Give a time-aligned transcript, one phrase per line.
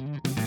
[0.00, 0.43] Mm-hmm.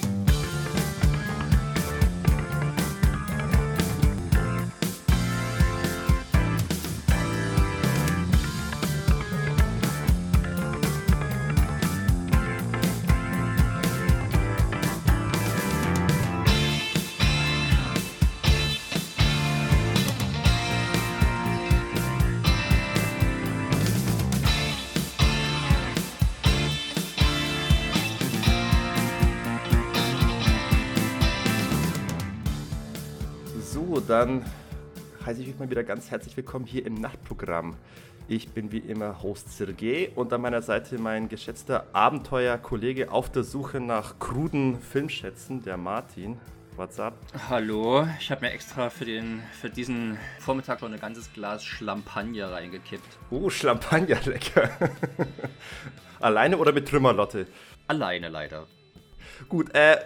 [34.07, 34.45] Dann
[35.25, 37.75] heiße ich euch mal wieder ganz herzlich willkommen hier im Nachtprogramm.
[38.29, 43.43] Ich bin wie immer Host Sergej und an meiner Seite mein geschätzter Abenteuerkollege auf der
[43.43, 46.37] Suche nach kruden Filmschätzen, der Martin.
[46.77, 47.15] What's up?
[47.49, 52.51] Hallo, ich habe mir extra für, den, für diesen Vormittag noch ein ganzes Glas Schlampagner
[52.51, 53.17] reingekippt.
[53.29, 54.69] Oh, Champagner, lecker.
[56.21, 57.47] Alleine oder mit Trümmerlotte?
[57.87, 58.67] Alleine leider.
[59.49, 59.97] Gut, äh,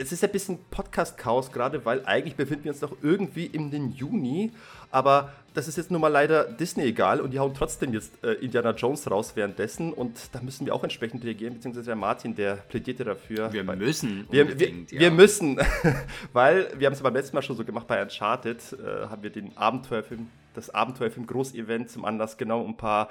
[0.00, 3.92] es ist ein bisschen Podcast-Chaos gerade, weil eigentlich befinden wir uns noch irgendwie im den
[3.92, 4.50] Juni,
[4.90, 8.32] aber das ist jetzt nun mal leider Disney egal und die hauen trotzdem jetzt äh,
[8.34, 12.56] Indiana Jones raus währenddessen und da müssen wir auch entsprechend reagieren, beziehungsweise der Martin, der
[12.56, 13.52] plädierte dafür.
[13.52, 15.00] Wir müssen wir, wir, ja.
[15.00, 15.58] wir, müssen,
[16.32, 19.30] weil wir haben es beim letzten Mal schon so gemacht bei Uncharted, äh, haben wir
[19.30, 23.10] den Abenteuerfilm, das Abenteuerfilm Großevent zum Anlass genommen, um ein paar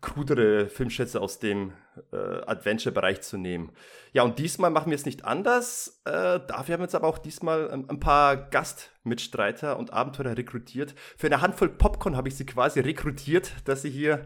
[0.00, 1.72] krudere Filmschätze aus dem
[2.12, 3.72] äh, Adventure-Bereich zu nehmen.
[4.12, 6.00] Ja, und diesmal machen wir es nicht anders.
[6.04, 10.94] Äh, dafür haben wir jetzt aber auch diesmal ein, ein, paar Gastmitstreiter und Abenteurer rekrutiert.
[11.16, 14.24] Für eine Handvoll Popcorn habe ich sie quasi rekrutiert, dass sie hier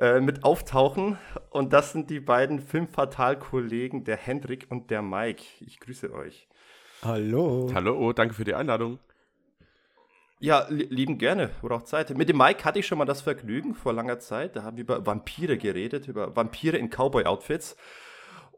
[0.00, 1.18] äh, mit auftauchen.
[1.50, 5.44] Und das sind die beiden Filmfatal-Kollegen, der Hendrik und der Mike.
[5.60, 6.48] Ich grüße euch.
[7.02, 7.70] Hallo.
[7.74, 8.98] Hallo, danke für die Einladung.
[10.40, 12.16] Ja, lieben gerne, oder auch Zeit.
[12.16, 14.54] Mit dem Mike hatte ich schon mal das Vergnügen vor langer Zeit.
[14.54, 17.76] Da haben wir über Vampire geredet, über Vampire in Cowboy-Outfits.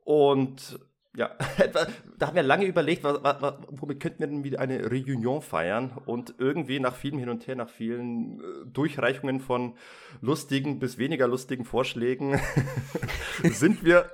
[0.04, 0.78] Und
[1.16, 1.30] ja,
[2.18, 5.92] da haben wir lange überlegt, was, was, womit könnten wir denn wieder eine Reunion feiern?
[6.04, 9.74] Und irgendwie nach vielem Hin und Her, nach vielen äh, Durchreichungen von
[10.20, 12.38] lustigen bis weniger lustigen Vorschlägen
[13.42, 14.10] sind wir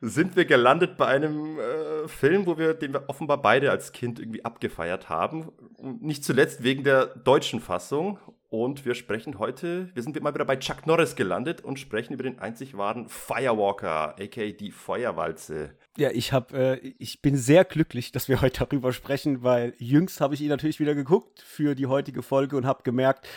[0.00, 4.18] sind wir gelandet bei einem äh, Film, wo wir, den wir offenbar beide als Kind
[4.18, 5.52] irgendwie abgefeiert haben.
[6.00, 8.18] Nicht zuletzt wegen der deutschen Fassung.
[8.48, 12.24] Und wir sprechen heute, wir sind mal wieder bei Chuck Norris gelandet und sprechen über
[12.24, 15.76] den einzig wahren Firewalker, aka die Feuerwalze.
[15.96, 20.20] Ja, ich hab, äh, ich bin sehr glücklich, dass wir heute darüber sprechen, weil jüngst
[20.20, 23.28] habe ich ihn natürlich wieder geguckt für die heutige Folge und habe gemerkt,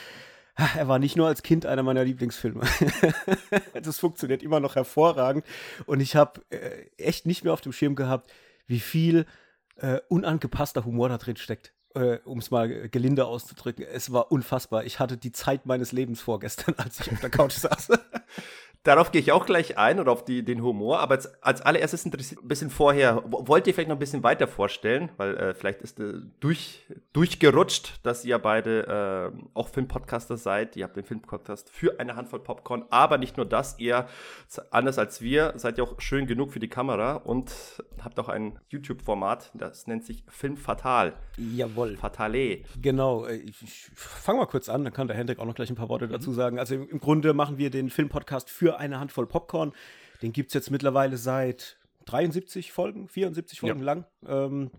[0.55, 2.61] er war nicht nur als Kind einer meiner Lieblingsfilme.
[3.81, 5.45] das funktioniert immer noch hervorragend.
[5.85, 8.31] Und ich habe äh, echt nicht mehr auf dem Schirm gehabt,
[8.67, 9.25] wie viel
[9.77, 11.73] äh, unangepasster Humor da drin steckt.
[11.95, 13.85] Äh, um es mal gelinde auszudrücken.
[13.85, 14.83] Es war unfassbar.
[14.83, 17.89] Ich hatte die Zeit meines Lebens vorgestern, als ich auf der Couch saß.
[18.83, 20.99] Darauf gehe ich auch gleich ein oder auf die, den Humor.
[20.99, 24.45] Aber als, als allererstes interessiert ein bisschen vorher, wollt ihr vielleicht noch ein bisschen weiter
[24.45, 25.09] vorstellen?
[25.15, 30.75] Weil äh, vielleicht ist äh, durch, durchgerutscht, dass ihr beide äh, auch Filmpodcaster seid.
[30.75, 32.83] Ihr habt den Filmpodcast für eine Handvoll Popcorn.
[32.89, 34.05] Aber nicht nur das, ihr,
[34.69, 37.53] anders als wir, seid ihr auch schön genug für die Kamera und
[38.03, 41.13] habt auch ein YouTube-Format, das nennt sich Film Fatal.
[41.37, 41.95] Jawohl.
[41.95, 42.63] Fatale.
[42.81, 43.25] Genau.
[43.27, 45.75] Äh, ich, ich fange mal kurz an, dann kann der Hendrik auch noch gleich ein
[45.75, 46.59] paar Worte dazu sagen.
[46.59, 49.73] Also im, im Grunde machen wir den Filmpodcast für eine Handvoll Popcorn.
[50.21, 53.85] Den gibt es jetzt mittlerweile seit 73 Folgen, 74 Folgen ja.
[53.85, 54.05] lang.
[54.25, 54.71] Ähm,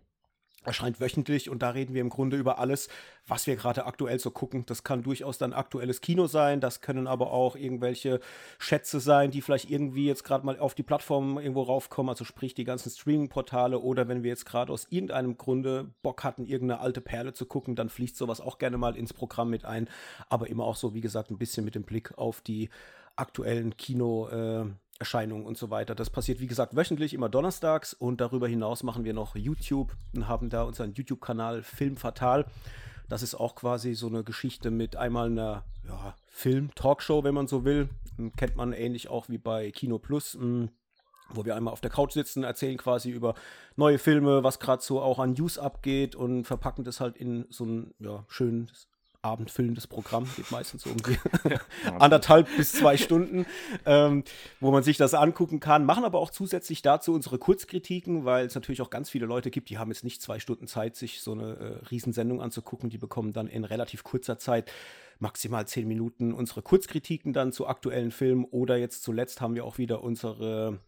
[0.64, 2.88] erscheint wöchentlich und da reden wir im Grunde über alles,
[3.26, 4.64] was wir gerade aktuell so gucken.
[4.66, 8.20] Das kann durchaus dann aktuelles Kino sein, das können aber auch irgendwelche
[8.58, 12.54] Schätze sein, die vielleicht irgendwie jetzt gerade mal auf die Plattform irgendwo raufkommen, also sprich
[12.54, 17.00] die ganzen Streaming-Portale oder wenn wir jetzt gerade aus irgendeinem Grunde Bock hatten, irgendeine alte
[17.00, 19.88] Perle zu gucken, dann fließt sowas auch gerne mal ins Programm mit ein,
[20.28, 22.70] aber immer auch so, wie gesagt, ein bisschen mit dem Blick auf die
[23.16, 25.94] aktuellen Kinoerscheinungen äh, und so weiter.
[25.94, 27.94] Das passiert, wie gesagt, wöchentlich, immer donnerstags.
[27.94, 32.46] Und darüber hinaus machen wir noch YouTube und haben da unseren YouTube-Kanal Film Fatal.
[33.08, 37.64] Das ist auch quasi so eine Geschichte mit einmal einer ja, Film-Talkshow, wenn man so
[37.64, 37.88] will.
[38.36, 40.70] Kennt man ähnlich auch wie bei Kino Plus hm,
[41.30, 43.34] wo wir einmal auf der Couch sitzen, erzählen quasi über
[43.76, 47.64] neue Filme, was gerade so auch an News abgeht und verpacken das halt in so
[47.64, 48.88] ein ja, schönes
[49.24, 51.18] abendfüllendes Programm, geht meistens so um die
[51.98, 53.46] anderthalb bis zwei Stunden,
[53.86, 54.24] ähm,
[54.60, 55.84] wo man sich das angucken kann.
[55.84, 59.70] Machen aber auch zusätzlich dazu unsere Kurzkritiken, weil es natürlich auch ganz viele Leute gibt,
[59.70, 62.90] die haben jetzt nicht zwei Stunden Zeit, sich so eine äh, Riesensendung anzugucken.
[62.90, 64.70] Die bekommen dann in relativ kurzer Zeit
[65.18, 69.78] maximal zehn Minuten unsere Kurzkritiken dann zu aktuellen Filmen oder jetzt zuletzt haben wir auch
[69.78, 70.80] wieder unsere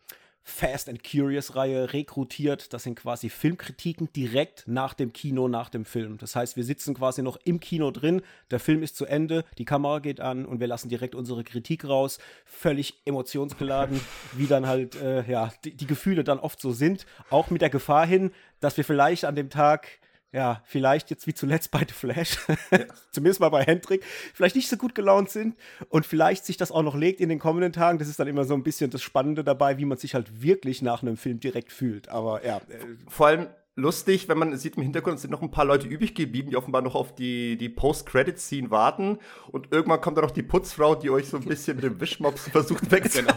[0.48, 2.72] Fast and Curious-Reihe rekrutiert.
[2.72, 6.18] Das sind quasi Filmkritiken direkt nach dem Kino, nach dem Film.
[6.18, 8.22] Das heißt, wir sitzen quasi noch im Kino drin,
[8.52, 11.84] der Film ist zu Ende, die Kamera geht an und wir lassen direkt unsere Kritik
[11.84, 12.18] raus.
[12.44, 14.00] Völlig emotionsgeladen,
[14.34, 17.06] wie dann halt, äh, ja, die, die Gefühle dann oft so sind.
[17.28, 19.98] Auch mit der Gefahr hin, dass wir vielleicht an dem Tag
[20.32, 22.38] ja, vielleicht jetzt wie zuletzt bei The Flash,
[22.70, 22.78] ja.
[23.10, 25.56] zumindest mal bei Hendrik, vielleicht nicht so gut gelaunt sind
[25.88, 27.98] und vielleicht sich das auch noch legt in den kommenden Tagen.
[27.98, 30.82] Das ist dann immer so ein bisschen das Spannende dabei, wie man sich halt wirklich
[30.82, 32.08] nach einem Film direkt fühlt.
[32.08, 32.58] Aber ja.
[32.58, 32.60] Äh,
[33.08, 36.50] Vor allem lustig, wenn man sieht im Hintergrund sind noch ein paar Leute übrig geblieben,
[36.50, 39.18] die offenbar noch auf die, die Post-Credit-Scene warten.
[39.48, 42.48] Und irgendwann kommt dann noch die Putzfrau, die euch so ein bisschen mit dem Wischmops
[42.48, 43.34] versucht wegzudrücken.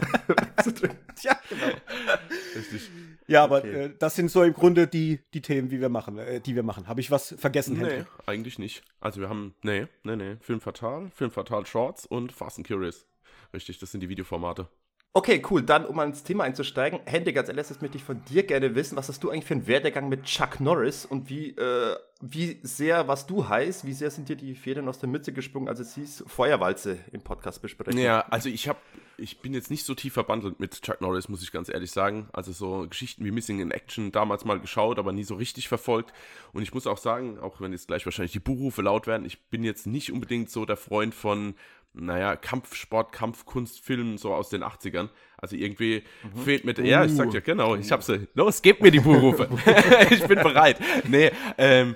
[0.65, 0.93] Genau.
[1.21, 1.75] ja, genau.
[2.55, 2.89] Richtig.
[3.29, 3.85] Ja, aber okay.
[3.85, 6.63] äh, das sind so im Grunde die, die Themen, die wir machen, äh, die wir
[6.63, 6.87] machen.
[6.87, 7.77] Habe ich was vergessen?
[7.77, 8.05] Nee, Henry?
[8.25, 8.83] eigentlich nicht.
[8.99, 13.05] Also wir haben, nee, nee, nee, Film Fatal, Film Fatal Shorts und Fast and Curious.
[13.53, 14.67] Richtig, das sind die Videoformate.
[15.11, 15.63] Okay, cool.
[15.63, 19.09] Dann, um ins Thema einzusteigen, Henry, als erstes möchte ich von dir gerne wissen, was
[19.09, 23.25] hast du eigentlich für einen Werdegang mit Chuck Norris und wie, äh, wie sehr, was
[23.25, 26.25] du heißt, wie sehr sind dir die Federn aus der Mütze gesprungen, als es hieß,
[26.27, 27.99] Feuerwalze im Podcast besprechen?
[27.99, 28.77] Ja, also ich habe,
[29.17, 32.29] ich bin jetzt nicht so tief verbandelt mit Chuck Norris, muss ich ganz ehrlich sagen.
[32.31, 36.13] Also so Geschichten wie Missing in Action damals mal geschaut, aber nie so richtig verfolgt.
[36.53, 39.41] Und ich muss auch sagen, auch wenn jetzt gleich wahrscheinlich die Buchrufe laut werden, ich
[39.49, 41.55] bin jetzt nicht unbedingt so der Freund von
[41.93, 45.09] naja, Kampfsport, Kampfkunstfilm so aus den 80ern.
[45.37, 46.39] Also irgendwie mhm.
[46.41, 46.81] fehlt mir, uh.
[46.81, 49.49] ja, ich sag ja, genau, ich hab's, los, gebt mir die Buchrufe.
[50.09, 50.77] ich bin bereit.
[51.07, 51.95] Nee, ähm,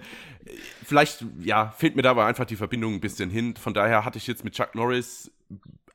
[0.84, 3.56] vielleicht, ja, fehlt mir dabei einfach die Verbindung ein bisschen hin.
[3.56, 5.32] Von daher hatte ich jetzt mit Chuck Norris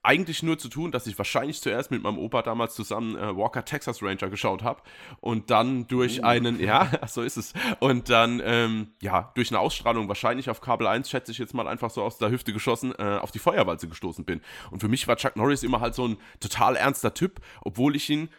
[0.08, 3.62] eigentlich nur zu tun, dass ich wahrscheinlich zuerst mit meinem Opa damals zusammen äh, Walker
[3.62, 4.80] Texas Ranger geschaut habe
[5.20, 6.24] und dann durch uh.
[6.24, 10.86] einen, ja, so ist es, und dann, ähm, ja, durch eine Ausstrahlung wahrscheinlich auf Kabel
[10.86, 13.86] 1, schätze ich jetzt mal einfach so aus der Hüfte geschossen, äh, auf die Feuerwalze
[13.86, 14.40] gestoßen bin.
[14.70, 18.08] Und für mich war Chuck Norris immer halt so ein total ernster Typ, obwohl ich
[18.08, 18.30] ihn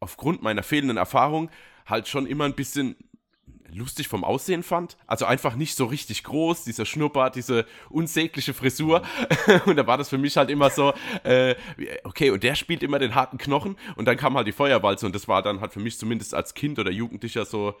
[0.00, 1.50] aufgrund meiner fehlenden Erfahrung
[1.84, 2.96] halt schon immer ein bisschen
[3.74, 4.96] lustig vom Aussehen fand.
[5.06, 9.02] Also einfach nicht so richtig groß, dieser Schnurrbart, diese unsägliche Frisur.
[9.66, 10.92] und da war das für mich halt immer so,
[11.24, 11.54] äh,
[12.04, 15.14] okay, und der spielt immer den harten Knochen und dann kam halt die Feuerwalze und
[15.14, 17.74] das war dann halt für mich zumindest als Kind oder Jugendlicher so,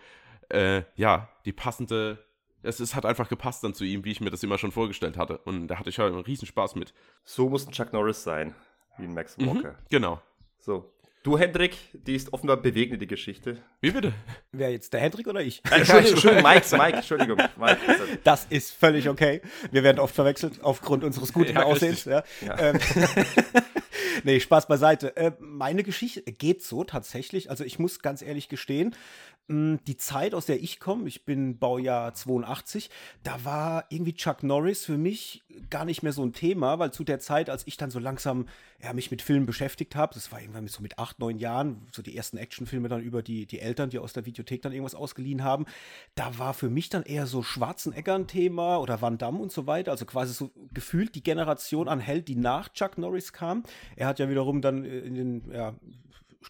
[0.48, 2.24] äh, ja, die passende,
[2.62, 5.16] es, es hat einfach gepasst dann zu ihm, wie ich mir das immer schon vorgestellt
[5.16, 5.38] hatte.
[5.38, 6.92] Und da hatte ich halt einen Riesenspaß mit.
[7.24, 8.54] So muss ein Chuck Norris sein,
[8.98, 9.72] wie ein Max mhm, Walker.
[9.72, 10.20] Mhm, genau.
[10.58, 10.92] So,
[11.22, 13.58] Du, Hendrik, die ist offenbar bewegende, Geschichte.
[13.82, 14.14] Wie bitte?
[14.52, 15.62] Wer jetzt, der Hendrik oder ich?
[15.70, 17.38] Äh, Entschuldigung, Entschuldigung, Mike, Mike, Entschuldigung.
[17.58, 17.78] Mike.
[18.24, 19.42] Das ist völlig okay.
[19.70, 22.06] Wir werden oft verwechselt aufgrund unseres guten ja, Aussehens.
[22.06, 22.22] Ja.
[22.40, 22.58] Ja.
[22.58, 22.80] Ähm,
[24.24, 25.14] nee, Spaß beiseite.
[25.18, 27.50] Äh, meine Geschichte geht so tatsächlich.
[27.50, 28.96] Also ich muss ganz ehrlich gestehen,
[29.50, 32.88] die Zeit, aus der ich komme, ich bin Baujahr 82,
[33.24, 37.02] da war irgendwie Chuck Norris für mich gar nicht mehr so ein Thema, weil zu
[37.02, 38.46] der Zeit, als ich dann so langsam
[38.80, 42.00] ja, mich mit Filmen beschäftigt habe, das war irgendwann so mit acht, neun Jahren, so
[42.00, 45.42] die ersten Actionfilme dann über die, die Eltern, die aus der Videothek dann irgendwas ausgeliehen
[45.42, 45.66] haben,
[46.14, 49.66] da war für mich dann eher so Schwarzenegger ein Thema oder Van Damme und so
[49.66, 53.64] weiter, also quasi so gefühlt die Generation an Held, die nach Chuck Norris kam.
[53.96, 55.74] Er hat ja wiederum dann in den ja,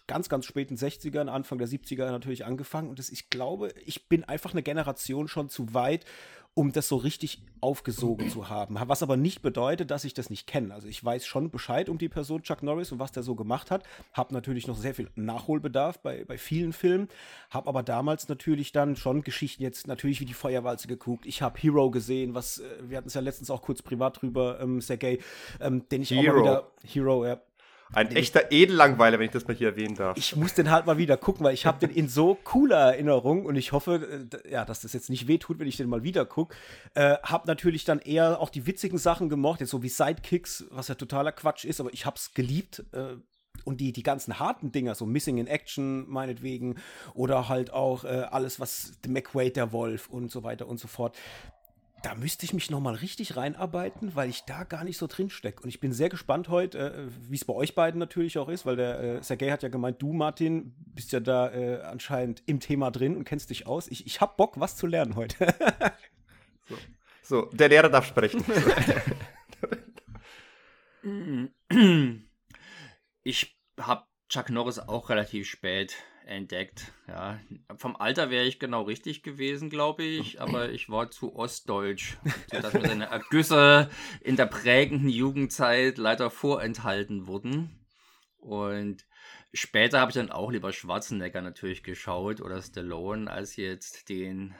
[0.07, 2.89] ganz, ganz späten 60ern, Anfang der 70er natürlich angefangen.
[2.89, 6.05] Und das, ich glaube, ich bin einfach eine Generation schon zu weit,
[6.53, 8.75] um das so richtig aufgesogen zu haben.
[8.77, 10.73] Was aber nicht bedeutet, dass ich das nicht kenne.
[10.73, 13.71] Also ich weiß schon Bescheid um die Person Chuck Norris und was der so gemacht
[13.71, 13.83] hat.
[14.11, 17.07] Hab natürlich noch sehr viel Nachholbedarf bei, bei vielen Filmen.
[17.51, 21.25] Hab aber damals natürlich dann schon Geschichten jetzt natürlich wie die Feuerwalze geguckt.
[21.25, 24.59] Ich habe Hero gesehen, was, äh, wir hatten es ja letztens auch kurz privat drüber,
[24.59, 25.19] ähm, Sergei,
[25.61, 26.21] ähm, den ich Hero.
[26.21, 27.41] auch mal wieder, Hero, ja,
[27.93, 30.17] ein echter Edellangweiler, wenn ich das mal hier erwähnen darf.
[30.17, 33.45] Ich muss den halt mal wieder gucken, weil ich habe den in so cooler Erinnerung
[33.45, 36.25] und ich hoffe, äh, ja, dass das jetzt nicht wehtut, wenn ich den mal wieder
[36.25, 36.55] gucke.
[36.93, 40.87] Äh, hab natürlich dann eher auch die witzigen Sachen gemocht, jetzt so wie Sidekicks, was
[40.87, 42.83] ja totaler Quatsch ist, aber ich hab's geliebt.
[42.93, 43.15] Äh,
[43.63, 46.77] und die, die ganzen harten Dinger, so Missing in Action meinetwegen,
[47.13, 50.87] oder halt auch äh, alles, was The McWade, der Wolf und so weiter und so
[50.87, 51.15] fort
[52.03, 55.29] da müsste ich mich noch mal richtig reinarbeiten, weil ich da gar nicht so drin
[55.29, 55.63] stecke.
[55.63, 58.65] Und ich bin sehr gespannt heute, äh, wie es bei euch beiden natürlich auch ist,
[58.65, 62.59] weil der äh, Sergei hat ja gemeint, du Martin bist ja da äh, anscheinend im
[62.59, 63.87] Thema drin und kennst dich aus.
[63.87, 65.35] Ich, ich habe Bock, was zu lernen heute.
[66.67, 66.77] so.
[67.23, 68.43] so, der Lehrer darf sprechen.
[73.23, 76.91] ich habe Chuck Norris auch relativ spät entdeckt.
[77.07, 77.39] Ja,
[77.75, 82.17] vom Alter wäre ich genau richtig gewesen, glaube ich, aber ich war zu ostdeutsch,
[82.51, 83.89] sodass mir seine Ergüsse
[84.21, 87.85] in der prägenden Jugendzeit leider vorenthalten wurden.
[88.37, 89.05] Und
[89.53, 94.55] später habe ich dann auch lieber Schwarzenegger natürlich geschaut oder Stallone als jetzt den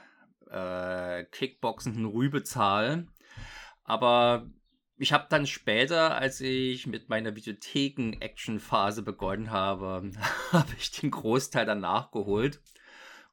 [0.50, 3.06] äh, kickboxenden Rübezahl.
[3.84, 4.46] Aber
[5.02, 10.12] ich habe dann später, als ich mit meiner Videotheken-Action-Phase begonnen habe,
[10.52, 12.60] habe ich den Großteil dann nachgeholt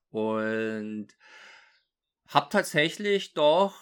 [0.10, 1.10] und
[2.28, 3.76] habe tatsächlich doch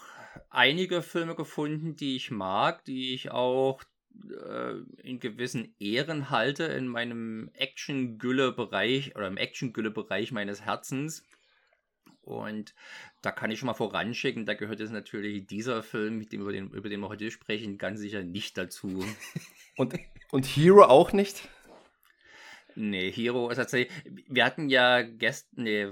[0.50, 3.82] einige Filme gefunden, die ich mag, die ich auch
[4.38, 11.24] äh, in gewissen Ehren halte in meinem Action-Gülle-Bereich oder im Action-Gülle-Bereich meines Herzens.
[12.28, 12.74] Und
[13.22, 16.52] da kann ich schon mal voranschicken, da gehört jetzt natürlich dieser Film, mit dem, über,
[16.52, 19.02] den, über den wir heute sprechen, ganz sicher nicht dazu.
[19.78, 19.94] und,
[20.30, 21.48] und Hero auch nicht?
[22.74, 23.90] Nee, Hero ist tatsächlich.
[24.28, 25.88] Wir hatten ja gestern, nee,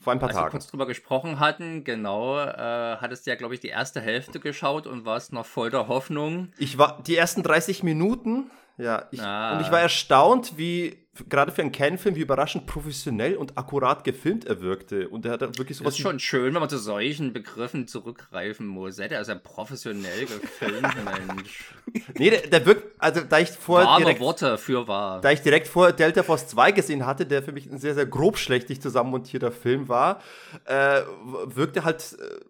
[0.00, 0.46] vor ein paar als Tagen.
[0.46, 4.38] wir kurz drüber gesprochen hatten, genau, äh, hattest du ja, glaube ich, die erste Hälfte
[4.38, 6.52] geschaut und warst noch voll der Hoffnung.
[6.56, 9.54] Ich war die ersten 30 Minuten, ja, ich, ah.
[9.56, 14.46] und ich war erstaunt, wie gerade für einen Ken-Film, wie überraschend professionell und akkurat gefilmt
[14.46, 15.08] er wirkte.
[15.08, 15.92] Und er hat wirklich sowas.
[15.92, 18.98] Das ist schon schön, wenn man zu solchen Begriffen zurückgreifen muss.
[18.98, 20.94] Er ist ja professionell gefilmt,
[21.28, 21.72] Mensch.
[22.18, 23.96] Nee, der, der, wirkt, also da ich vorher.
[23.98, 25.20] direkt, Worte für wahr.
[25.20, 28.06] Da ich direkt vor Delta Force 2 gesehen hatte, der für mich ein sehr, sehr
[28.06, 30.20] grobschlächtig zusammenmontierter Film war,
[30.64, 31.02] äh,
[31.46, 32.16] wirkte halt.
[32.20, 32.44] Äh,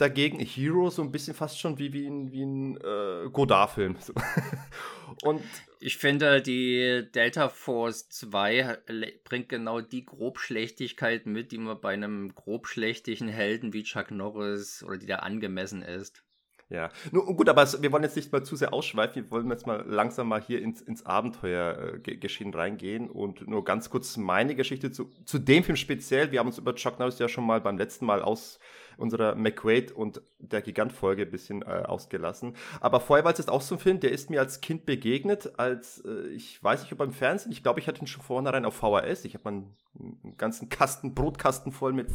[0.00, 3.96] dagegen Hero so ein bisschen fast schon wie, wie ein, wie ein äh, Godard-Film.
[5.22, 5.42] Und
[5.80, 8.78] ich finde, die Delta Force 2
[9.24, 14.96] bringt genau die Grobschlechtigkeit mit, die man bei einem grobschlächtigen Helden wie Chuck Norris oder
[14.96, 16.22] die da angemessen ist.
[16.70, 19.66] Ja, nun gut, aber wir wollen jetzt nicht mal zu sehr ausschweifen, wir wollen jetzt
[19.66, 25.10] mal langsam mal hier ins, ins Abenteuergeschehen reingehen und nur ganz kurz meine Geschichte zu,
[25.24, 26.30] zu dem Film speziell.
[26.30, 28.60] Wir haben uns über Chuck Norris ja schon mal beim letzten Mal aus,
[28.96, 32.56] unserer McQuaid und der Gigant-Folge ein bisschen äh, ausgelassen.
[32.80, 36.28] Aber Feuerwalz ist auch so ein Film, der ist mir als Kind begegnet, als äh,
[36.28, 39.24] ich weiß nicht, ob beim Fernsehen, ich glaube, ich hatte ihn schon vornherein auf VHS.
[39.24, 42.10] Ich habe einen, einen, ganzen Kasten, Brotkasten voll mit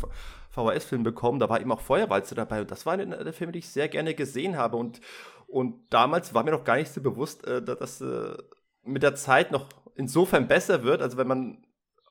[0.52, 1.40] VHS-Filmen bekommen.
[1.40, 3.88] Da war eben auch Feuerwalze dabei und das war einer der Filme, die ich sehr
[3.88, 4.78] gerne gesehen habe.
[4.78, 5.02] Und,
[5.48, 8.38] und damals war mir noch gar nicht so bewusst, äh, dass das äh,
[8.84, 11.02] mit der Zeit noch insofern besser wird.
[11.02, 11.66] Also wenn man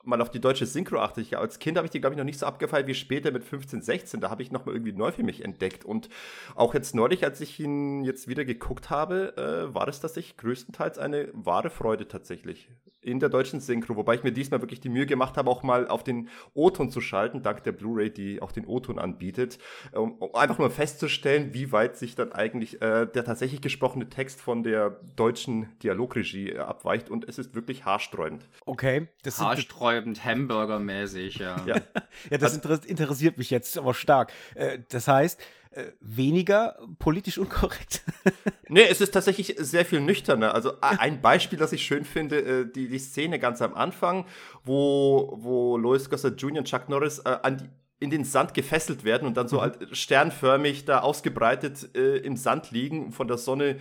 [0.05, 1.21] mal auf die deutsche Synchro achte.
[1.21, 3.43] Ich, als Kind habe ich die, glaube ich, noch nicht so abgefeiert wie später mit
[3.43, 4.21] 15, 16.
[4.21, 5.85] Da habe ich nochmal irgendwie neu für mich entdeckt.
[5.85, 6.09] Und
[6.55, 10.97] auch jetzt neulich, als ich ihn jetzt wieder geguckt habe, äh, war es tatsächlich größtenteils
[10.97, 12.69] eine wahre Freude tatsächlich
[13.05, 13.95] in der deutschen Synchro.
[13.95, 17.01] Wobei ich mir diesmal wirklich die Mühe gemacht habe, auch mal auf den O-Ton zu
[17.01, 19.59] schalten, dank der Blu-ray, die auch den O-Ton anbietet,
[19.91, 24.41] um, um, einfach mal festzustellen, wie weit sich dann eigentlich äh, der tatsächlich gesprochene Text
[24.41, 27.09] von der deutschen Dialogregie äh, abweicht.
[27.09, 28.47] Und es ist wirklich haarsträubend.
[28.65, 29.07] Okay.
[29.23, 31.57] Das haarsträubend Hamburger-mäßig, ja.
[31.65, 31.75] ja.
[32.31, 34.33] ja, das also, interessiert mich jetzt aber stark.
[34.55, 35.39] Äh, das heißt,
[35.75, 38.03] äh, weniger politisch unkorrekt.
[38.69, 40.53] nee, es ist tatsächlich sehr viel nüchterner.
[40.53, 44.25] Also ein Beispiel, das ich schön finde, äh, die, die Szene ganz am Anfang,
[44.63, 46.59] wo, wo Lois Gossett Jr.
[46.59, 49.61] und Chuck Norris an die in den Sand gefesselt werden und dann so mhm.
[49.61, 53.79] halt sternförmig da ausgebreitet äh, im Sand liegen, von der Sonne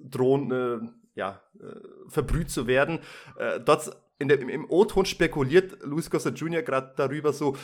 [0.00, 3.00] drohen, äh, ja, äh, verbrüht zu werden.
[3.38, 6.62] Äh, dort der, im O-Ton spekuliert Louis Gossett Jr.
[6.62, 7.56] gerade darüber so,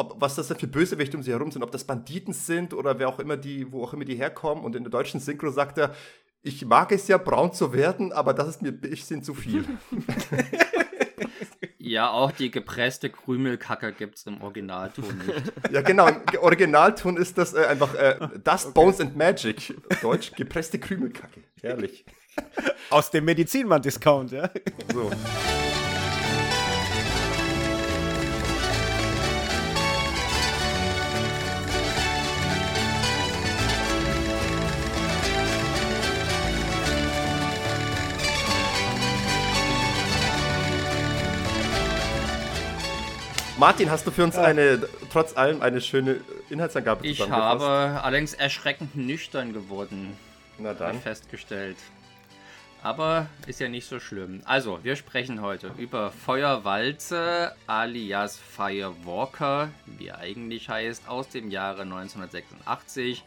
[0.00, 2.98] ob, was das denn für Bösewichte um sie herum sind, ob das Banditen sind oder
[2.98, 4.64] wer auch immer die, wo auch immer die herkommen.
[4.64, 5.94] Und in der deutschen Synchro sagt er,
[6.42, 9.64] ich mag es ja, braun zu werden, aber das ist mir ein bisschen zu viel.
[11.82, 15.52] Ja, auch die gepresste Krümelkacke gibt es im Originalton nicht.
[15.72, 16.06] Ja, genau.
[16.06, 18.72] Im Originalton ist das äh, einfach äh, Dust, okay.
[18.74, 19.74] Bones and Magic.
[20.00, 21.40] Deutsch, gepresste Krümelkacke.
[21.60, 22.04] Herrlich.
[22.90, 24.50] Aus dem Medizinmann-Discount, ja.
[24.92, 25.10] So.
[43.60, 48.96] Martin, hast du für uns eine, trotz allem eine schöne Inhaltsangabe Ich habe allerdings erschreckend
[48.96, 50.16] nüchtern geworden.
[50.56, 50.98] Na dann.
[50.98, 51.76] Festgestellt.
[52.82, 54.40] Aber ist ja nicht so schlimm.
[54.46, 61.82] Also, wir sprechen heute über Feuerwalze alias Firewalker, wie er eigentlich heißt, aus dem Jahre
[61.82, 63.24] 1986,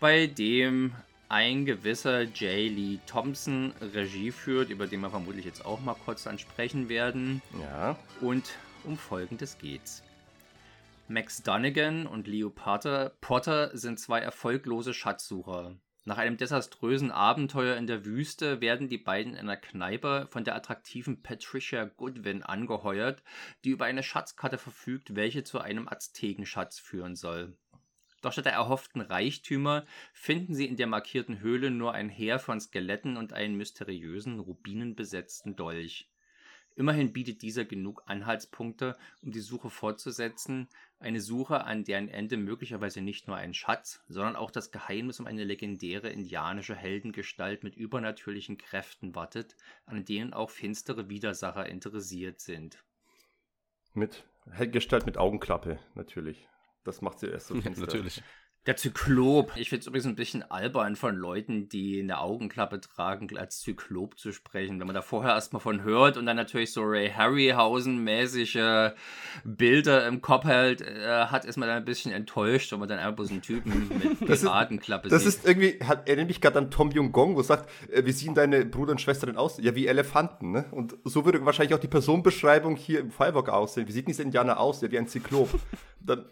[0.00, 0.94] bei dem
[1.28, 2.70] ein gewisser J.
[2.70, 7.42] Lee Thompson Regie führt, über den wir vermutlich jetzt auch mal kurz ansprechen werden.
[7.60, 7.96] Ja.
[8.22, 8.44] Und
[8.84, 10.02] um Folgendes geht's.
[11.08, 15.76] Max Dunnigan und Leo Potter, Potter sind zwei erfolglose Schatzsucher.
[16.04, 20.56] Nach einem desaströsen Abenteuer in der Wüste werden die beiden in einer Kneipe von der
[20.56, 23.22] attraktiven Patricia Goodwin angeheuert,
[23.64, 27.56] die über eine Schatzkarte verfügt, welche zu einem Aztekenschatz führen soll.
[28.20, 32.60] Doch statt der erhofften Reichtümer finden sie in der markierten Höhle nur ein Heer von
[32.60, 36.11] Skeletten und einen mysteriösen, rubinenbesetzten Dolch.
[36.74, 43.00] Immerhin bietet dieser genug Anhaltspunkte, um die Suche fortzusetzen, eine Suche, an deren Ende möglicherweise
[43.00, 48.56] nicht nur ein Schatz, sondern auch das Geheimnis um eine legendäre indianische Heldengestalt mit übernatürlichen
[48.56, 52.82] Kräften wartet, an denen auch finstere Widersacher interessiert sind.
[53.94, 54.24] Mit
[54.58, 56.48] Gestalt mit Augenklappe, natürlich.
[56.84, 57.86] Das macht sie erst so finster.
[57.86, 58.22] natürlich.
[58.66, 59.50] Der Zyklop.
[59.56, 64.20] Ich finde es übrigens ein bisschen albern von Leuten, die eine Augenklappe tragen, als Zyklop
[64.20, 64.78] zu sprechen.
[64.78, 68.92] Wenn man da vorher erstmal von hört und dann natürlich so Ray Harryhausen-mäßige
[69.42, 73.00] Bilder im Kopf hält, äh, hat, ist man dann ein bisschen enttäuscht, wenn man dann
[73.00, 75.12] einfach so einen Typen mit Piratenklappe sieht.
[75.12, 78.36] Das ist irgendwie, hat, erinnert mich gerade an Tom Jung-Gong, wo sagt, äh, wie sehen
[78.36, 79.58] deine Bruder und Schwester denn aus?
[79.60, 80.66] Ja, wie Elefanten, ne?
[80.70, 83.88] Und so würde wahrscheinlich auch die Personenbeschreibung hier im Firewalk aussehen.
[83.88, 84.82] Wie sieht dieser Indianer aus?
[84.82, 85.50] Ja, wie ein Zyklop.
[86.00, 86.24] dann.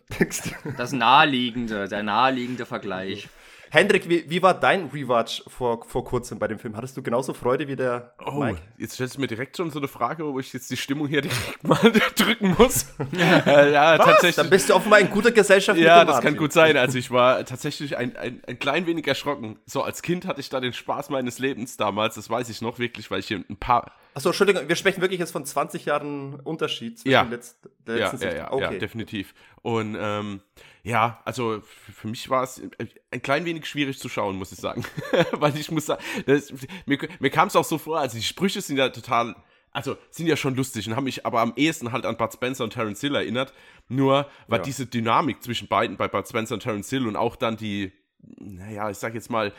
[0.77, 3.29] Das Naheliegende, der Naheliegende naheliegende Vergleich.
[3.73, 6.77] Hendrik, wie, wie war dein Rewatch vor, vor kurzem bei dem Film?
[6.77, 8.59] Hattest du genauso Freude wie der Oh, Mike?
[8.79, 11.21] jetzt stellst du mir direkt schon so eine Frage, wo ich jetzt die Stimmung hier
[11.23, 11.79] direkt mal
[12.17, 12.87] drücken muss.
[13.17, 14.07] äh, ja, Was?
[14.07, 14.35] tatsächlich.
[14.35, 16.77] Dann bist du offenbar in guter Gesellschaft Ja, das kann gut sein.
[16.77, 19.61] Also ich war tatsächlich ein, ein, ein klein wenig erschrocken.
[19.67, 22.81] So, als Kind hatte ich da den Spaß meines Lebens damals, das weiß ich noch
[22.81, 26.41] wirklich, weil ich hier ein paar Achso, Entschuldigung, wir sprechen wirklich jetzt von 20 Jahren
[26.41, 27.23] Unterschied zwischen ja.
[27.23, 28.63] Letzt, der letzten ja, ja, ja, okay.
[28.65, 29.35] ja, definitiv.
[29.63, 30.41] Und ähm,
[30.83, 32.61] ja, also für mich war es
[33.11, 34.85] ein klein wenig schwierig zu schauen, muss ich sagen.
[35.33, 36.53] Weil ich muss sagen, das,
[36.87, 39.37] mir, mir kam es auch so vor, also die Sprüche sind ja total,
[39.73, 42.65] also sind ja schon lustig und haben mich aber am ehesten halt an Bud Spencer
[42.65, 43.53] und Terence Hill erinnert.
[43.89, 44.65] Nur war ja.
[44.65, 47.93] diese Dynamik zwischen beiden, bei Bud Spencer und Terence Hill und auch dann die,
[48.39, 49.53] naja, ich sag jetzt mal,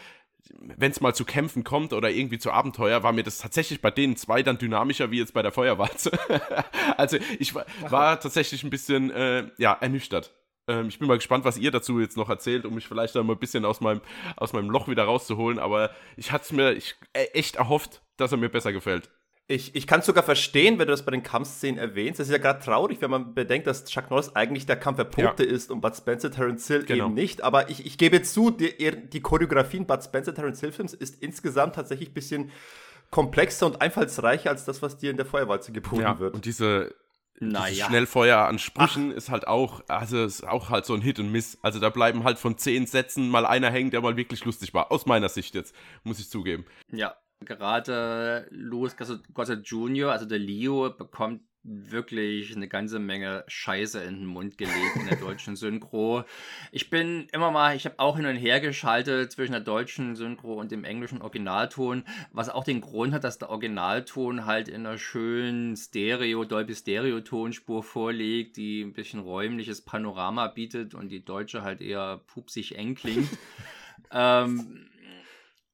[0.60, 3.92] wenn es mal zu Kämpfen kommt oder irgendwie zu Abenteuer, war mir das tatsächlich bei
[3.92, 6.12] denen zwei dann dynamischer wie jetzt bei der Feuerwalze.
[6.98, 10.34] also ich war, war, tatsächlich ein bisschen äh, ja, ernüchtert.
[10.72, 13.26] Ähm, ich bin mal gespannt, was ihr dazu jetzt noch erzählt, um mich vielleicht dann
[13.26, 14.02] mal ein bisschen aus meinem,
[14.38, 15.60] aus meinem Loch wieder rauszuholen.
[15.60, 19.10] Aber ich hatte es mir ich, äh, echt erhofft, dass er mir besser gefällt.
[19.48, 22.22] Ich, ich kann es sogar verstehen, wenn du das bei den Kampfszenen erwähnst.
[22.22, 25.52] Das ist ja gerade traurig, wenn man bedenkt, dass Chuck Norris eigentlich der Kampferprote ja.
[25.52, 27.08] ist und Bud Spencer, Terence Hill genau.
[27.08, 27.44] eben nicht.
[27.44, 28.74] Aber ich, ich gebe zu, die,
[29.10, 32.52] die Choreografie in Bud Spencer, Terence Hill Films ist insgesamt tatsächlich ein bisschen
[33.10, 36.34] komplexer und einfallsreicher als das, was dir in der Feuerwalze geboten ja, wird.
[36.34, 36.96] Und diese,
[37.42, 37.88] naja.
[37.88, 39.18] Schnellfeuer an Sprüchen Ach.
[39.18, 41.58] ist halt auch, also ist auch halt so ein Hit und Miss.
[41.62, 44.92] Also da bleiben halt von zehn Sätzen mal einer hängen, der mal wirklich lustig war.
[44.92, 46.66] Aus meiner Sicht jetzt, muss ich zugeben.
[46.92, 48.96] Ja, Gerade Louis
[49.34, 54.96] Gossett Jr., also der Leo, bekommt wirklich eine ganze Menge Scheiße in den Mund gelegt
[54.96, 56.24] in der deutschen Synchro.
[56.72, 60.54] Ich bin immer mal, ich habe auch hin und her geschaltet zwischen der deutschen Synchro
[60.54, 64.98] und dem englischen Originalton, was auch den Grund hat, dass der Originalton halt in einer
[64.98, 71.62] schönen Stereo, Dolby Stereo Tonspur vorliegt, die ein bisschen räumliches Panorama bietet und die deutsche
[71.62, 73.30] halt eher pupsig eng klingt.
[74.12, 74.90] ähm,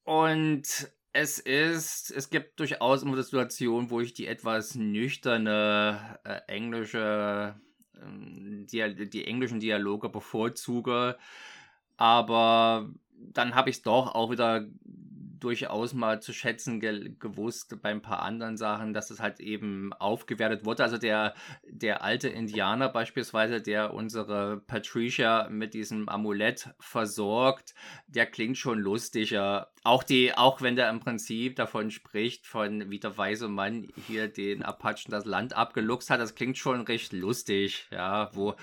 [0.03, 7.55] und es ist, es gibt durchaus immer Situationen, wo ich die etwas nüchterne äh, englische,
[7.95, 11.17] äh, die, die englischen Dialoge bevorzuge.
[11.97, 14.67] Aber dann habe ich es doch auch wieder
[15.39, 19.93] durchaus mal zu schätzen ge gewusst bei ein paar anderen Sachen, dass es halt eben
[19.93, 20.83] aufgewertet wurde.
[20.83, 21.33] Also der,
[21.67, 27.73] der alte Indianer beispielsweise, der unsere Patricia mit diesem Amulett versorgt,
[28.07, 29.71] der klingt schon lustiger.
[29.83, 34.27] Auch die, auch wenn der im Prinzip davon spricht, von wie der weise Mann hier
[34.27, 38.55] den Apachen das Land abgeluchst hat, das klingt schon recht lustig, ja, wo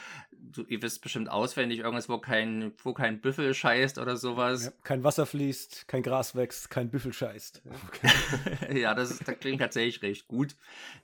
[0.54, 4.66] du, ihr wisst bestimmt auswendig, irgendwas, wo kein, wo kein Büffel scheißt oder sowas.
[4.66, 7.62] Ja, kein Wasser fließt, kein Gras wächst, kein Büffel scheißt.
[7.88, 8.80] Okay.
[8.80, 10.56] ja, das, ist, das klingt tatsächlich recht gut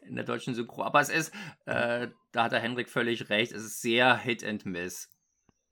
[0.07, 0.83] in der deutschen Synchro.
[0.83, 1.33] Aber es ist,
[1.67, 5.11] äh, da hat der Henrik völlig recht, es ist sehr Hit and Miss.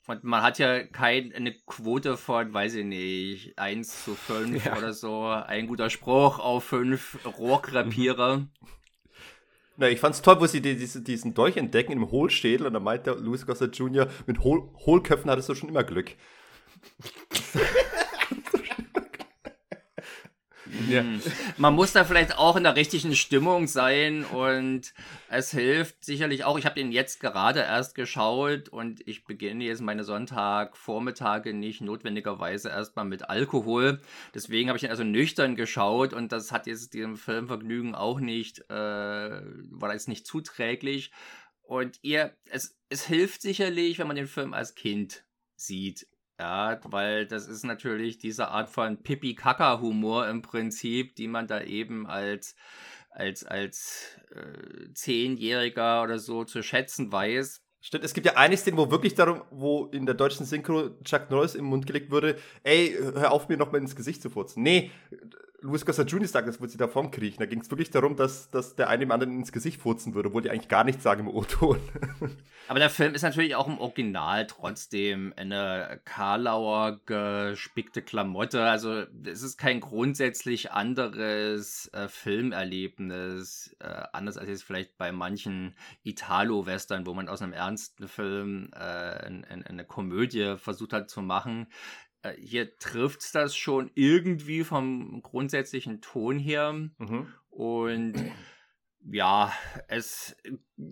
[0.08, 4.78] Und man hat ja keine Quote von, weiß ich nicht, 1 zu 5 ja.
[4.78, 5.26] oder so.
[5.26, 8.46] Ein guter Spruch auf 5 Rohrkrepierer.
[9.80, 12.82] Na, ich fand's toll, wo sie die, diese, diesen Dolch entdecken im Hohlschädel und dann
[12.82, 16.16] meint der Louis Gossett Jr., mit Hohl Hohlköpfen hattest du schon immer Glück.
[20.88, 21.02] Ja.
[21.02, 21.22] Mhm.
[21.56, 24.92] Man muss da vielleicht auch in der richtigen Stimmung sein und
[25.28, 26.58] es hilft sicherlich auch.
[26.58, 32.68] Ich habe den jetzt gerade erst geschaut und ich beginne jetzt meine Sonntagvormittage nicht notwendigerweise
[32.68, 34.00] erstmal mit Alkohol.
[34.34, 38.60] Deswegen habe ich ihn also nüchtern geschaut und das hat jetzt dem Filmvergnügen auch nicht,
[38.70, 41.10] äh, war jetzt nicht zuträglich.
[41.62, 46.06] Und ihr, es, es hilft sicherlich, wenn man den Film als Kind sieht.
[46.38, 52.06] Ja, weil das ist natürlich diese Art von Pipi-Kaka-Humor im Prinzip, die man da eben
[52.06, 52.54] als,
[53.10, 57.64] als, als äh, Zehnjähriger oder so zu schätzen weiß.
[57.80, 61.30] Stimmt, es gibt ja eine Szene, wo wirklich darum, wo in der deutschen Synchro Chuck
[61.30, 64.62] Norris im Mund gelegt wurde, ey, hör auf mir noch mal ins Gesicht zu furzen.
[64.62, 64.90] Nee,
[65.60, 66.28] Louis Gossett Jr.
[66.28, 67.40] sagt, das wo sie davon kriechen.
[67.40, 70.28] Da ging es wirklich darum, dass, dass der eine dem anderen ins Gesicht furzen würde,
[70.28, 71.80] obwohl die eigentlich gar nichts sagen im O-Ton.
[72.68, 78.62] Aber der Film ist natürlich auch im Original trotzdem eine Karlauer gespickte Klamotte.
[78.62, 85.74] Also es ist kein grundsätzlich anderes äh, Filmerlebnis, äh, anders als jetzt vielleicht bei manchen
[86.04, 91.66] Italo-Western, wo man aus einem ernsten Film äh, eine, eine Komödie versucht hat zu machen.
[92.22, 96.72] Äh, hier trifft es das schon irgendwie vom grundsätzlichen Ton her.
[96.72, 97.32] Mhm.
[97.50, 98.14] Und
[99.10, 99.52] ja,
[99.88, 100.36] es,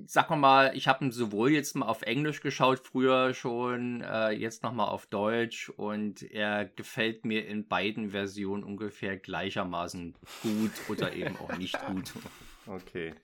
[0.07, 4.63] sag mal, ich habe ihn sowohl jetzt mal auf Englisch geschaut, früher schon, äh, jetzt
[4.63, 11.37] nochmal auf Deutsch und er gefällt mir in beiden Versionen ungefähr gleichermaßen gut oder eben
[11.37, 12.13] auch nicht gut.
[12.69, 13.15] Okay.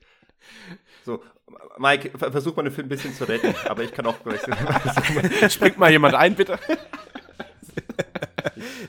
[1.04, 1.22] So,
[1.78, 4.40] Mike, versuch mal den Film ein bisschen zu retten, aber ich kann auch gleich.
[5.52, 6.58] Springt mal jemand ein, bitte.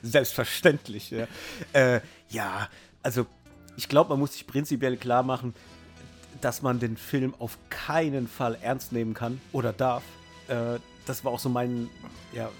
[0.02, 1.26] Selbstverständlich, ja.
[1.72, 2.68] Äh, ja,
[3.02, 3.26] also
[3.76, 5.54] ich glaube, man muss sich prinzipiell klar machen,
[6.40, 10.02] dass man den Film auf keinen Fall ernst nehmen kann oder darf.
[10.48, 11.88] Äh, das war auch so mein,
[12.32, 12.50] ja,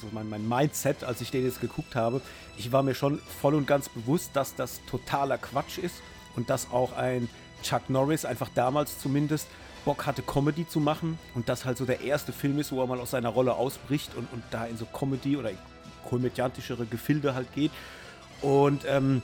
[0.00, 2.20] so mein, mein Mindset, als ich den jetzt geguckt habe.
[2.56, 5.96] Ich war mir schon voll und ganz bewusst, dass das totaler Quatsch ist
[6.36, 7.28] und dass auch ein
[7.62, 9.48] Chuck Norris einfach damals zumindest
[9.84, 12.86] Bock hatte, Comedy zu machen und das halt so der erste Film ist, wo er
[12.86, 15.52] mal aus seiner Rolle ausbricht und, und da in so Comedy oder
[16.06, 17.72] komödiantischere Gefilde halt geht.
[18.42, 19.22] Und, ähm,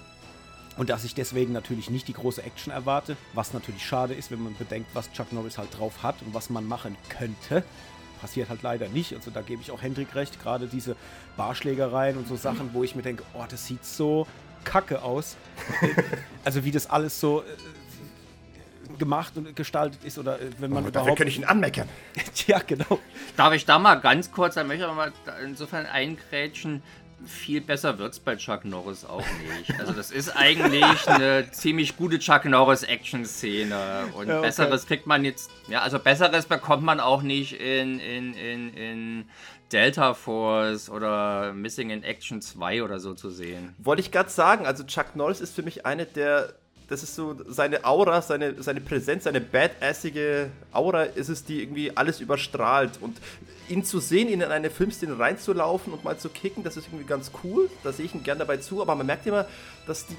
[0.77, 4.43] und dass ich deswegen natürlich nicht die große Action erwarte, was natürlich schade ist, wenn
[4.43, 7.63] man bedenkt, was Chuck Norris halt drauf hat und was man machen könnte.
[8.21, 9.15] Passiert halt leider nicht.
[9.15, 10.41] Also da gebe ich auch Hendrik recht.
[10.41, 10.97] Gerade diese
[11.37, 14.27] Barschlägereien und so Sachen, wo ich mir denke, oh, das sieht so
[14.65, 15.37] kacke aus.
[16.45, 17.45] also wie das alles so äh,
[18.99, 21.09] gemacht und gestaltet ist oder äh, wenn man oh, überhaupt...
[21.09, 21.89] Dafür kann ich ihn anmeckern.
[22.47, 22.99] ja, genau.
[23.37, 26.83] Darf ich da mal ganz kurz, da möchte ich mal insofern eingrätschen,
[27.27, 29.25] viel besser wird es bei Chuck Norris auch
[29.57, 29.79] nicht.
[29.79, 34.07] Also das ist eigentlich eine ziemlich gute Chuck Norris Action-Szene.
[34.15, 34.47] Und ja, okay.
[34.47, 39.25] besseres kriegt man jetzt, ja, also besseres bekommt man auch nicht in, in, in, in
[39.73, 43.75] Delta Force oder Missing in Action 2 oder so zu sehen.
[43.79, 46.55] Wollte ich gerade sagen, also Chuck Norris ist für mich eine der
[46.89, 51.97] das ist so seine Aura, seine, seine Präsenz, seine badassige Aura ist es, die irgendwie
[51.97, 52.99] alles überstrahlt.
[53.01, 53.19] Und
[53.69, 57.07] ihn zu sehen, ihn in eine Filmszene reinzulaufen und mal zu kicken, das ist irgendwie
[57.07, 57.71] ganz cool.
[57.83, 58.83] Da sehe ich ihn gern dabei zu.
[58.83, 59.47] Aber man merkt immer,
[59.87, 60.17] dass die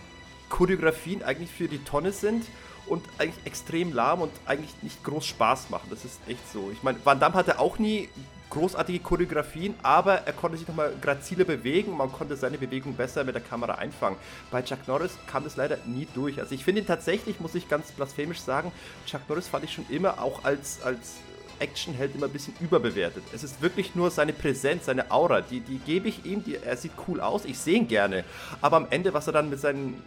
[0.50, 2.46] Choreografien eigentlich für die Tonne sind
[2.88, 5.88] und eigentlich extrem lahm und eigentlich nicht groß Spaß machen.
[5.90, 6.70] Das ist echt so.
[6.72, 8.10] Ich meine, Van Damme hatte auch nie
[8.54, 11.98] großartige Choreografien, aber er konnte sich nochmal grazile bewegen.
[11.98, 14.18] Man konnte seine Bewegung besser mit der Kamera einfangen.
[14.52, 16.40] Bei Chuck Norris kam es leider nie durch.
[16.40, 18.72] Also ich finde ihn tatsächlich, muss ich ganz blasphemisch sagen,
[19.08, 21.16] Chuck Norris fand ich schon immer auch als, als
[21.64, 23.24] Actionheld immer ein bisschen überbewertet.
[23.34, 26.78] Es ist wirklich nur seine Präsenz, seine Aura, die, die gebe ich ihm, die, er
[26.78, 28.26] sieht cool aus, ich sehe ihn gerne.
[28.62, 30.04] Aber am Ende, was er dann mit seinen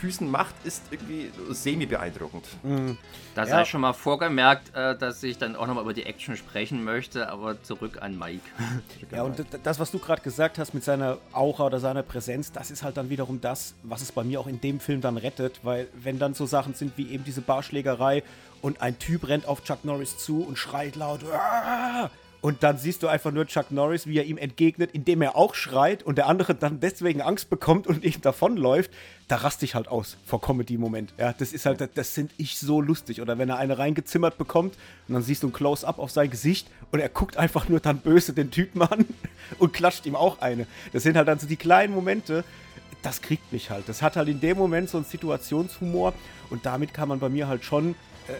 [0.00, 2.44] Füßen macht, ist irgendwie semi-beeindruckend.
[2.62, 2.98] Mhm.
[3.34, 3.48] Da ja.
[3.48, 7.28] sei schon mal vorgemerkt, äh, dass ich dann auch nochmal über die Action sprechen möchte,
[7.28, 8.42] aber zurück an Mike.
[9.10, 12.70] ja, und das, was du gerade gesagt hast mit seiner Aura oder seiner Präsenz, das
[12.70, 15.60] ist halt dann wiederum das, was es bei mir auch in dem Film dann rettet,
[15.62, 18.22] weil wenn dann so Sachen sind wie eben diese Barschlägerei
[18.62, 22.10] und ein Typ rennt auf Chuck Norris zu und schreit laut, Aah!
[22.46, 25.56] Und dann siehst du einfach nur Chuck Norris, wie er ihm entgegnet, indem er auch
[25.56, 28.92] schreit und der andere dann deswegen Angst bekommt und ihm davonläuft.
[29.26, 31.12] Da raste ich halt aus vor Comedy-Moment.
[31.18, 33.20] Ja, das ist halt, das sind ich so lustig.
[33.20, 34.76] Oder wenn er eine reingezimmert bekommt
[35.08, 37.98] und dann siehst du ein Close-Up auf sein Gesicht und er guckt einfach nur dann
[37.98, 39.06] böse den Typen an
[39.58, 40.68] und klatscht ihm auch eine.
[40.92, 42.44] Das sind halt dann so die kleinen Momente,
[43.02, 43.88] das kriegt mich halt.
[43.88, 46.12] Das hat halt in dem Moment so einen Situationshumor
[46.50, 47.96] und damit kann man bei mir halt schon
[48.28, 48.34] äh,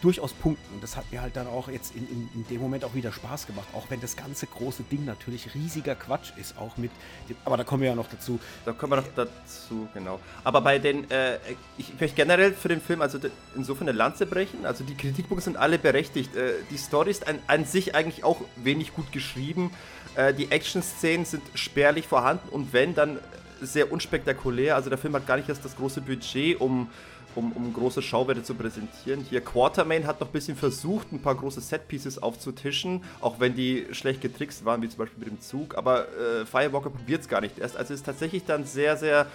[0.00, 0.80] durchaus punkten.
[0.80, 3.46] Das hat mir halt dann auch jetzt in, in, in, dem Moment auch wieder Spaß
[3.46, 3.66] gemacht.
[3.72, 6.58] Auch wenn das ganze große Ding natürlich riesiger Quatsch ist.
[6.58, 6.90] Auch mit
[7.28, 8.38] dem, aber da kommen wir ja noch dazu.
[8.64, 10.20] Da kommen wir noch dazu, genau.
[10.44, 11.38] Aber bei den, äh,
[11.78, 13.18] ich möchte generell für den Film also
[13.54, 14.66] insofern eine Lanze brechen.
[14.66, 16.36] Also die Kritikpunkte sind alle berechtigt.
[16.36, 19.70] Äh, die Story ist an, an, sich eigentlich auch wenig gut geschrieben.
[20.14, 23.18] Äh, die Action-Szenen sind spärlich vorhanden und wenn, dann
[23.60, 24.76] sehr unspektakulär.
[24.76, 26.90] Also der Film hat gar nicht erst das große Budget, um
[27.36, 29.24] um, um große Schauwerte zu präsentieren.
[29.28, 33.86] Hier Quartermain hat noch ein bisschen versucht, ein paar große Setpieces aufzutischen, auch wenn die
[33.92, 35.76] schlecht getrickst waren, wie zum Beispiel mit dem Zug.
[35.76, 37.76] Aber äh, Firewalker probiert es gar nicht erst.
[37.76, 39.26] Also es ist tatsächlich dann sehr, sehr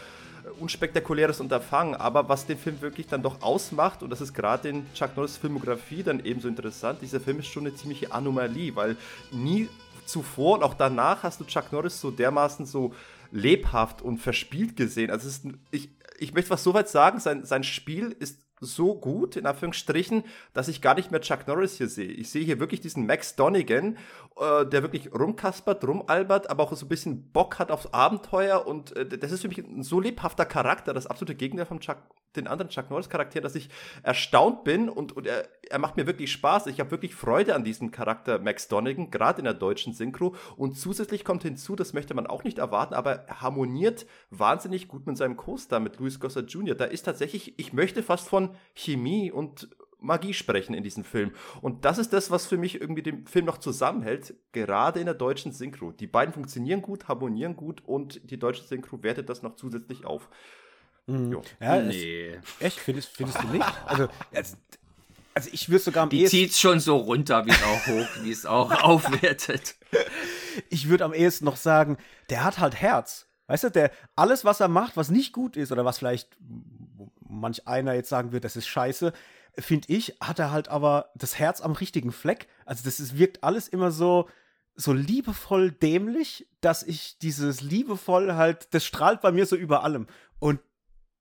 [0.59, 1.95] unspektakuläres Unterfangen.
[1.95, 5.37] Aber was den Film wirklich dann doch ausmacht, und das ist gerade in Chuck Norris
[5.37, 8.97] Filmografie dann ebenso interessant, dieser Film ist schon eine ziemliche Anomalie, weil
[9.31, 9.69] nie
[10.05, 12.93] zuvor und auch danach hast du Chuck Norris so dermaßen so
[13.31, 15.09] lebhaft und verspielt gesehen.
[15.09, 15.89] Also ist, ich,
[16.21, 20.67] ich möchte was so weit sagen, sein, sein Spiel ist so gut, in Anführungsstrichen, dass
[20.67, 22.11] ich gar nicht mehr Chuck Norris hier sehe.
[22.11, 23.97] Ich sehe hier wirklich diesen Max Donegan,
[24.41, 28.95] äh, der wirklich rumkaspert, rumalbert, aber auch so ein bisschen Bock hat aufs Abenteuer und
[28.95, 31.97] äh, das ist für mich ein so lebhafter Charakter, das absolute Gegner von Chuck,
[32.35, 33.69] den anderen Chuck Norris Charakter, dass ich
[34.01, 36.67] erstaunt bin und, und er, er macht mir wirklich Spaß.
[36.67, 40.75] Ich habe wirklich Freude an diesem Charakter Max Donegan, gerade in der deutschen Synchro und
[40.75, 45.17] zusätzlich kommt hinzu, das möchte man auch nicht erwarten, aber er harmoniert wahnsinnig gut mit
[45.17, 46.73] seinem Co-Star, mit Louis Gossett Jr.
[46.73, 49.69] Da ist tatsächlich, ich möchte fast von Chemie und
[50.01, 51.31] Magie sprechen in diesem Film.
[51.61, 55.15] Und das ist das, was für mich irgendwie den Film noch zusammenhält, gerade in der
[55.15, 55.91] deutschen Synchro.
[55.91, 60.29] Die beiden funktionieren gut, harmonieren gut und die deutsche Synchro wertet das noch zusätzlich auf.
[61.07, 61.41] Mhm.
[61.59, 62.39] Ja, nee.
[62.59, 62.79] Echt?
[62.79, 63.65] Findest, findest du nicht?
[63.85, 64.57] Also, also,
[65.33, 68.23] also ich würde sogar am Die zieht es schon so runter, wie es auch hoch,
[68.23, 69.75] wie es auch aufwertet.
[70.69, 71.97] Ich würde am ehesten noch sagen,
[72.29, 73.27] der hat halt Herz.
[73.47, 76.29] Weißt du, der, alles, was er macht, was nicht gut ist oder was vielleicht
[77.27, 79.13] manch einer jetzt sagen wird, das ist scheiße,
[79.57, 82.47] finde ich, hat er halt aber das Herz am richtigen Fleck.
[82.65, 84.29] Also das ist, wirkt alles immer so,
[84.75, 90.07] so liebevoll dämlich, dass ich dieses liebevoll halt, das strahlt bei mir so über allem.
[90.39, 90.59] Und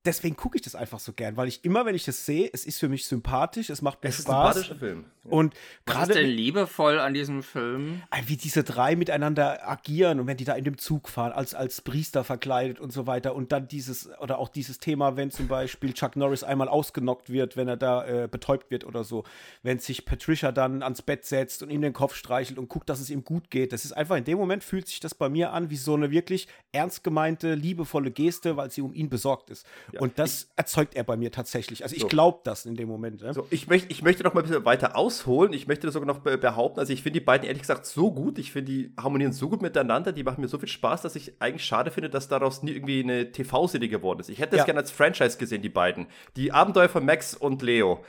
[0.05, 2.65] deswegen gucke ich das einfach so gern, weil ich immer, wenn ich das sehe, es
[2.65, 4.57] ist für mich sympathisch, es macht mir es Spaß.
[4.57, 5.05] Ist ein Film.
[5.23, 5.31] Ja.
[5.31, 5.53] Und
[5.85, 8.01] Was ist denn liebevoll an diesem Film?
[8.25, 11.81] Wie diese drei miteinander agieren und wenn die da in dem Zug fahren, als, als
[11.81, 13.35] Priester verkleidet und so weiter.
[13.35, 17.55] Und dann dieses, oder auch dieses Thema, wenn zum Beispiel Chuck Norris einmal ausgenockt wird,
[17.55, 19.23] wenn er da äh, betäubt wird oder so.
[19.61, 22.99] Wenn sich Patricia dann ans Bett setzt und ihm den Kopf streichelt und guckt, dass
[22.99, 23.73] es ihm gut geht.
[23.73, 26.09] Das ist einfach, in dem Moment fühlt sich das bei mir an wie so eine
[26.09, 29.67] wirklich ernst gemeinte, liebevolle Geste, weil sie um ihn besorgt ist.
[29.93, 30.01] Ja.
[30.01, 31.83] Und das erzeugt er bei mir tatsächlich.
[31.83, 32.07] Also ich so.
[32.07, 33.21] glaube das in dem Moment.
[33.21, 33.33] Ja.
[33.33, 35.53] So, ich, möcht, ich möchte noch mal ein bisschen weiter ausholen.
[35.53, 36.79] Ich möchte das sogar noch behaupten.
[36.79, 38.37] Also ich finde die beiden ehrlich gesagt so gut.
[38.37, 40.11] Ich finde, die harmonieren so gut miteinander.
[40.11, 43.03] Die machen mir so viel Spaß, dass ich eigentlich schade finde, dass daraus nie irgendwie
[43.03, 44.29] eine TV-Serie geworden ist.
[44.29, 44.65] Ich hätte das ja.
[44.65, 46.07] gerne als Franchise gesehen, die beiden.
[46.35, 48.03] Die Abenteuer von Max und Leo.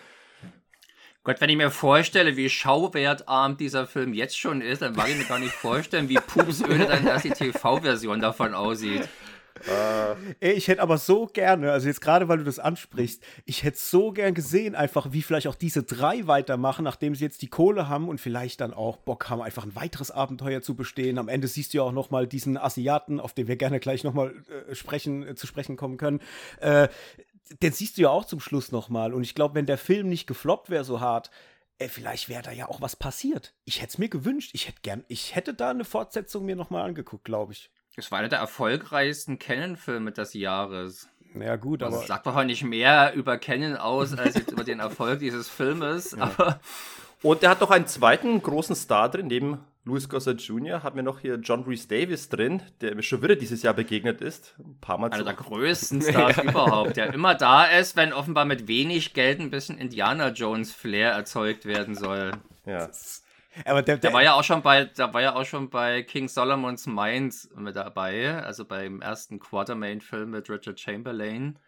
[1.24, 5.16] Gott, wenn ich mir vorstelle, wie schauwertarm dieser Film jetzt schon ist, dann mag ich
[5.16, 9.08] mir gar nicht vorstellen, wie pupsöde dann erst die TV-Version davon aussieht.
[10.40, 13.78] Ey, ich hätte aber so gerne, also jetzt gerade weil du das ansprichst, ich hätte
[13.78, 17.88] so gern gesehen, einfach wie vielleicht auch diese drei weitermachen, nachdem sie jetzt die Kohle
[17.88, 21.18] haben und vielleicht dann auch Bock haben, einfach ein weiteres Abenteuer zu bestehen.
[21.18, 24.04] Am Ende siehst du ja auch noch mal diesen Asiaten, auf den wir gerne gleich
[24.04, 24.34] noch mal
[24.68, 26.20] äh, sprechen, äh, zu sprechen kommen können.
[26.60, 26.88] Äh,
[27.60, 29.12] den siehst du ja auch zum Schluss noch mal.
[29.12, 31.30] Und ich glaube, wenn der Film nicht gefloppt wäre so hart,
[31.78, 33.54] ey, vielleicht wäre da ja auch was passiert.
[33.64, 34.50] Ich hätte es mir gewünscht.
[34.54, 37.70] Ich hätte gern, ich hätte da eine Fortsetzung mir noch mal angeguckt, glaube ich.
[37.96, 41.08] Es war einer der erfolgreichsten Canon-Filme des Jahres.
[41.38, 41.96] Ja, gut, aber.
[41.96, 46.12] Das sagt doch auch nicht mehr über Canon aus, als über den Erfolg dieses Filmes.
[46.16, 46.24] Ja.
[46.24, 46.60] Aber
[47.22, 50.84] Und er hat doch einen zweiten großen Star drin, neben Louis Gossett Jr.
[50.84, 54.20] haben wir noch hier John Reese Davis drin, der mir schon wieder dieses Jahr begegnet
[54.20, 54.54] ist.
[54.58, 58.68] Ein paar Mal Einer der größten Stars überhaupt, der immer da ist, wenn offenbar mit
[58.68, 62.32] wenig Geld ein bisschen Indiana Jones Flair erzeugt werden soll.
[62.64, 62.88] Ja.
[63.64, 66.02] Aber der, der, der, war ja auch schon bei, der war ja auch schon bei
[66.02, 71.58] King Solomon's Mines mit dabei, also beim ersten Quartermain-Film mit Richard Chamberlain.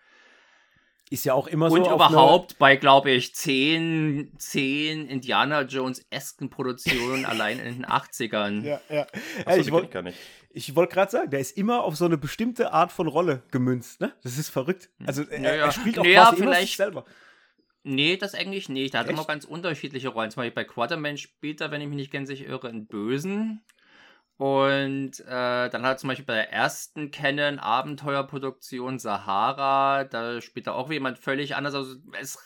[1.10, 1.76] Ist ja auch immer so.
[1.76, 8.62] Und überhaupt bei, glaube ich, zehn, zehn Indiana Jones-esken Produktionen allein in den 80ern.
[8.62, 9.06] Ja, ja.
[9.44, 10.14] Achso, ich wollte
[10.50, 14.00] ich wollte gerade sagen, der ist immer auf so eine bestimmte Art von Rolle gemünzt,
[14.00, 14.14] ne?
[14.22, 14.88] Das ist verrückt.
[15.04, 17.04] Also er, ja, er spielt auch ja, quasi vielleicht, immer sich selber.
[17.84, 18.94] Nee, das eigentlich nicht.
[18.94, 19.16] Der hat Echt?
[19.16, 20.30] immer ganz unterschiedliche Rollen.
[20.30, 23.62] Zum Beispiel bei Quaterman spielt er, wenn ich mich nicht ganz irre, einen Bösen.
[24.36, 30.66] Und äh, dann hat er zum Beispiel bei der ersten Canon Abenteuerproduktion Sahara, da spielt
[30.66, 31.74] er auch jemand völlig anders.
[31.74, 32.38] Also es,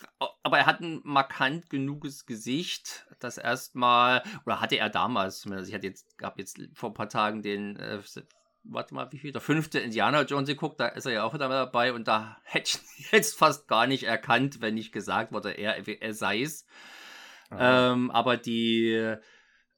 [0.43, 5.75] aber er hat ein markant genuges Gesicht, das erstmal, oder hatte er damals, zumindest ich
[5.75, 7.99] hatte jetzt, gab jetzt vor ein paar Tagen den äh,
[8.63, 9.31] warte mal, wie viel?
[9.31, 12.79] Der fünfte Indiana Jones geguckt, da ist er ja auch wieder dabei und da hätte
[12.97, 16.65] ich jetzt fast gar nicht erkannt, wenn nicht gesagt wurde, er, er sei es.
[17.51, 19.15] Ähm, aber die,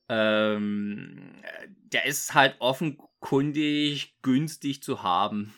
[0.10, 1.42] ähm,
[1.94, 5.54] der ist halt offenkundig günstig zu haben.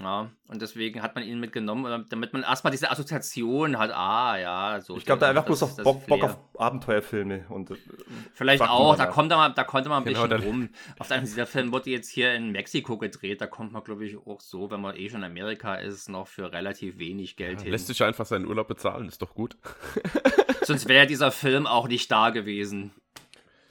[0.00, 4.80] Ja, und deswegen hat man ihn mitgenommen, damit man erstmal diese Assoziation hat, ah ja,
[4.80, 4.96] so.
[4.96, 7.76] Ich glaube, da einfach bloß auf Bock, Bock, auf Abenteuerfilme und äh,
[8.32, 10.68] Vielleicht auch, da kommt man, da konnte man ein genau, bisschen rum.
[10.98, 14.16] Auf der dieser Film wurde jetzt hier in Mexiko gedreht, da kommt man, glaube ich,
[14.16, 17.64] auch so, wenn man eh schon in Amerika ist, noch für relativ wenig Geld ja,
[17.64, 17.72] hin.
[17.72, 19.58] Lässt sich einfach seinen Urlaub bezahlen, ist doch gut.
[20.62, 22.92] Sonst wäre dieser Film auch nicht da gewesen.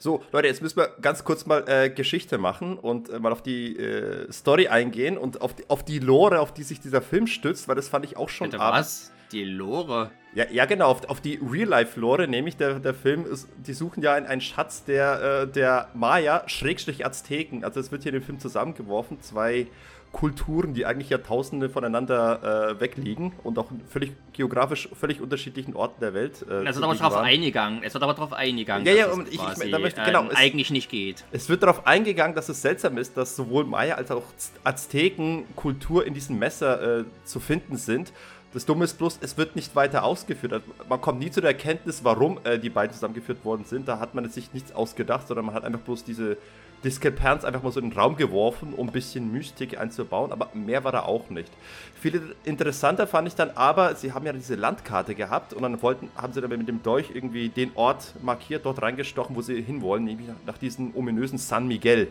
[0.02, 3.40] So, Leute, jetzt müssen wir ganz kurz mal äh, Geschichte machen und äh, mal auf
[3.40, 7.28] die äh, Story eingehen und auf die, auf die Lore, auf die sich dieser Film
[7.28, 9.12] stützt, weil das fand ich auch schon Bitte was?
[9.30, 10.10] die Lore.
[10.34, 14.14] Ja, ja genau, auf, auf die Real-Life-Lore, nämlich der, der Film, ist, die suchen ja
[14.14, 17.62] einen, einen Schatz der, äh, der Maya, Schrägstrich Azteken.
[17.62, 19.68] Also es wird hier in dem Film zusammengeworfen, zwei
[20.12, 26.14] Kulturen, die eigentlich Jahrtausende voneinander äh, wegliegen und auch völlig geografisch völlig unterschiedlichen Orten der
[26.14, 26.44] Welt.
[26.48, 27.82] Äh, es wird aber darauf eingegangen.
[27.82, 30.34] Es wird aber darauf eingegangen, ja, ja, dass es ich, quasi, ich, möchte, genau, äh,
[30.34, 31.24] eigentlich nicht geht.
[31.32, 34.24] Es wird darauf eingegangen, dass es seltsam ist, dass sowohl Maya als auch
[34.64, 38.12] Azteken Kultur in diesem Messer äh, zu finden sind.
[38.52, 40.52] Das Dumme ist bloß, es wird nicht weiter ausgeführt.
[40.52, 43.88] Also, man kommt nie zu der Erkenntnis, warum äh, die beiden zusammengeführt worden sind.
[43.88, 46.36] Da hat man sich nichts ausgedacht, sondern man hat einfach bloß diese
[46.84, 50.84] Diskrepanz einfach mal so in den Raum geworfen, um ein bisschen Mystik einzubauen, aber mehr
[50.84, 51.50] war da auch nicht.
[51.94, 56.10] Viel interessanter fand ich dann aber, sie haben ja diese Landkarte gehabt und dann wollten,
[56.16, 60.04] haben sie dann mit dem Dolch irgendwie den Ort markiert, dort reingestochen, wo sie hinwollen,
[60.04, 62.08] nämlich nach diesem ominösen San Miguel.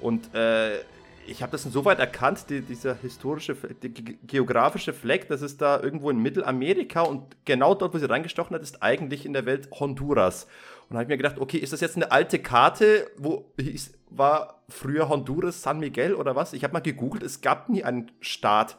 [0.00, 0.78] Und äh,
[1.26, 6.10] ich habe das insoweit erkannt, die, dieser historische, die geografische Fleck, das ist da irgendwo
[6.10, 10.44] in Mittelamerika und genau dort, wo sie reingestochen hat, ist eigentlich in der Welt Honduras.
[10.88, 13.46] Und da habe ich mir gedacht, okay, ist das jetzt eine alte Karte, wo
[14.16, 16.52] war früher Honduras San Miguel oder was?
[16.52, 18.76] Ich habe mal gegoogelt, es gab nie einen Staat,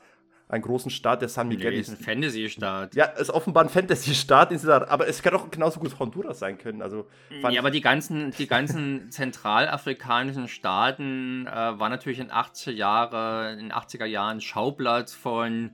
[0.48, 1.90] einen großen Staat, der San Miguel nee, ist.
[1.90, 2.94] ein Fantasy-Staat.
[2.96, 4.52] Ja, ist offenbar ein Fantasy-Staat,
[4.90, 6.82] aber es kann auch genauso gut Honduras sein können.
[6.82, 13.58] Also, ja, aber die ganzen, die ganzen zentralafrikanischen Staaten äh, waren natürlich in 80er Jahre,
[13.60, 15.72] in 80er Jahren Schauplatz von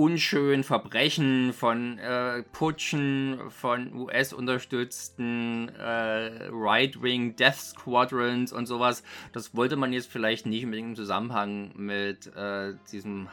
[0.00, 9.02] unschönen Verbrechen, von äh, Putschen, von US-unterstützten äh, Right-Wing Death Squadrons und sowas.
[9.34, 13.28] Das wollte man jetzt vielleicht nicht unbedingt im Zusammenhang mit äh, diesem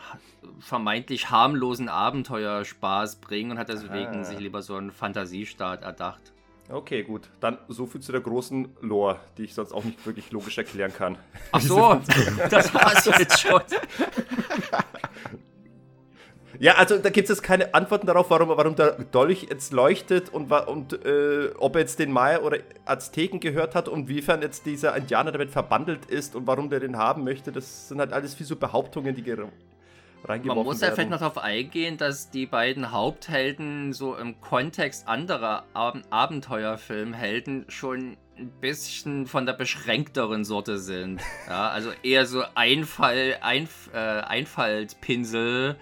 [0.59, 4.23] vermeintlich harmlosen Abenteuerspaß bringen und hat deswegen ah.
[4.25, 6.33] sich lieber so einen Fantasiestaat erdacht.
[6.67, 7.29] Okay, gut.
[7.39, 10.93] Dann so viel zu der großen Lore, die ich sonst auch nicht wirklich logisch erklären
[10.93, 11.17] kann.
[11.53, 12.01] Ach so,
[12.49, 13.61] das war's jetzt schon.
[16.59, 20.29] Ja, also da gibt es jetzt keine Antworten darauf, warum, warum der Dolch jetzt leuchtet
[20.29, 24.65] und, und äh, ob er jetzt den Maya oder Azteken gehört hat und wiefern jetzt
[24.65, 27.51] dieser Indianer damit verbandelt ist und warum der den haben möchte.
[27.51, 29.23] Das sind halt alles viel so Behauptungen, die
[30.23, 35.07] reingeworfen Man muss ja vielleicht noch darauf eingehen, dass die beiden Haupthelden so im Kontext
[35.07, 41.21] anderer Ab Abenteuerfilmhelden schon ein bisschen von der beschränkteren Sorte sind.
[41.47, 45.77] Ja, also eher so Einfall, Einf äh, Einfallspinsel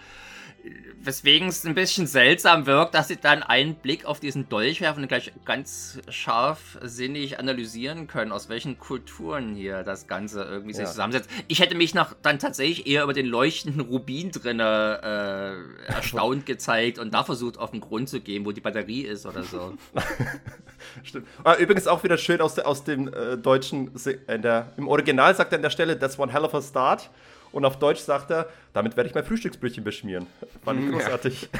[1.06, 5.04] weswegen es ein bisschen seltsam wirkt, dass sie dann einen Blick auf diesen Dolch werfen
[5.04, 10.78] und gleich ganz scharfsinnig analysieren können, aus welchen Kulturen hier das Ganze irgendwie ja.
[10.78, 11.30] sich zusammensetzt.
[11.48, 17.00] Ich hätte mich noch dann tatsächlich eher über den leuchtenden Rubin drinne äh, erstaunt gezeigt
[17.00, 19.76] und da versucht auf den Grund zu gehen, wo die Batterie ist oder so.
[21.04, 21.28] Stimmt.
[21.44, 23.92] Ah, übrigens auch wieder schön aus, der, aus dem äh, deutschen,
[24.28, 27.10] der, im Original sagt er an der Stelle, that's one hell of a start.
[27.56, 30.28] Und auf Deutsch sagt er, damit werde ich mein Frühstücksbrötchen beschmieren.
[30.66, 31.50] Fand ich großartig.
[31.54, 31.60] Ja.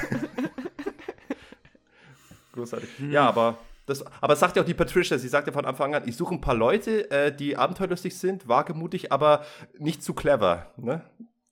[2.52, 2.90] großartig.
[3.10, 6.04] Ja, aber das, aber sagt ja auch die Patricia, sie sagt ja von Anfang an,
[6.06, 9.46] ich suche ein paar Leute, äh, die abenteuerlustig sind, wagemutig, aber
[9.80, 10.70] nicht zu clever.
[10.76, 11.02] Ne?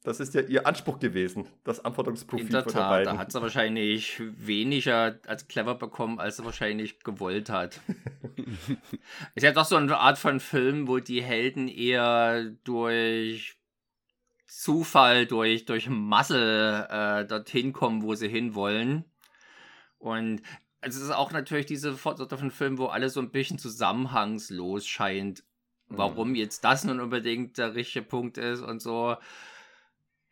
[0.03, 3.13] Das ist ja ihr Anspruch gewesen, das Anforderungsprofil In der von der beiden.
[3.13, 7.79] Da hat sie wahrscheinlich weniger als clever bekommen, als sie wahrscheinlich gewollt hat.
[9.35, 13.55] ist ja doch so eine Art von Film, wo die Helden eher durch
[14.55, 19.03] Zufall, durch, durch Masse äh, dorthin kommen, wo sie hinwollen.
[19.97, 20.43] Und
[20.81, 25.43] es ist auch natürlich diese Sorte von Film, wo alles so ein bisschen zusammenhangslos scheint.
[25.87, 26.35] Warum mhm.
[26.35, 29.17] jetzt das nun unbedingt der richtige Punkt ist und so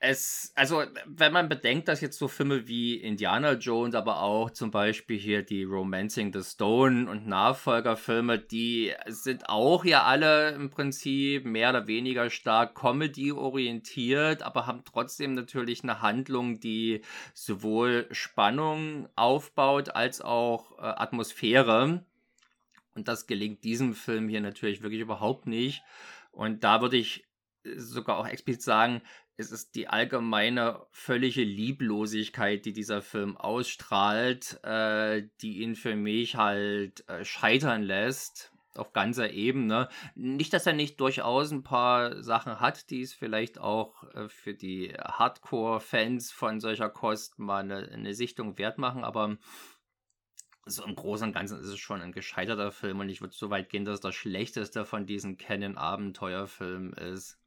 [0.04, 4.72] es, also, wenn man bedenkt, dass jetzt so Filme wie Indiana Jones, aber auch zum
[4.72, 11.46] Beispiel hier die Romancing the Stone und Nachfolgerfilme, die sind auch ja alle im Prinzip
[11.46, 17.02] mehr oder weniger stark Comedy-orientiert, aber haben trotzdem natürlich eine Handlung, die
[17.36, 22.04] sowohl Spannung aufbaut als auch äh, Atmosphäre.
[22.96, 25.84] Und das gelingt diesem Film hier natürlich wirklich überhaupt nicht.
[26.32, 27.28] Und da würde ich
[27.64, 29.02] sogar auch explizit sagen,
[29.42, 36.36] es ist die allgemeine völlige Lieblosigkeit, die dieser Film ausstrahlt, äh, die ihn für mich
[36.36, 39.90] halt äh, scheitern lässt auf ganzer Ebene.
[40.16, 44.54] Nicht, dass er nicht durchaus ein paar Sachen hat, die es vielleicht auch äh, für
[44.54, 49.38] die Hardcore-Fans von solcher Kost mal eine, eine Sichtung wert machen, aber
[50.66, 53.50] so im Großen und Ganzen ist es schon ein gescheiterter Film und ich würde so
[53.50, 57.41] weit gehen, dass das schlechteste von diesen Canon-Abenteuerfilmen ist.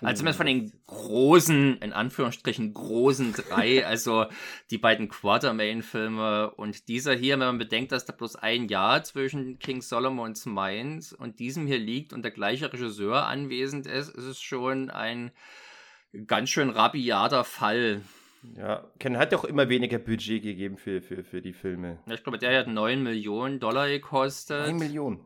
[0.00, 4.26] Also zumindest von den großen, in Anführungsstrichen großen drei, also
[4.70, 9.58] die beiden Quartermain-Filme und dieser hier, wenn man bedenkt, dass da bloß ein Jahr zwischen
[9.58, 14.40] King Solomon's Mines und diesem hier liegt und der gleiche Regisseur anwesend ist, ist es
[14.40, 15.32] schon ein
[16.26, 18.02] ganz schön rabiater Fall.
[18.56, 21.98] Ja, Ken hat auch immer weniger Budget gegeben für, für, für die Filme.
[22.06, 24.66] Ja, ich glaube, der hat 9 Millionen Dollar gekostet.
[24.66, 25.20] 1 Million.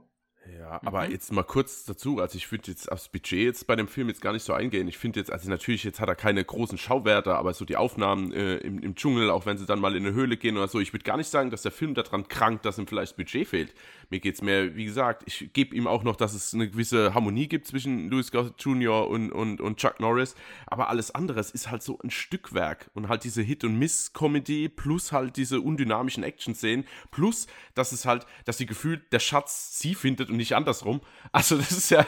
[0.59, 1.13] Ja, aber Mhm.
[1.13, 4.21] jetzt mal kurz dazu, also ich würde jetzt aufs Budget jetzt bei dem Film jetzt
[4.21, 4.89] gar nicht so eingehen.
[4.89, 8.31] Ich finde jetzt, also natürlich, jetzt hat er keine großen Schauwerte, aber so die Aufnahmen
[8.33, 10.81] äh, im, im Dschungel, auch wenn sie dann mal in eine Höhle gehen oder so,
[10.81, 13.49] ich würde gar nicht sagen, dass der Film daran krankt, dass ihm vielleicht das Budget
[13.49, 13.75] fehlt.
[14.11, 17.49] Mir geht's mehr, wie gesagt, ich gebe ihm auch noch, dass es eine gewisse Harmonie
[17.49, 19.09] gibt zwischen Louis Gossett Jr.
[19.09, 20.35] Und, und, und Chuck Norris,
[20.67, 24.69] aber alles andere es ist halt so ein Stückwerk und halt diese Hit- und Miss-Comedy
[24.69, 29.95] plus halt diese undynamischen Action-Szenen plus, dass es halt, dass sie gefühlt der Schatz sie
[29.95, 31.01] findet und nicht andersrum.
[31.33, 32.07] Also das ist ja,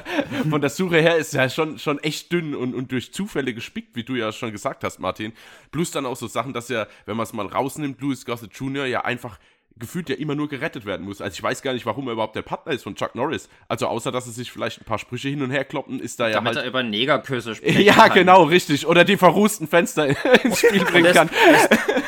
[0.50, 3.94] von der Suche her ist ja schon, schon echt dünn und, und durch Zufälle gespickt,
[3.96, 5.32] wie du ja schon gesagt hast, Martin.
[5.70, 8.86] Plus dann auch so Sachen, dass ja, wenn man es mal rausnimmt, Louis Gossett Jr.
[8.86, 9.38] ja einfach
[9.78, 11.20] gefühlt ja immer nur gerettet werden muss.
[11.20, 13.48] Also ich weiß gar nicht, warum er überhaupt der Partner ist von Chuck Norris.
[13.68, 16.28] Also außer, dass er sich vielleicht ein paar Sprüche hin und her kloppen, ist da
[16.28, 16.64] ja Damit halt...
[16.64, 18.14] er über Negerküsse sprechen Ja, kann.
[18.14, 18.86] genau, richtig.
[18.86, 20.06] Oder die verrußten Fenster
[20.44, 21.28] ins Spiel bringen kann.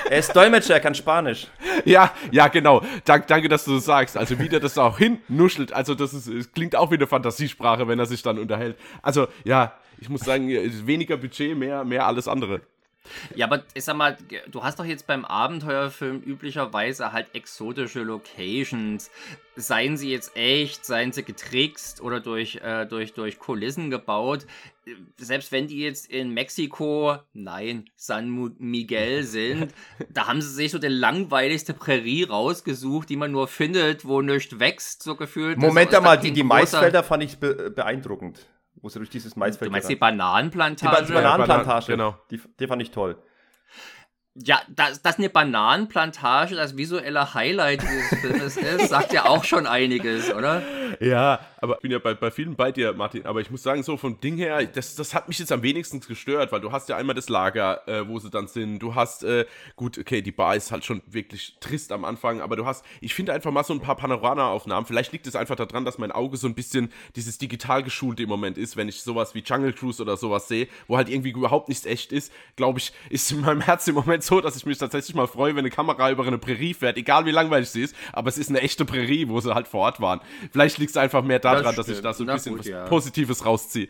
[0.08, 1.48] Er ist Dolmetscher, er kann Spanisch.
[1.84, 2.82] Ja, ja, genau.
[3.04, 4.16] Dank, danke, dass du das sagst.
[4.16, 5.72] Also wie der das auch hinnuschelt.
[5.72, 8.76] Also das ist, es klingt auch wie eine Fantasiesprache, wenn er sich dann unterhält.
[9.00, 10.48] Also ja, ich muss sagen,
[10.86, 12.60] weniger Budget, mehr, mehr alles andere.
[13.34, 14.16] Ja, aber ich sag mal,
[14.48, 19.10] du hast doch jetzt beim Abenteuerfilm üblicherweise halt exotische Locations.
[19.56, 24.46] Seien sie jetzt echt, seien sie getrickst oder durch, äh, durch, durch Kulissen gebaut.
[25.16, 29.74] Selbst wenn die jetzt in Mexiko, nein, San Miguel sind,
[30.08, 34.58] da haben sie sich so die langweiligste Prärie rausgesucht, die man nur findet, wo nichts
[34.58, 35.58] wächst, so gefühlt.
[35.58, 38.46] Moment einmal, dann die, die Maisfelder fand ich be beeindruckend.
[38.80, 40.94] Wo sie durch dieses Maisfeld Du meinst die die, Bananenplantage?
[40.96, 41.92] Ba- die Bananenplantage.
[41.92, 42.16] genau.
[42.30, 43.16] Die, die fand ich toll.
[44.34, 49.66] Ja, dass, dass eine Bananenplantage das visuelle Highlight dieses Filmes ist, sagt ja auch schon
[49.66, 50.62] einiges, oder?
[51.00, 53.26] Ja, aber ich bin ja bei, bei vielen bei dir, Martin.
[53.26, 56.00] Aber ich muss sagen, so vom Ding her, das, das hat mich jetzt am wenigsten
[56.00, 58.78] gestört, weil du hast ja einmal das Lager, äh, wo sie dann sind.
[58.78, 62.56] Du hast, äh, gut, okay, die Bar ist halt schon wirklich trist am Anfang, aber
[62.56, 64.86] du hast, ich finde einfach mal so ein paar Panorama-Aufnahmen.
[64.86, 68.28] Vielleicht liegt es einfach daran, dass mein Auge so ein bisschen dieses digital geschulte im
[68.28, 71.68] Moment ist, wenn ich sowas wie Jungle Cruise oder sowas sehe, wo halt irgendwie überhaupt
[71.68, 72.32] nichts echt ist.
[72.56, 75.52] Glaube ich, ist in meinem Herzen im Moment so, dass ich mich tatsächlich mal freue,
[75.52, 78.50] wenn eine Kamera über eine Prärie fährt, egal wie langweilig sie ist, aber es ist
[78.50, 80.20] eine echte Prärie, wo sie halt vor Ort waren.
[80.52, 82.60] Vielleicht liegt es einfach mehr daran, Das dass ich da so ein Na bisschen gut,
[82.60, 82.84] was ja.
[82.86, 83.88] Positives rausziehe.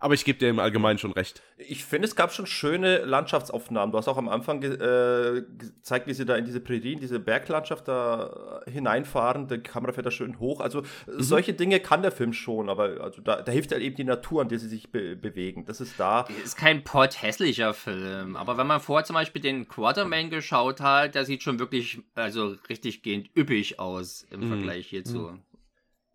[0.00, 1.42] Aber ich gebe dir im Allgemeinen schon recht.
[1.56, 3.90] Ich finde, es gab schon schöne Landschaftsaufnahmen.
[3.90, 7.00] Du hast auch am Anfang ge äh, gezeigt, wie sie da in diese Prärie, in
[7.00, 9.48] diese Berglandschaft da hineinfahren.
[9.48, 10.60] Die Kamera fährt da schön hoch.
[10.60, 14.04] Also solche Dinge kann der Film schon, aber also da, da hilft halt eben die
[14.04, 15.64] Natur, an der sie sich be bewegen.
[15.66, 16.26] Das ist da.
[16.44, 21.24] Ist kein potthässlicher Film, aber wenn man vorher zum Beispiel den Quarterman geschaut hat, der
[21.24, 25.38] sieht schon wirklich, also richtig gehend üppig aus im Vergleich hierzu.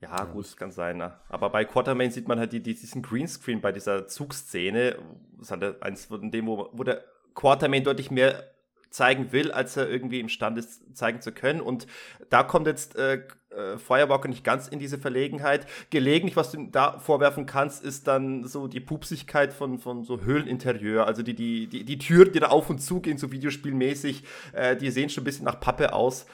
[0.03, 0.97] Ja, gut, kann sein.
[0.97, 1.13] Ne?
[1.29, 4.97] Aber bei Quartermain sieht man halt die, die, diesen Greenscreen bei dieser Zugszene.
[5.37, 8.43] Das ist halt eins von dem, wo, wo der Quartermain deutlich mehr
[8.89, 11.61] zeigen will, als er irgendwie imstande ist, zeigen zu können.
[11.61, 11.87] Und
[12.29, 15.67] da kommt jetzt äh, äh, Firewalker nicht ganz in diese Verlegenheit.
[15.89, 20.21] Gelegentlich, was du ihm da vorwerfen kannst, ist dann so die Pupsigkeit von, von so
[20.21, 21.07] Höhleninterieur.
[21.07, 24.75] Also die, die, die, die Türen, die da auf und zu gehen, so videospielmäßig, äh,
[24.75, 26.25] die sehen schon ein bisschen nach Pappe aus.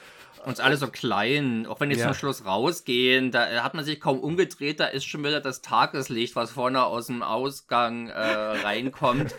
[0.44, 2.06] Und ist alles so klein, auch wenn die Ja.
[2.06, 6.34] zum Schluss rausgehen, da hat man sich kaum umgedreht, da ist schon wieder das Tageslicht,
[6.36, 8.12] was vorne aus dem Ausgang äh,
[8.64, 9.34] reinkommt.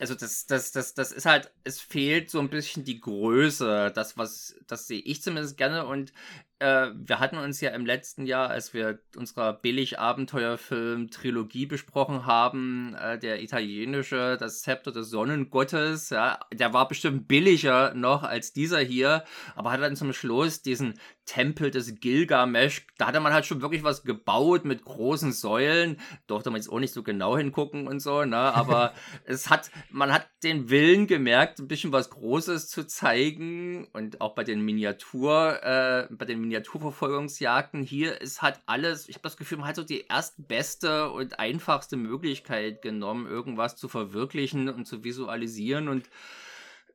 [0.00, 4.16] Also das, das, das, das ist halt, es fehlt so ein bisschen die Größe, das
[4.16, 6.12] was, das sehe ich zumindest gerne und
[6.60, 13.16] äh, wir hatten uns ja im letzten Jahr, als wir unserer Billig-Abenteuerfilm-Trilogie besprochen haben, äh,
[13.18, 19.22] der italienische, das Zepter des Sonnengottes, ja, der war bestimmt billiger noch als dieser hier,
[19.54, 20.98] aber hat dann zum Schluss diesen
[21.28, 26.50] Tempel des Gilgamesch, da hatte man halt schon wirklich was gebaut mit großen Säulen, durfte
[26.50, 28.94] man jetzt auch nicht so genau hingucken und so, ne, aber
[29.24, 34.34] es hat, man hat den Willen gemerkt, ein bisschen was Großes zu zeigen und auch
[34.34, 37.82] bei den Miniatur, äh, bei den Miniaturverfolgungsjagden.
[37.82, 41.96] Hier ist halt alles, ich habe das Gefühl, man hat so die erstbeste und einfachste
[41.96, 45.88] Möglichkeit genommen, irgendwas zu verwirklichen und zu visualisieren.
[45.88, 46.08] Und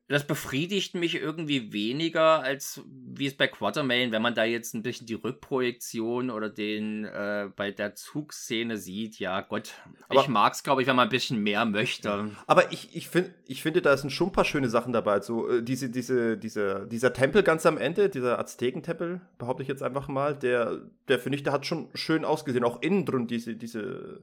[0.06, 4.82] das befriedigt mich irgendwie weniger, als wie es bei Quatermain, wenn man da jetzt ein
[4.82, 9.18] bisschen die Rückprojektion oder den äh, bei der Zugszene sieht.
[9.18, 9.72] Ja, Gott,
[10.08, 12.30] Aber- ich mag's, glaube ich, wenn man ein bisschen mehr möchte.
[12.46, 15.20] Aber ich, ich, find, ich finde, da sind schon ein paar schöne Sachen dabei.
[15.22, 19.82] So, äh, diese, diese, diese, dieser Tempel ganz am Ende, dieser Aztekentempel, behaupte ich jetzt
[19.82, 22.64] einfach mal, der, der finde ich, der hat schon schön ausgesehen.
[22.64, 24.22] Auch innen drin, diese, diese,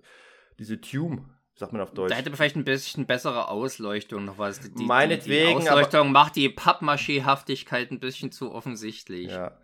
[0.60, 1.22] diese Tube,
[1.56, 2.12] sagt man auf Deutsch.
[2.12, 4.60] Da hätte vielleicht ein bisschen bessere Ausleuchtung noch was.
[4.60, 9.32] Die, Meinetwegen, Die Ausleuchtung macht die Pappmaché-Haftigkeit ein bisschen zu offensichtlich.
[9.32, 9.58] Ja.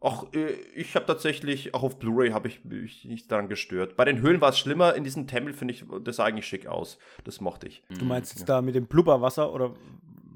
[0.00, 3.96] Auch äh, ich habe tatsächlich, auch auf Blu-ray habe ich mich nicht daran gestört.
[3.96, 6.66] Bei den Höhlen war es schlimmer, in diesem Tempel finde ich, das sah eigentlich schick
[6.66, 6.98] aus.
[7.24, 7.82] Das mochte ich.
[7.88, 9.72] Du meinst jetzt da mit dem Blubberwasser oder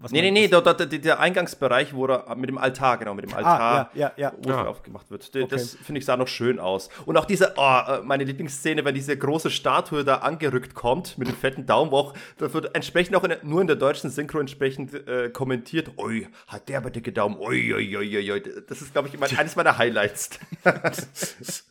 [0.01, 3.25] Was Nee, nee, nee, der, der, der, Eingangsbereich, wo er mit dem Altar, genau, mit
[3.25, 4.33] dem Altar, Ah, ja, ja, ja.
[4.41, 4.65] wo Ja.
[4.67, 5.35] aufgemacht wird.
[5.35, 5.57] Der- Okay.
[5.57, 6.89] Das finde ich sah noch schön aus.
[7.05, 11.27] Und auch diese, oh, äh, meine Lieblingsszene, wenn diese große Statue da angerückt kommt mit
[11.27, 14.39] dem fetten Daumen, wo auch, da wird entsprechend auch in, nur in der deutschen Synchro
[14.39, 15.91] entsprechend äh, kommentiert.
[15.99, 17.37] Ui, hat der aber dicke Daumen.
[17.39, 18.43] Ui, ui, ui, ui, ui.
[18.69, 20.31] Das ist, glaube ich, mein, eines meiner Highlights.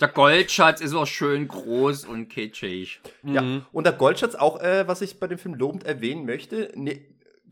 [0.00, 3.00] Der Goldschatz ist auch schön groß und kitschig.
[3.22, 7.00] Ja, und der Goldschatz auch, äh, was ich bei dem Film lobend erwähnen möchte, ne,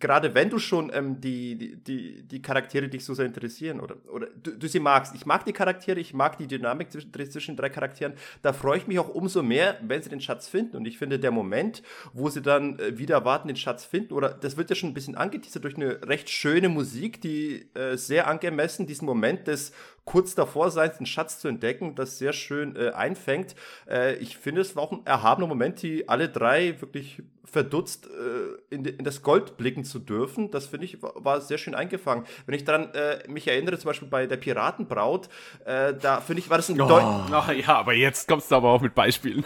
[0.01, 4.27] gerade wenn du schon ähm, die, die, die, Charaktere dich so sehr interessieren oder, oder
[4.43, 5.15] du, du sie magst.
[5.15, 8.15] Ich mag die Charaktere, ich mag die Dynamik zwischen, zwischen drei Charakteren.
[8.43, 10.77] Da freue ich mich auch umso mehr, wenn sie den Schatz finden.
[10.77, 11.83] Und ich finde, der Moment,
[12.13, 14.95] wo sie dann äh, wieder warten, den Schatz finden, oder das wird ja schon ein
[14.95, 19.73] bisschen angeteasert durch eine recht schöne Musik, die äh, sehr angemessen diesen Moment des
[20.05, 23.55] kurz davor sein, den Schatz zu entdecken, das sehr schön äh, einfängt.
[23.89, 28.75] Äh, ich finde, es war auch ein erhabener Moment, die alle drei wirklich verdutzt äh,
[28.75, 30.51] in, in das Gold blicken zu dürfen.
[30.51, 32.25] Das finde ich war, war sehr schön eingefangen.
[32.47, 35.29] Wenn ich daran äh, mich erinnere, zum Beispiel bei der Piratenbraut,
[35.65, 36.89] äh, da finde ich, war das ein Oh.
[36.89, 39.45] Deu Ach ja, aber jetzt kommst du aber auch mit Beispielen.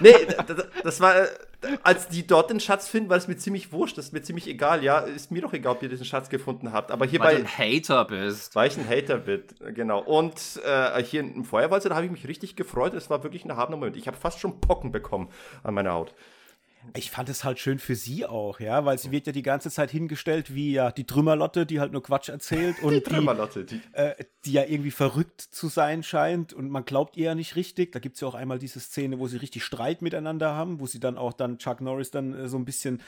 [0.00, 0.14] Nee,
[0.46, 1.28] das, das war, äh,
[1.82, 4.46] als die dort den Schatz finden, war es mir ziemlich wurscht, das ist mir ziemlich
[4.48, 4.82] egal.
[4.82, 6.90] Ja, ist mir doch egal, ob ihr diesen Schatz gefunden habt.
[6.90, 8.54] Aber hier Weil du ein Hater bist.
[8.54, 9.42] weil ich ein Hater bin,
[9.74, 10.00] genau.
[10.00, 12.94] Und äh, hier im Feuerwalzer, da habe ich mich richtig gefreut.
[12.94, 13.96] Es war wirklich ein erhabener Moment.
[13.96, 15.28] Ich habe fast schon Pocken bekommen
[15.62, 16.14] an meiner Haut.
[16.96, 19.70] Ich fand es halt schön für sie auch, ja, weil sie wird ja die ganze
[19.70, 23.80] Zeit hingestellt wie ja die Trümmerlotte, die halt nur Quatsch erzählt und die, Trümmerlotte, die,
[23.92, 24.14] äh,
[24.44, 27.92] die ja irgendwie verrückt zu sein scheint und man glaubt ihr ja nicht richtig.
[27.92, 30.86] Da gibt es ja auch einmal diese Szene, wo sie richtig Streit miteinander haben, wo
[30.86, 33.00] sie dann auch dann Chuck Norris dann äh, so ein bisschen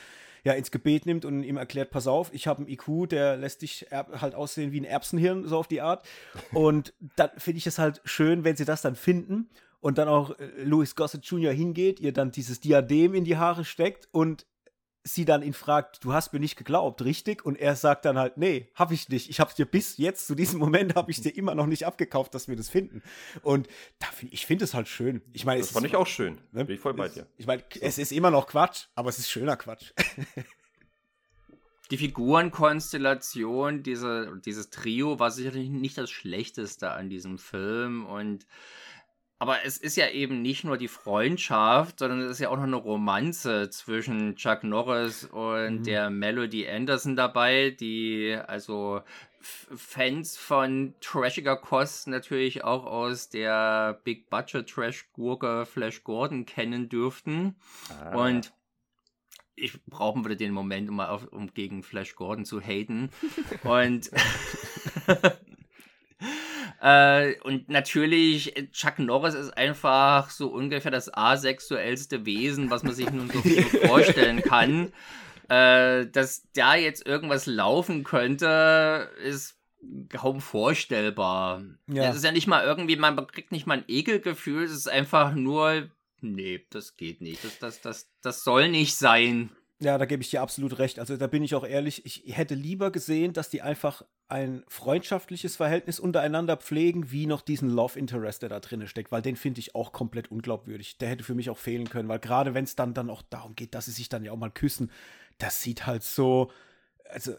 [0.43, 3.61] ja ins Gebet nimmt und ihm erklärt, pass auf, ich habe einen IQ, der lässt
[3.61, 6.07] dich halt aussehen wie ein Erbsenhirn, so auf die Art.
[6.53, 9.49] Und dann finde ich es halt schön, wenn sie das dann finden
[9.79, 11.53] und dann auch äh, Louis Gossett Jr.
[11.53, 14.45] hingeht, ihr dann dieses Diadem in die Haare steckt und
[15.07, 17.45] sie dann ihn fragt, du hast mir nicht geglaubt, richtig?
[17.45, 19.29] Und er sagt dann halt, nee, hab ich nicht.
[19.29, 22.33] Ich hab's dir bis jetzt, zu diesem Moment, habe ich dir immer noch nicht abgekauft,
[22.33, 23.01] dass wir das finden.
[23.41, 23.67] Und
[23.99, 25.21] da find, ich finde es halt schön.
[25.33, 26.39] Ich meine, das fand ich auch schön.
[26.51, 26.65] ne?
[26.65, 27.27] Bin ich voll bei dir.
[27.37, 29.91] Ich meine, es ist immer noch Quatsch, aber es ist schöner Quatsch.
[31.89, 38.45] Die Figurenkonstellation, diese, dieses Trio war sicherlich nicht das Schlechteste an diesem Film und
[39.39, 42.63] aber es ist ja eben nicht nur die Freundschaft, sondern es ist ja auch noch
[42.63, 45.83] eine Romanze zwischen Chuck Norris und Mhm.
[45.83, 49.01] der Melody Anderson dabei, die also
[49.39, 56.89] Fans von trashiger Kost natürlich auch aus der Big Budget Trash Gurke Flash Gordon kennen
[56.89, 57.55] dürften.
[58.01, 58.27] Ah.
[58.27, 58.51] Und
[59.55, 63.09] ich brauchen würde den Moment, um mal auf, um gegen Flash Gordon zu haten.
[63.63, 64.11] Und
[66.81, 72.93] äh, und natürlich, äh, Chuck Norris ist einfach so ungefähr das asexuellste Wesen, was man
[72.93, 74.93] sich nun so viel vorstellen kann.
[75.49, 79.57] Äh, dass da jetzt irgendwas laufen könnte, ist
[80.09, 81.63] kaum vorstellbar.
[81.87, 82.09] Ja.
[82.09, 85.33] Es ist ja nicht mal irgendwie, man kriegt nicht mal ein Ekelgefühl, es ist einfach
[85.33, 85.89] nur,
[86.21, 87.43] nee, das geht nicht.
[87.43, 89.49] Das, das, das, das soll nicht sein.
[89.79, 90.97] Ja, da gebe ich dir absolut recht.
[90.97, 95.55] Also da bin ich auch ehrlich, ich hätte lieber gesehen, dass die einfach ein freundschaftliches
[95.55, 99.59] Verhältnis untereinander pflegen, wie noch diesen Love Interest, der da drin steckt, weil den finde
[99.59, 100.97] ich auch komplett unglaubwürdig.
[100.97, 103.55] Der hätte für mich auch fehlen können, weil gerade wenn es dann, dann auch darum
[103.55, 104.91] geht, dass sie sich dann ja auch mal küssen,
[105.37, 106.51] das sieht halt so,
[107.09, 107.33] also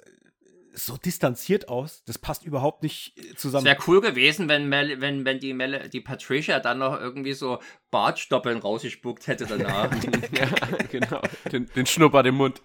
[0.75, 2.03] so distanziert aus.
[2.05, 3.65] Das passt überhaupt nicht äh, Es zusammen.
[3.65, 7.59] wäre cool gewesen, wenn, Mel, wenn, wenn die, Mel, die Patricia dann noch irgendwie so
[7.91, 9.91] Bartstoppeln rausgespuckt hätte danach.
[10.33, 10.49] ja,
[10.91, 11.21] genau.
[11.51, 12.61] Den, den Schnupper im Mund.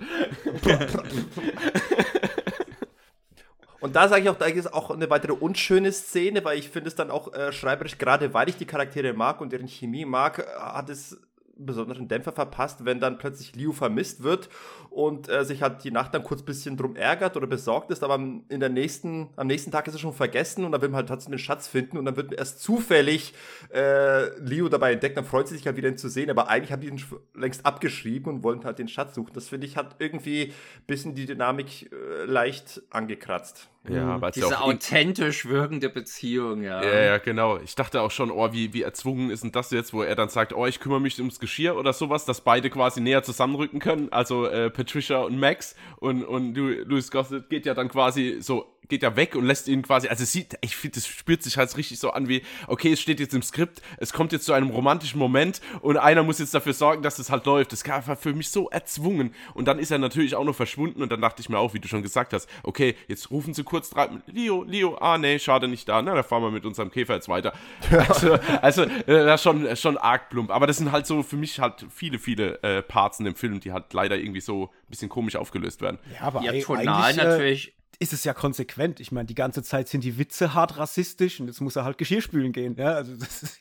[3.79, 6.87] Und da sage ich auch, da ist auch eine weitere unschöne Szene, weil ich finde
[6.87, 10.39] es dann auch äh, schreiberisch, gerade weil ich die Charaktere mag und deren Chemie mag,
[10.39, 11.19] äh, hat es
[11.55, 14.49] besonderen Dämpfer verpasst, wenn dann plötzlich Liu vermisst wird
[14.89, 18.03] und äh, sich halt die Nacht dann kurz ein bisschen drum ärgert oder besorgt ist,
[18.03, 20.89] aber am- in der nächsten, am nächsten Tag ist er schon vergessen und dann will
[20.89, 23.33] man halt trotzdem den Schatz finden und dann wird erst zufällig
[23.73, 26.71] äh, Liu dabei entdeckt, dann freut sie sich halt wieder ihn zu sehen, aber eigentlich
[26.71, 27.01] haben die ihn
[27.35, 29.31] längst abgeschrieben und wollen halt den Schatz suchen.
[29.33, 33.69] Das finde ich hat irgendwie ein bisschen die Dynamik äh, leicht angekratzt.
[33.89, 36.81] Ja, weil es ja Diese auch authentisch wirkende Beziehung, ja.
[36.81, 37.57] Ja, ja, genau.
[37.57, 40.29] Ich dachte auch schon, oh, wie, wie erzwungen ist denn das jetzt, wo er dann
[40.29, 44.07] sagt, oh, ich kümmere mich ums Geschirr oder sowas, dass beide quasi näher zusammenrücken können.
[44.11, 49.01] Also äh, Patricia und Max und, und Louis Gossett geht ja dann quasi so, geht
[49.01, 51.75] ja weg und lässt ihn quasi, also es sieht, ich finde, das spürt sich halt
[51.75, 54.69] richtig so an wie, okay, es steht jetzt im Skript, es kommt jetzt zu einem
[54.69, 57.71] romantischen Moment und einer muss jetzt dafür sorgen, dass es halt läuft.
[57.71, 59.33] Das war für mich so erzwungen.
[59.55, 61.79] Und dann ist er natürlich auch noch verschwunden und dann dachte ich mir auch, wie
[61.79, 65.67] du schon gesagt hast, okay, jetzt rufen sie kurz drei, Leo, Leo, ah nee, schade
[65.67, 67.53] nicht da, na, da fahren wir mit unserem Käfer jetzt weiter.
[67.89, 70.51] Also, also äh, das ist schon, schon arg plump.
[70.51, 73.59] Aber das sind halt so für mich halt viele, viele äh, Parts in dem Film,
[73.59, 75.97] die halt leider irgendwie so ein bisschen komisch aufgelöst werden.
[76.13, 77.73] Ja, aber Ja, tonal eigentlich, äh, natürlich.
[77.99, 78.99] Ist es ja konsequent.
[78.99, 81.97] Ich meine, die ganze Zeit sind die Witze hart rassistisch und jetzt muss er halt
[81.97, 82.75] Geschirr spülen gehen.
[82.77, 83.59] Ja, also das ist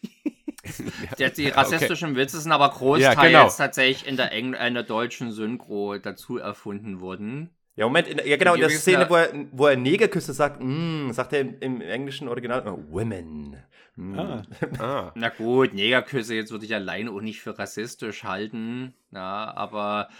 [1.18, 3.48] Der, die rassistischen Witze sind aber großteils Ja, genau.
[3.48, 7.50] tatsächlich in der, Engl in der deutschen Synchro dazu erfunden worden.
[7.74, 10.62] Ja, Moment, in, ja genau, in der Szene, ja- wo er, wo er Negerküsse sagt,
[10.62, 13.56] mm, sagt er im, im englischen Original, oh, women.
[13.96, 14.18] Mm.
[14.18, 14.42] ah,
[14.78, 15.12] Ah.
[15.14, 20.10] Na gut, Negerküsse jetzt würde ich alleine auch nicht für rassistisch halten, ja, aber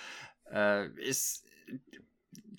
[0.53, 1.47] äh, ist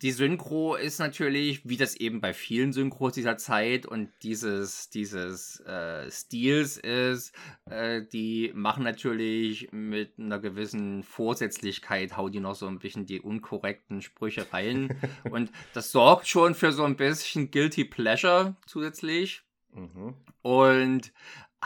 [0.03, 5.61] die Synchro ist natürlich, wie das eben bei vielen Synchros dieser Zeit und dieses, dieses
[5.61, 7.33] äh, Stils ist,
[7.69, 13.21] äh, die machen natürlich mit einer gewissen Vorsätzlichkeit, hauen die noch so ein bisschen die
[13.21, 14.93] unkorrekten Sprüche rein.
[15.31, 19.43] und das sorgt schon für so ein bisschen Guilty Pleasure zusätzlich.
[19.71, 20.15] Mhm.
[20.41, 21.13] Und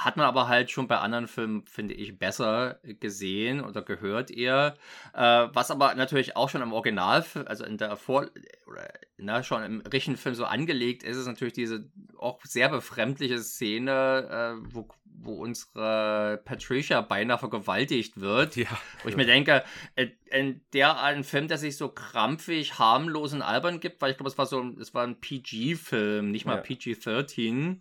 [0.06, 4.76] hat man aber halt schon bei anderen Filmen, finde ich, besser gesehen oder gehört eher.
[5.14, 8.30] Äh, was aber natürlich auch schon im Original, also in der Vor-
[8.68, 8.88] oder
[9.18, 14.60] na, schon im richtigen Film so angelegt ist, ist natürlich diese auch sehr befremdliche Szene,
[14.62, 14.88] äh, wo,
[15.20, 18.56] wo unsere Patricia beinahe vergewaltigt wird.
[18.56, 18.68] Ja.
[19.02, 19.64] Wo ich mir denke,
[19.96, 24.18] äh, in der ein Film, der sich so krampfig, harmlos und albern gibt, weil ich
[24.18, 26.62] glaube, es war so ein- es war ein PG-Film, nicht mal Ja.
[26.62, 27.78] PG-13.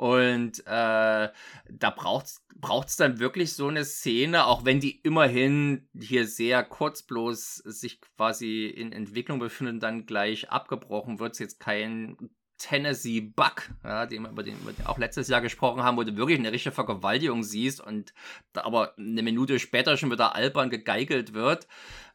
[0.00, 1.28] Und äh,
[1.68, 7.02] da braucht es dann wirklich so eine Szene, auch wenn die immerhin hier sehr kurz
[7.02, 12.16] bloß sich quasi in Entwicklung befindet und dann gleich abgebrochen wird, jetzt kein
[12.56, 16.38] Tennessee Buck, ja, den über den wir auch letztes Jahr gesprochen haben, wo du wirklich
[16.38, 18.14] eine richtige Vergewaltigung siehst und
[18.54, 21.68] da aber eine Minute später schon wieder albern gegeigelt wird,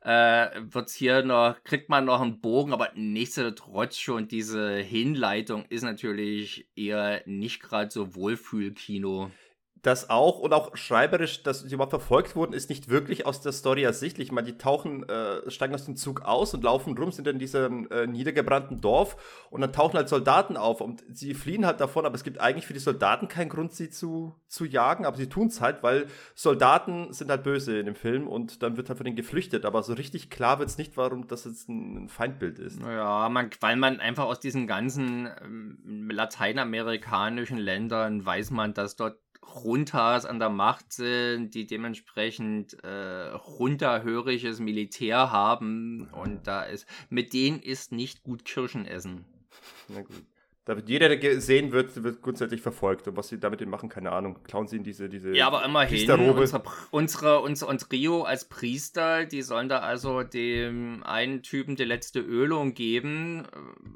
[0.05, 5.81] äh, wird's hier noch, kriegt man noch einen Bogen, aber nichtsdestotrotz schon diese Hinleitung ist
[5.81, 9.31] natürlich eher nicht gerade so Wohlfühlkino.
[9.85, 13.51] Das auch und auch schreiberisch, dass sie überhaupt verfolgt wurden, ist nicht wirklich aus der
[13.51, 14.29] Story ersichtlich.
[14.29, 17.37] Ich meine, die tauchen, äh, steigen aus dem Zug aus und laufen rum, sind in
[17.37, 22.07] diesem äh, niedergebrannten Dorf und dann tauchen halt Soldaten auf und sie fliehen halt davon,
[22.07, 25.29] aber es gibt eigentlich für die Soldaten keinen Grund, sie zu, zu jagen, aber sie
[25.29, 28.97] tun es halt, weil Soldaten sind halt böse in dem Film und dann wird halt
[28.97, 32.09] von denen geflüchtet, aber so richtig klar wird es nicht, warum das jetzt ein, ein
[32.09, 32.81] Feindbild ist.
[32.81, 39.19] Ja, man, weil man einfach aus diesen ganzen ähm, lateinamerikanischen Ländern weiß man, dass dort
[39.53, 47.33] Juntas an der Macht sind, die dementsprechend äh, runterhöriges Militär haben und da ist, mit
[47.33, 49.25] denen ist nicht gut Kirschen essen.
[49.87, 50.23] Na gut.
[50.67, 53.07] Da wird jeder, der gesehen wird, wird grundsätzlich verfolgt.
[53.07, 54.37] Und was sie damit machen, keine Ahnung.
[54.43, 59.25] Klauen sie in diese, diese Ja, aber immerhin, unsere, unsere, unsere, und Rio als Priester,
[59.25, 63.45] die sollen da also dem einen Typen die letzte Ölung geben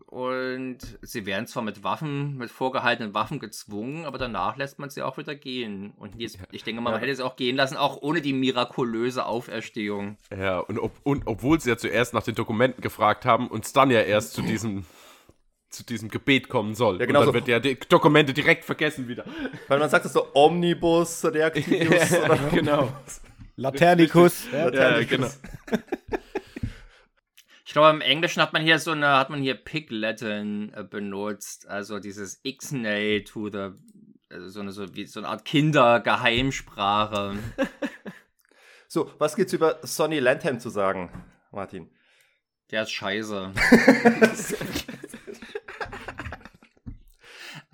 [0.06, 5.02] und sie werden zwar mit Waffen, mit vorgehaltenen Waffen gezwungen, aber danach lässt man sie
[5.02, 5.94] auch wieder gehen.
[5.98, 7.06] Und jetzt, ich denke mal, man Ja.
[7.08, 10.18] hätte sie auch gehen lassen, auch ohne die mirakulöse Auferstehung.
[10.36, 13.74] Ja, und, ob, und obwohl sie ja zuerst nach den Dokumenten gefragt haben und es
[13.74, 14.86] dann ja erst zu diesem,
[15.70, 17.00] zu diesem Gebet kommen soll.
[17.00, 17.32] Ja, genau und so.
[17.32, 19.26] dann wird ja die Dokumente direkt vergessen wieder.
[19.68, 22.92] Weil man sagt es so Omnibus, Reactivus oder genau.
[23.56, 24.48] Laternicus.
[24.52, 24.70] ja.
[24.72, 25.30] Ja, genau.
[27.66, 30.84] Ich glaube, im Englischen hat man hier so eine, hat man hier Pig Latin äh,
[30.84, 33.70] benutzt, also dieses Ixnay to the,
[34.32, 37.38] also so eine, so, wie, so eine Art Kindergeheimsprache.
[38.88, 41.12] So, was gibt's über Sonny Landham zu sagen,
[41.52, 41.92] Martin?
[42.72, 43.54] Der ist scheiße.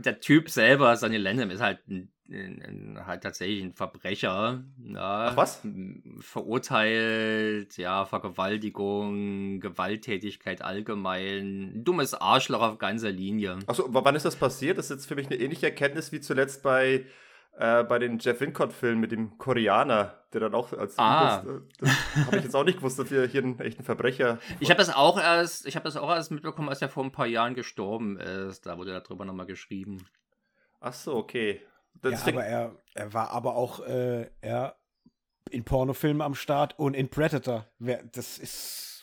[0.06, 4.64] Der Typ selber, Sonny Landham, ist halt, ein, ein, ein, halt tatsächlich ein Verbrecher.
[4.84, 5.62] Ja, Ach, was?
[6.20, 11.74] Verurteilt, ja, Vergewaltigung, Gewalttätigkeit allgemein.
[11.76, 13.60] Ein dummes Arschloch auf ganzer Linie.
[13.68, 14.78] Achso, wann ist das passiert?
[14.78, 17.06] Das ist jetzt für mich eine ähnliche Erkenntnis wie zuletzt bei,
[17.58, 21.40] äh, bei den Jeff Wincott-Filmen mit dem Koreaner, der dann auch als Ah.
[21.40, 24.40] Äh, das habe ich jetzt auch nicht gewusst, dass wir hier einen echten Verbrecher.
[24.60, 27.12] Ich habe das auch erst, ich habe das auch erst mitbekommen, als er vor ein
[27.12, 28.66] paar Jahren gestorben ist.
[28.66, 30.06] Da wurde darüber nochmal geschrieben.
[30.80, 31.62] Ach so, okay.
[32.04, 34.76] Ja, Deswegen, aber er, er war aber auch äh, er
[35.50, 37.68] in Pornofilmen am Start und in Predator.
[37.80, 38.95] Wer, das ist,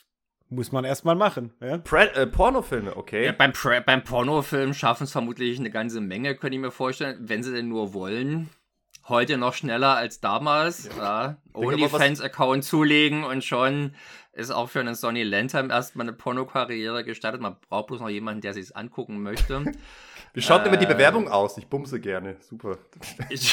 [0.52, 1.52] muss man erstmal machen.
[1.60, 1.78] Ja?
[1.78, 3.26] Pre äh, Pornofilme, okay.
[3.26, 7.18] Ja, beim, Pre- beim Pornofilm schaffen es vermutlich eine ganze Menge, könnte ich mir vorstellen,
[7.20, 8.50] wenn sie denn nur wollen.
[9.08, 10.88] Heute noch schneller als damals.
[10.96, 11.36] Ja.
[11.54, 13.94] OnlyFans-Account zulegen und schon
[14.32, 17.40] ist auch für einen Sonny Landham erstmal eine Pornokarriere gestartet.
[17.40, 19.64] Man braucht bloß noch jemanden, der sich angucken möchte.
[20.34, 21.58] Wie schaut immer die äh, Bewerbung aus?
[21.58, 22.36] Ich bumse gerne.
[22.40, 22.78] Super.
[23.28, 23.52] Ich,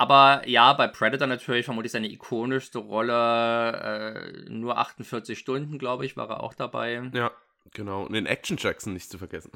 [0.00, 4.32] aber ja, bei Predator natürlich vermutlich seine ikonischste Rolle.
[4.46, 7.10] Äh, nur 48 Stunden, glaube ich, war er auch dabei.
[7.12, 7.30] Ja.
[7.74, 9.52] Genau, und den Action Jackson nicht zu vergessen.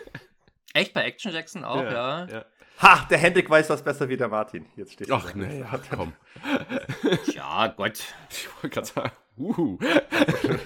[0.74, 2.26] Echt bei Action Jackson auch, ja.
[2.26, 2.44] ja.
[2.82, 4.66] Ha, der Hendrik weiß das besser wie der Martin.
[4.76, 6.12] Jetzt steht Ach, nee, ja, komm.
[7.34, 8.04] ja, Gott.
[8.30, 9.78] Ich wollte gerade sagen, uhu.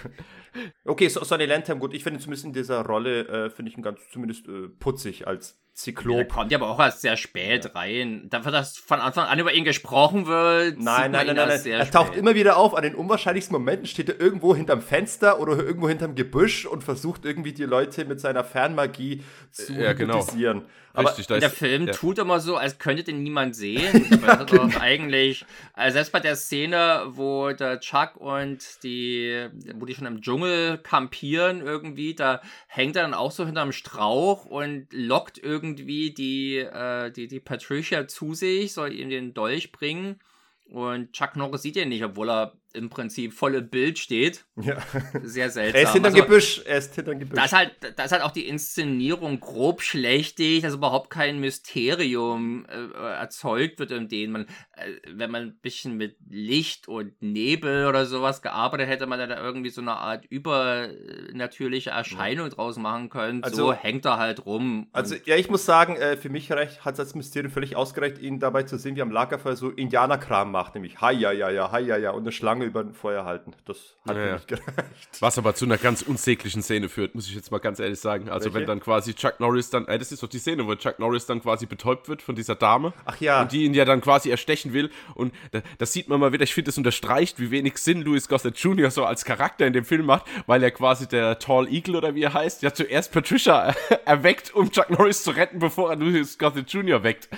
[0.85, 3.83] okay, so, Sonny Lantham, gut, ich finde zumindest in dieser Rolle, äh, finde ich ihn
[3.83, 6.17] ganz zumindest äh, putzig als Zyklop.
[6.17, 7.71] Der kommt ja aber auch erst sehr spät ja.
[7.73, 8.29] rein.
[8.31, 10.79] Dafür, dass von Anfang an über ihn gesprochen wird.
[10.79, 11.67] Nein, nein, nein, nein, nein.
[11.67, 12.19] Er taucht spät.
[12.19, 12.75] immer wieder auf.
[12.77, 17.25] An den unwahrscheinlichsten Momenten steht er irgendwo hinterm Fenster oder irgendwo hinterm Gebüsch und versucht
[17.25, 20.15] irgendwie die Leute mit seiner Fernmagie zu ja, genau.
[20.15, 20.63] hypnotisieren.
[20.93, 21.93] Aber Richtig, der ist, Film ja.
[21.93, 24.21] tut immer so, als könnte den niemand sehen.
[24.25, 25.45] Das ist eigentlich,
[25.75, 30.79] also selbst bei der Szene, wo der Chuck und die, wo die schon im Dschungel
[30.79, 37.11] kampieren irgendwie, da hängt er dann auch so hinterm Strauch und lockt irgendwie die, äh,
[37.11, 40.21] die, die Patricia zu sich, soll ihm den Dolch bringen.
[40.67, 44.45] Und Chuck Norris sieht ihn nicht, obwohl er im Prinzip volle Bild steht.
[44.57, 44.77] Ja.
[45.23, 45.75] Sehr seltsam.
[45.75, 46.63] Er ist hinterm also, Gebüsch.
[46.65, 47.37] Er ist hinterm Gebüsch.
[47.37, 52.67] Da ist, halt, da ist halt auch die Inszenierung grob schlechtig, dass überhaupt kein Mysterium
[52.67, 54.43] äh, erzeugt wird, in dem man,
[54.77, 59.43] äh, wenn man ein bisschen mit Licht und Nebel oder sowas gearbeitet hätte, man da
[59.43, 62.55] irgendwie so eine Art übernatürliche Erscheinung ja.
[62.55, 63.43] draus machen können.
[63.45, 64.89] Also, so hängt er halt rum.
[64.93, 68.41] Also, ja, ich muss sagen, äh, für mich hat es als Mysterium völlig ausgereicht, ihn
[68.41, 71.81] dabei zu sehen, wie am Lagerfeuer so Indianerkram macht, nämlich hi ja ja ja hi
[71.81, 73.53] ja ja und eine Schlange lange über ein Feuer halten.
[73.65, 75.21] Das hat ja, nicht gereicht.
[75.21, 78.29] Was aber zu einer ganz unsäglichen Szene führt, muss ich jetzt mal ganz ehrlich sagen.
[78.29, 78.61] Also Welche?
[78.61, 81.27] wenn dann quasi Chuck Norris dann, äh, das ist doch die Szene, wo Chuck Norris
[81.27, 82.93] dann quasi betäubt wird von dieser Dame.
[83.05, 83.43] Ach ja.
[83.43, 84.91] Und die ihn ja dann quasi erstechen will.
[85.15, 88.29] Und da, das sieht man mal wieder, ich finde, das unterstreicht, wie wenig Sinn Louis
[88.29, 88.91] Gossett Jr.
[88.91, 92.23] so als Charakter in dem Film macht, weil er quasi der Tall Eagle oder wie
[92.23, 96.71] er heißt, ja zuerst Patricia erweckt, um Chuck Norris zu retten, bevor er Louis Gossett
[96.73, 97.03] Jr.
[97.03, 97.29] weckt.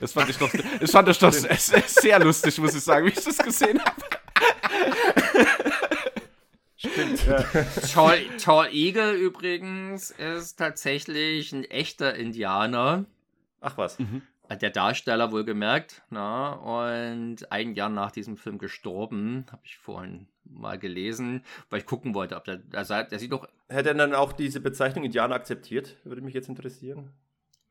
[0.00, 0.50] Das fand ich doch,
[0.80, 1.32] das fand ich doch
[1.86, 4.29] sehr lustig, muss ich sagen, wie ich das gesehen habe.
[6.76, 7.26] Stimmt.
[7.26, 7.42] Ja.
[7.92, 13.04] Tall, Tall Eagle übrigens ist tatsächlich ein echter Indianer.
[13.60, 13.98] Ach was.
[13.98, 14.22] Mhm.
[14.50, 16.02] Der Darsteller wohlgemerkt.
[16.10, 21.86] Na, und ein Jahr nach diesem Film gestorben, habe ich vorhin mal gelesen, weil ich
[21.86, 23.46] gucken wollte, ob der, der, der sieht doch.
[23.68, 25.96] Hätte er dann auch diese Bezeichnung Indianer akzeptiert?
[26.04, 27.12] Würde mich jetzt interessieren.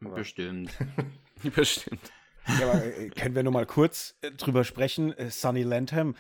[0.02, 0.16] Aber.
[0.16, 0.72] Bestimmt.
[1.56, 2.12] Bestimmt.
[2.60, 5.12] Ja, aber, äh, können wir nur mal kurz äh, drüber sprechen?
[5.18, 6.16] Äh, Sonny Landham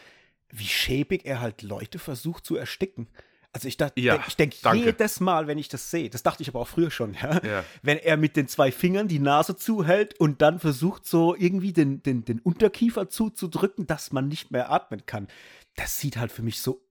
[0.52, 3.08] wie schäbig er halt Leute versucht zu ersticken.
[3.52, 6.50] Also ich dachte, ja, ich denke jedes Mal, wenn ich das sehe, das dachte ich
[6.50, 10.20] aber auch früher schon, ja, ja, wenn er mit den zwei Fingern die Nase zuhält
[10.20, 15.06] und dann versucht so irgendwie den, den, den Unterkiefer zuzudrücken, dass man nicht mehr atmen
[15.08, 15.28] kann.
[15.76, 16.84] Das sieht halt für mich so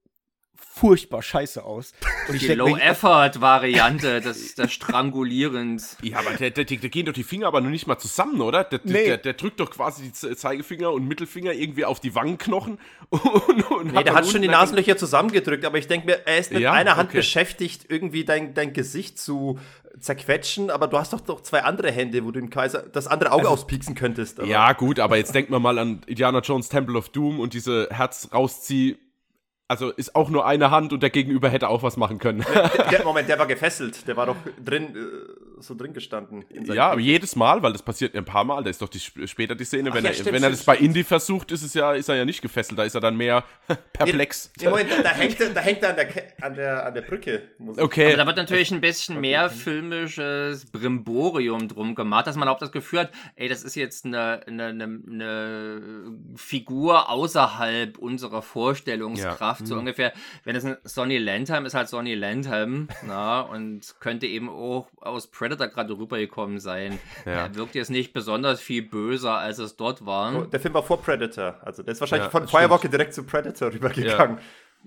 [0.78, 1.92] furchtbar scheiße aus.
[2.28, 5.96] Und die Low-Effort-Variante des, des Strangulierens.
[6.02, 8.64] Ja, aber der, der, der, gehen doch die Finger aber noch nicht mal zusammen, oder?
[8.64, 9.04] Der, nee.
[9.04, 12.78] der, der, drückt doch quasi die Zeigefinger und Mittelfinger irgendwie auf die Wangenknochen.
[13.11, 16.52] Und, und nee, der hat schon die Nasenlöcher zusammengedrückt, aber ich denke mir, er ist
[16.52, 16.72] mit ja?
[16.72, 17.18] einer Hand okay.
[17.18, 19.59] beschäftigt, irgendwie dein, dein Gesicht zu
[19.98, 23.32] zerquetschen, aber du hast doch, doch zwei andere Hände, wo du den Kaiser das andere
[23.32, 24.40] Auge also, auspieksen könntest.
[24.40, 24.48] Aber.
[24.48, 27.88] Ja, gut, aber jetzt denkt man mal an Indiana Jones Temple of Doom und diese
[27.90, 28.96] Herz-Rauszieh-
[29.68, 32.44] also ist auch nur eine Hand und der Gegenüber hätte auch was machen können.
[32.52, 34.08] Der, der, Moment, der war gefesselt.
[34.08, 36.44] Der war doch drin, äh, so drin gestanden.
[36.50, 38.64] ja, aber jedes Mal, weil das passiert ein paar Mal.
[38.64, 40.62] Da ist doch die, später die Szene, Ach, wenn, ja, er, stimmt, wenn er das
[40.62, 42.78] stimmt, bei Indie versucht, ist, es ja, ist er ja nicht gefesselt.
[42.78, 43.44] Da ist er dann mehr
[43.92, 44.50] perplex.
[44.61, 46.09] Ja, Moment, da, da, hängt, er, da hängt er an der,
[46.42, 47.42] an der, an der Brücke.
[47.76, 48.09] Okay.
[48.09, 52.72] Aber da wird natürlich ein bisschen mehr filmisches Brimborium drum gemacht, dass man auch das
[52.72, 59.61] Gefühl hat, ey, das ist jetzt eine, eine, eine, eine Figur außerhalb unserer Vorstellungskraft.
[59.61, 59.80] Ja so mhm.
[59.80, 60.12] ungefähr.
[60.42, 65.28] Wenn es ein Sonny Landham ist, halt Sonny Landham, na, und könnte eben auch aus
[65.49, 66.99] Predator gerade rübergekommen sein.
[67.24, 67.46] Ja.
[67.46, 70.34] Er wirkt jetzt nicht besonders viel böser, als es dort war.
[70.34, 73.24] Oh, der Film war vor Predator, also der ist wahrscheinlich ja, von Firewalker direkt zu
[73.24, 74.38] Predator rübergegangen.
[74.38, 74.42] Ja.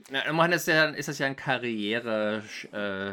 [0.09, 2.41] Na, immerhin ist, ja, ist das ja ein Karriere,
[2.71, 3.11] äh,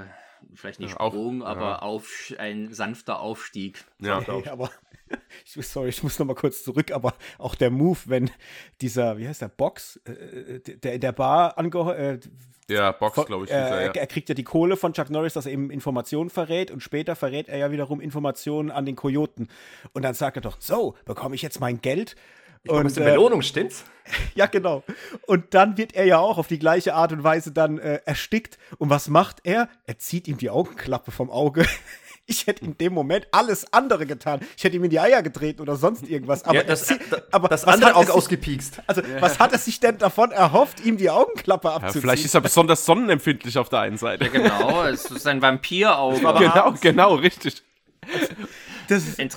[0.54, 1.78] vielleicht nicht Sprung, auf, aber ja.
[1.80, 3.84] auf, ein sanfter Aufstieg.
[4.00, 4.70] Ja, hey, aber
[5.44, 8.30] ich, sorry, ich muss noch mal kurz zurück, aber auch der Move, wenn
[8.80, 12.26] dieser, wie heißt der, Box, äh, äh der in der Bar angehört.
[12.26, 12.28] Äh,
[12.70, 13.50] ja, Box, glaube ich.
[13.50, 16.70] Äh, er, er kriegt ja die Kohle von Chuck Norris, dass er eben Informationen verrät
[16.70, 19.48] und später verrät er ja wiederum Informationen an den Kojoten.
[19.94, 22.14] Und dann sagt er doch, so, bekomme ich jetzt mein Geld?
[22.62, 23.84] Ich und eine Belohnung, stimmt's?
[24.34, 24.84] Ja, genau.
[25.26, 28.58] Und dann wird er ja auch auf die gleiche Art und Weise dann äh, erstickt.
[28.78, 29.68] Und was macht er?
[29.84, 31.66] Er zieht ihm die Augenklappe vom Auge.
[32.30, 34.40] Ich hätte in dem Moment alles andere getan.
[34.54, 36.44] Ich hätte ihm in die Eier getreten oder sonst irgendwas.
[36.44, 36.98] Aber, ja, das, er,
[37.30, 38.82] aber das andere Auge ausgepiekst.
[38.86, 39.22] Also, ja.
[39.22, 41.94] was hat er sich denn davon erhofft, ihm die Augenklappe abzuziehen?
[41.94, 44.26] Ja, vielleicht ist er besonders sonnenempfindlich auf der einen Seite.
[44.26, 44.84] Ja, genau.
[44.84, 46.18] Es ist ein Vampirauge.
[46.38, 47.62] Genau, genau, richtig.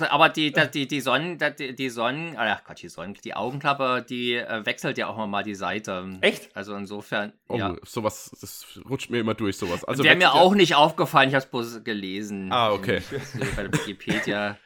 [0.10, 4.36] Aber die, die, die Sonnen, die, die Sonnen, ach Gott, die Sonnen, die Augenklappe, die
[4.36, 6.18] äh, wechselt ja auch mal die Seite.
[6.22, 6.56] Echt?
[6.56, 7.34] Also insofern.
[7.48, 7.76] Oh, ja.
[7.84, 9.84] sowas, das rutscht mir immer durch, sowas.
[9.84, 12.52] Also Wäre mir auch nicht aufgefallen, ich habe es bloß gelesen.
[12.52, 13.02] Ah, okay.
[13.56, 14.58] Bei der Wikipedia.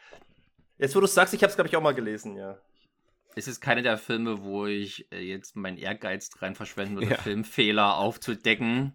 [0.77, 2.57] Jetzt, wo du sagst, ich habe es, glaube ich, auch mal gelesen, ja.
[3.35, 7.17] Es ist keiner der Filme, wo ich äh, jetzt meinen Ehrgeiz dran verschwenden würde, ja.
[7.17, 8.93] Filmfehler aufzudecken.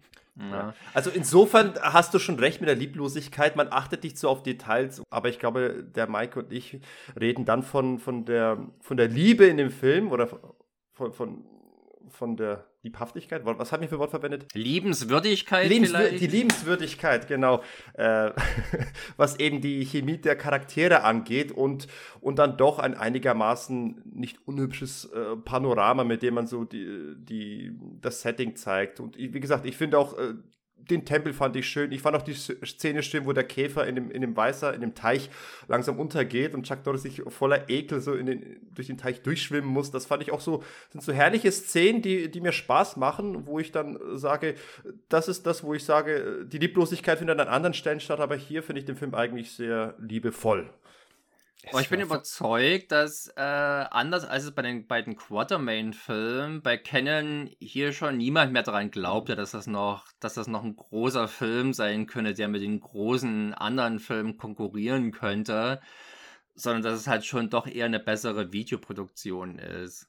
[0.49, 0.73] Ja.
[0.93, 3.55] Also insofern hast du schon recht mit der Lieblosigkeit.
[3.55, 6.79] Man achtet nicht so auf Details, aber ich glaube, der Mike und ich
[7.19, 10.27] reden dann von, von, der, von der Liebe in dem Film oder
[10.93, 11.45] von, von,
[12.11, 13.43] von der Liebhaftigkeit.
[13.45, 14.47] Was haben wir für Wort verwendet?
[14.53, 15.69] Liebenswürdigkeit.
[15.69, 17.61] Liebenswür die Liebenswürdigkeit, genau.
[17.93, 18.31] Äh,
[19.17, 21.87] was eben die Chemie der Charaktere angeht und,
[22.21, 27.71] und dann doch ein einigermaßen nicht unhübsches äh, Panorama, mit dem man so die, die,
[28.01, 28.99] das Setting zeigt.
[28.99, 30.33] Und wie gesagt, ich finde auch äh,
[30.89, 31.91] den Tempel fand ich schön.
[31.91, 34.81] Ich fand auch die Szene schön, wo der Käfer in dem, in dem Weißer, in
[34.81, 35.29] dem Teich
[35.67, 39.69] langsam untergeht und Chuck Norris sich voller Ekel so in den, durch den Teich durchschwimmen
[39.69, 39.91] muss.
[39.91, 43.59] Das fand ich auch so, sind so herrliche Szenen, die, die mir Spaß machen, wo
[43.59, 44.55] ich dann sage,
[45.09, 48.63] das ist das, wo ich sage, die Lieblosigkeit findet an anderen Stellen statt, aber hier
[48.63, 50.69] finde ich den Film eigentlich sehr liebevoll.
[51.69, 57.49] Aber ich bin überzeugt, dass äh, anders als es bei den beiden Quatermain-Filmen bei Canon
[57.59, 61.73] hier schon niemand mehr daran glaubte, dass das noch, dass das noch ein großer Film
[61.73, 65.81] sein könnte, der mit den großen anderen Filmen konkurrieren könnte,
[66.55, 70.07] sondern dass es halt schon doch eher eine bessere Videoproduktion ist.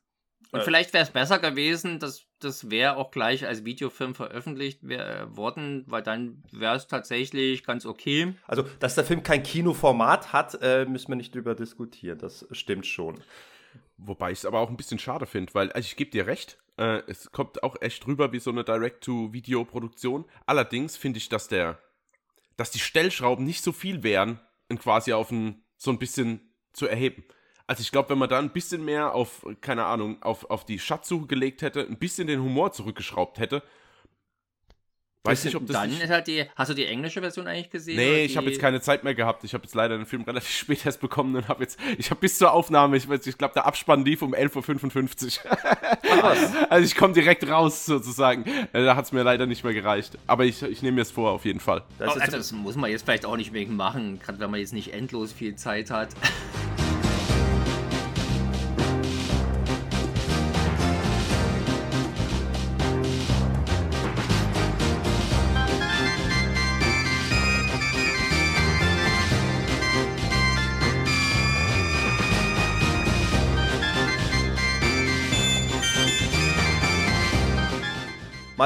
[0.52, 4.80] Und äh, vielleicht wäre es besser gewesen, dass das wäre auch gleich als Videofilm veröffentlicht
[4.82, 8.34] wär, äh, worden, weil dann wäre es tatsächlich ganz okay.
[8.46, 12.18] Also, dass der Film kein Kinoformat hat, äh, müssen wir nicht drüber diskutieren.
[12.18, 13.20] Das stimmt schon.
[13.96, 16.58] Wobei ich es aber auch ein bisschen schade finde, weil also ich gebe dir recht,
[16.76, 20.24] äh, es kommt auch echt rüber wie so eine Direct-to-Video-Produktion.
[20.46, 21.78] Allerdings finde ich, dass der,
[22.56, 24.40] dass die Stellschrauben nicht so viel wären,
[24.78, 27.24] quasi auf ein, so ein bisschen zu erheben.
[27.72, 30.78] Also ich glaube, wenn man da ein bisschen mehr auf, keine Ahnung, auf, auf die
[30.78, 33.62] Schatzsuche gelegt hätte, ein bisschen den Humor zurückgeschraubt hätte,
[35.24, 35.74] Weiß nicht, ob das.
[35.74, 36.44] Dann ist halt die.
[36.56, 37.96] Hast du die englische Version eigentlich gesehen?
[37.96, 39.44] Nee, ich habe jetzt keine Zeit mehr gehabt.
[39.44, 41.78] Ich habe jetzt leider den Film relativ spät erst bekommen und habe jetzt.
[41.96, 46.68] Ich habe bis zur Aufnahme, ich, ich glaube, der Abspann lief um 11.55 Uhr.
[46.70, 48.44] also ich komme direkt raus sozusagen.
[48.72, 50.18] Äh, da hat es mir leider nicht mehr gereicht.
[50.26, 51.84] Aber ich, ich nehme mir es vor, auf jeden Fall.
[52.00, 54.72] Das, also, das muss man jetzt vielleicht auch nicht wegen machen, gerade wenn man jetzt
[54.72, 56.08] nicht endlos viel Zeit hat.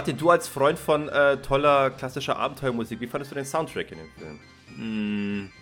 [0.06, 3.98] Martin, du als Freund von äh, toller klassischer Abenteuermusik, wie fandest du den Soundtrack in
[3.98, 5.48] dem Film?
[5.48, 5.52] Mm,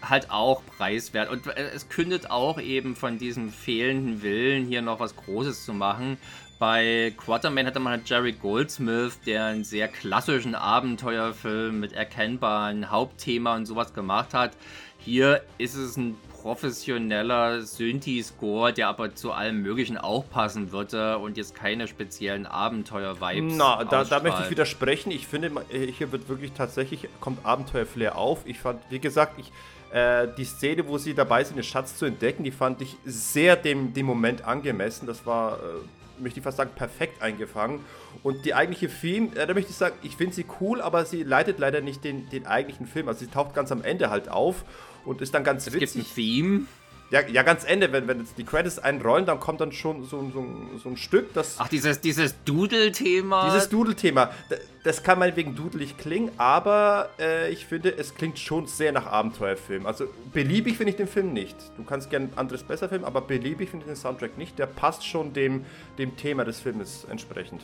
[0.00, 1.28] halt auch preiswert.
[1.28, 5.74] Und äh, es kündet auch eben von diesem fehlenden Willen, hier noch was Großes zu
[5.74, 6.16] machen.
[6.58, 13.56] Bei Quaterman hatte man halt Jerry Goldsmith, der einen sehr klassischen Abenteuerfilm mit erkennbaren Hauptthema
[13.56, 14.56] und sowas gemacht hat.
[14.96, 21.36] Hier ist es ein professioneller Synthi-Score, der aber zu allem Möglichen auch passen würde und
[21.36, 23.54] jetzt keine speziellen Abenteuer-Vibes.
[23.56, 25.10] Na, da, da, möchte ich widersprechen.
[25.10, 28.40] Ich finde, äh, hier wird wirklich tatsächlich, kommt Abenteuer-Flair auf.
[28.46, 29.52] Ich fand, wie gesagt, ich,
[29.94, 33.56] äh, die Szene, wo sie dabei sind, den Schatz zu entdecken, die fand ich sehr
[33.56, 35.06] dem, dem Moment angemessen.
[35.06, 37.80] Das war, äh, möchte ich fast sagen, perfekt eingefangen.
[38.22, 41.22] Und die eigentliche Film, äh, da möchte ich sagen, ich finde sie cool, aber sie
[41.22, 43.08] leitet leider nicht den, den eigentlichen Film.
[43.08, 44.64] Also sie taucht ganz am Ende halt auf
[45.04, 45.82] und ist dann ganz es witzig.
[45.82, 46.60] Es gibt ein Theme.
[47.10, 50.30] Ja, ja, ganz Ende, wenn, wenn jetzt die Credits einrollen, dann kommt dann schon so,
[50.32, 50.46] so,
[50.80, 51.56] so ein Stück, das.
[51.58, 53.46] Ach, dieses, dieses Doodle-Thema.
[53.46, 54.30] Dieses Doodle-Thema.
[54.84, 59.86] Das kann meinetwegen dudelig klingen, aber äh, ich finde, es klingt schon sehr nach Abenteuerfilm.
[59.86, 61.56] Also beliebig finde ich den Film nicht.
[61.76, 64.56] Du kannst gern anderes besser filmen, aber beliebig finde ich den Soundtrack nicht.
[64.60, 65.64] Der passt schon dem,
[65.98, 67.62] dem Thema des Filmes entsprechend.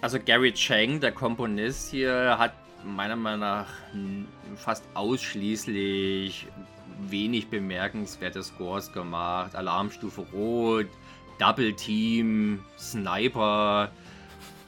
[0.00, 2.54] Also Gary Chang, der Komponist hier, hat
[2.84, 3.66] meiner Meinung nach
[4.56, 6.46] fast ausschließlich
[7.08, 9.54] wenig bemerkenswerte Scores gemacht.
[9.54, 10.86] Alarmstufe Rot,
[11.38, 13.90] Double Team, Sniper,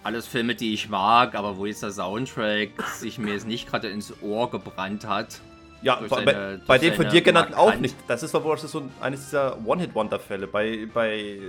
[0.03, 3.89] alles Filme, die ich mag, aber wo jetzt der Soundtrack sich mir jetzt nicht gerade
[3.89, 5.41] ins Ohr gebrannt hat.
[5.83, 7.97] Ja, seine, bei, bei den von dir genannten auch nicht.
[8.07, 10.47] Das ist aber so eines dieser One-Hit-Wonder-Fälle.
[10.47, 11.41] Bei, bei,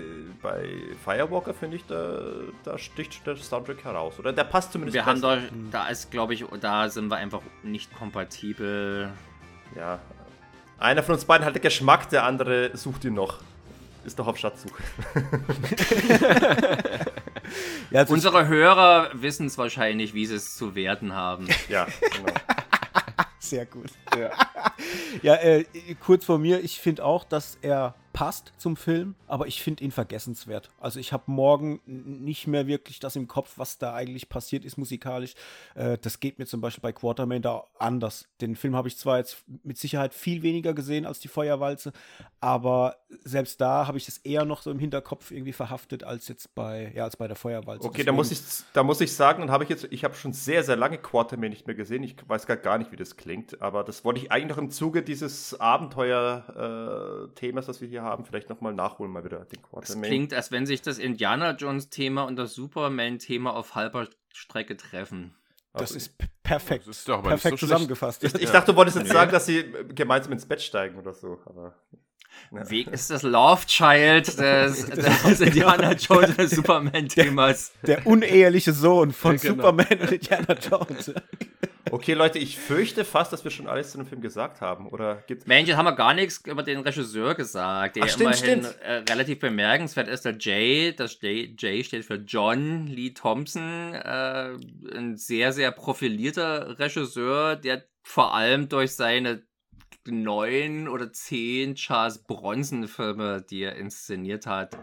[0.42, 0.70] bei
[1.04, 2.20] Firewalker, finde ich, da,
[2.64, 4.18] da sticht der Soundtrack heraus.
[4.20, 4.96] Oder der passt zumindest.
[4.96, 5.38] Wir haben da,
[5.72, 9.12] da ist, glaube ich, da sind wir einfach nicht kompatibel.
[9.76, 10.00] Ja.
[10.80, 13.40] Einer von uns beiden hat den Geschmack, der andere sucht ihn noch.
[14.06, 14.84] Ist doch auf Schatzsuche.
[17.92, 21.48] ja, also Unsere Hörer wissen es wahrscheinlich, wie sie es zu werten haben.
[21.70, 22.34] Ja, genau.
[23.54, 23.92] Sehr gut.
[24.18, 24.32] Ja.
[25.22, 25.66] Ja, äh,
[26.00, 29.92] kurz vor mir, ich finde auch, dass er passt zum Film, aber ich finde ihn
[29.92, 30.70] vergessenswert.
[30.80, 34.78] Also ich habe morgen nicht mehr wirklich das im Kopf, was da eigentlich passiert ist
[34.78, 35.34] musikalisch.
[35.74, 38.28] Äh, das geht mir zum Beispiel bei Quartermain da anders.
[38.40, 41.92] Den Film habe ich zwar jetzt mit Sicherheit viel weniger gesehen als die Feuerwalze,
[42.40, 46.54] aber selbst da habe ich es eher noch so im Hinterkopf irgendwie verhaftet als jetzt
[46.54, 47.88] bei, ja, als bei der Feuerwalze.
[47.88, 48.40] Okay, da muss, ich,
[48.74, 51.50] da muss ich sagen, dann habe ich jetzt, ich habe schon sehr, sehr lange Quartermain
[51.50, 52.04] nicht mehr gesehen.
[52.04, 54.70] Ich weiß gar, gar nicht, wie das klingt, aber das wollte ich eigentlich noch im
[54.70, 60.10] Zuge dieses Abenteuer-Themas, das wir hier haben, vielleicht nochmal nachholen, mal wieder den Es Quartermain.
[60.10, 65.36] klingt, als wenn sich das Indiana Jones-Thema und das Superman-Thema auf halber Strecke treffen.
[65.74, 66.88] Das Also, ist perfekt.
[66.88, 68.24] Das ist doch aber perfekt so zusammengefasst.
[68.24, 69.64] ich, ich dachte, du wolltest jetzt sagen, dass sie
[69.96, 71.74] gemeinsam ins Bett steigen oder so, aber.
[72.52, 72.70] Ja.
[72.70, 77.72] Weg ist das Love Child des, des Indiana Jones und Superman-Themas.
[77.86, 79.56] Der uneheliche Sohn von Ja, genau.
[79.56, 81.14] Superman und Indiana Jones.
[81.92, 84.88] Okay, Leute, ich fürchte fast, dass wir schon alles zu dem Film gesagt haben.
[84.88, 85.46] Oder gibt's.
[85.46, 88.82] Mensch, jetzt haben wir gar nichts über den Regisseur gesagt, der Ach, stimmt, immerhin stimmt.
[88.82, 90.26] äh, relativ bemerkenswert ist.
[90.26, 94.54] Der Jay, das J, J steht für John Lee Thompson, äh,
[94.96, 99.44] ein sehr, sehr profilierter Regisseur, der vor allem durch seine
[100.08, 104.78] neun oder zehn Charles Bronson-Filme, die er inszeniert hat,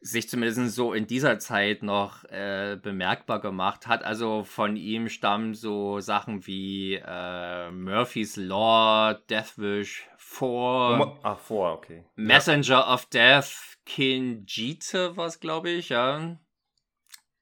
[0.00, 4.04] sich zumindest so in dieser Zeit noch äh, bemerkbar gemacht hat.
[4.04, 11.72] Also von ihm stammen so Sachen wie äh, Murphy's Law, Death Wish 4, Ah, vor,
[11.72, 12.04] okay.
[12.14, 16.38] Messenger of Death, Kinjite war es, glaube ich, ja.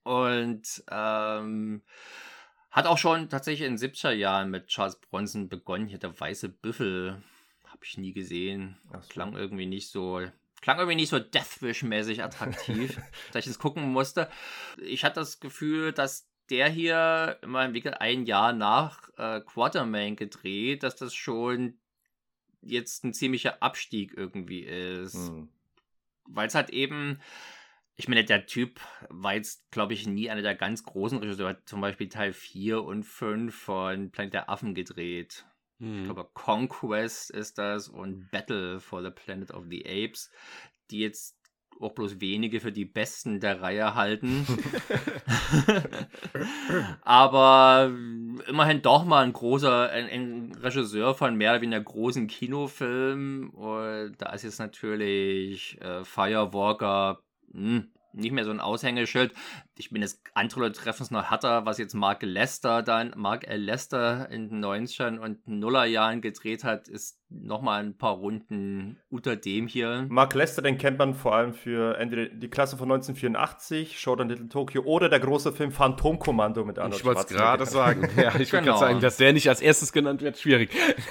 [0.05, 1.83] Und ähm,
[2.75, 5.87] hat auch schon tatsächlich in den 70er Jahren mit Charles Bronson begonnen.
[5.87, 7.23] Hier der weiße Büffel.
[7.67, 8.77] Habe ich nie gesehen.
[8.93, 8.99] So.
[9.09, 10.21] Klang irgendwie nicht so.
[10.61, 13.01] Klang irgendwie nicht so Deathwish-mäßig attraktiv,
[13.33, 14.29] dass ich es gucken musste.
[14.79, 20.17] Ich hatte das Gefühl, dass der hier immer im Wickel ein Jahr nach äh, Quartermain
[20.17, 21.79] gedreht, dass das schon
[22.61, 25.49] jetzt ein ziemlicher Abstieg irgendwie ist Hm.
[26.25, 27.21] weil es halt eben,
[27.97, 31.51] ich meine, der Typ war jetzt, glaube ich, nie einer der ganz großen Regisseure.
[31.51, 35.47] Er hat zum Beispiel Teil 4 und 5 von Planet der Affen gedreht.
[35.79, 36.05] Ich Hm.
[36.05, 40.31] glaube, Conquest ist das und Battle for the Planet of the Apes,
[40.91, 41.37] die jetzt
[41.81, 44.47] auch bloß wenige für die besten der Reihe halten.
[47.03, 47.93] Aber
[48.47, 53.51] immerhin doch mal ein großer, ein, ein Regisseur von mehr oder weniger großen Kinofilmen.
[53.51, 57.24] Und da ist jetzt natürlich äh, Firewalker
[57.55, 59.33] hm, nicht mehr so ein Aushängeschild.
[59.77, 63.49] Ich bin jetzt andere Leute treffen es noch härter, was jetzt Mark Lester dann, Mark
[63.49, 63.61] L.
[63.61, 69.67] Lester in den 90ern und Nullerjahren gedreht hat, ist nochmal ein paar Runden unter dem
[69.67, 70.07] hier.
[70.09, 74.49] Mark Lester, den kennt man vor allem für entweder die Klasse von 1984, Showdown Little
[74.49, 78.09] Tokyo oder der große Film Phantomkommando mit Arnold Ich wollte es gerade sagen.
[78.17, 78.65] Ja, ich wollte Genau.
[78.65, 80.71] gerade sagen, dass der nicht als erstes genannt wird, schwierig.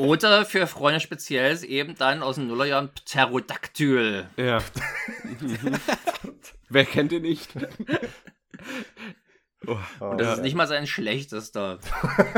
[0.00, 4.26] Oder für Freunde speziell ist eben dann aus den Nullerjahren Pterodactyl.
[4.36, 4.58] Ja.
[6.68, 7.50] Wer kennt ihn nicht?
[9.66, 10.32] Oh, Oh, Das ja.
[10.34, 11.78] ist nicht mal sein schlechtester.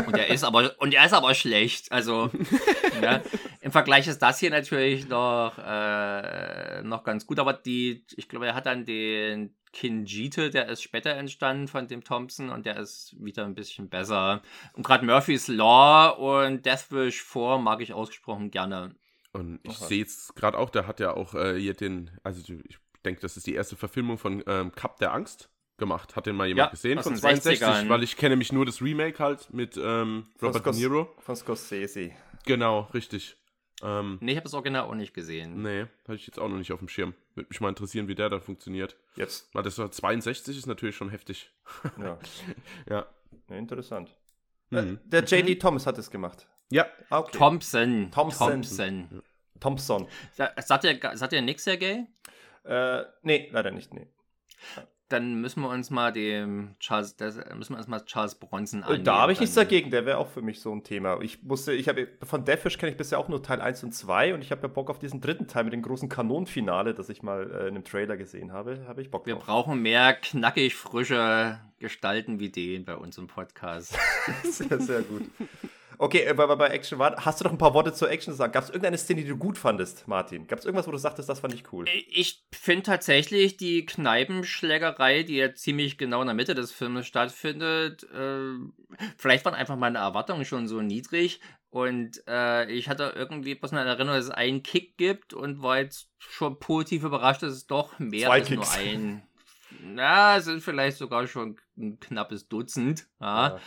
[0.06, 1.92] Und er ist aber, und er ist aber schlecht.
[1.92, 2.30] Also,
[3.00, 3.22] ja,
[3.60, 7.38] im Vergleich ist das hier natürlich noch, äh, noch ganz gut.
[7.38, 12.04] Aber die, ich glaube, er hat dann den Kinjite, der ist später entstanden von dem
[12.04, 14.42] Thompson und der ist wieder ein bisschen besser.
[14.74, 18.94] Und gerade Murphy's Law und Deathwish 4 mag ich ausgesprochen gerne.
[19.32, 19.86] Und ich Aha.
[19.86, 23.36] sehe jetzt gerade auch, der hat ja auch äh, hier den, also ich denke, das
[23.36, 25.48] ist die erste Verfilmung von ähm, Cup der Angst
[25.78, 26.16] gemacht.
[26.16, 27.62] Hat den mal jemand Ja, gesehen von den 62?
[27.62, 27.88] 60ern.
[27.88, 31.14] Weil ich kenne mich nur das Remake halt mit ähm, Von Robert De Niro.
[31.18, 32.10] Von Scorsese.
[32.44, 33.36] Genau, richtig.
[33.82, 35.60] Ähm, Nee, ich habe das Original auch nicht gesehen.
[35.62, 37.14] nee, habe ich jetzt auch noch nicht auf dem Schirm.
[37.34, 38.96] Würde mich mal interessieren, wie der da funktioniert.
[39.16, 41.50] Jetzt, Weil das war 62 ist natürlich schon heftig.
[41.98, 42.18] ja,
[42.88, 43.06] Ja.
[43.48, 44.14] ja interessant.
[44.70, 44.78] Mhm.
[45.04, 45.56] Äh, der J.D.
[45.56, 46.46] Thomas hat es gemacht.
[46.70, 47.36] Ja, Ah, okay.
[47.36, 48.10] Thompson.
[48.12, 48.48] Thompson.
[48.62, 49.22] Thompson.
[49.60, 50.08] Thompson.
[50.32, 52.06] Sa- Sagt ihr, sagt ihr nix, Sergej?
[52.64, 54.06] Äh, nee, leider nicht, nee.
[55.12, 58.84] Dann müssen wir uns mal dem Charles, das, müssen wir uns mal Charles Bronson Äh,
[58.84, 59.04] annehmen.
[59.04, 61.20] Da habe ich nichts dagegen, der wäre auch für mich so ein Thema.
[61.20, 64.34] Ich musste, ich habe von Deathwish kenne ich bisher auch nur Teil 1 und 2
[64.34, 67.22] und ich habe ja Bock auf diesen dritten Teil mit dem großen Kanonenfinale, das ich
[67.22, 68.84] mal äh, in einem Trailer gesehen habe.
[68.88, 69.44] Habe ich Bock Wir drauf.
[69.44, 73.98] brauchen mehr knackig frische Gestalten wie den bei uns im Podcast.
[74.44, 75.22] sehr, sehr gut.
[76.02, 78.36] Okay, äh, bei, bei- Action war, hast du noch ein paar Worte zur Action zu
[78.38, 78.52] sagen?
[78.52, 80.48] Gab es irgendeine Szene, die du gut fandest, Martin?
[80.48, 81.84] Gab es irgendwas, wo du sagtest, das fand ich cool?
[82.10, 88.02] Ich finde tatsächlich die Kneipenschlägerei, die ja ziemlich genau in der Mitte des Films stattfindet,
[88.12, 88.54] äh,
[89.16, 91.40] vielleicht waren einfach meine Erwartungen schon so niedrig
[91.70, 95.78] und äh, ich hatte irgendwie bloß eine Erinnerung, dass es einen Kick gibt und war
[95.78, 98.76] jetzt schon positiv überrascht, dass es doch mehr Zwei als Kicks.
[98.76, 99.22] nur ein.
[99.84, 103.06] Na, es sind vielleicht sogar schon ein knappes Dutzend.
[103.20, 103.58] Ja.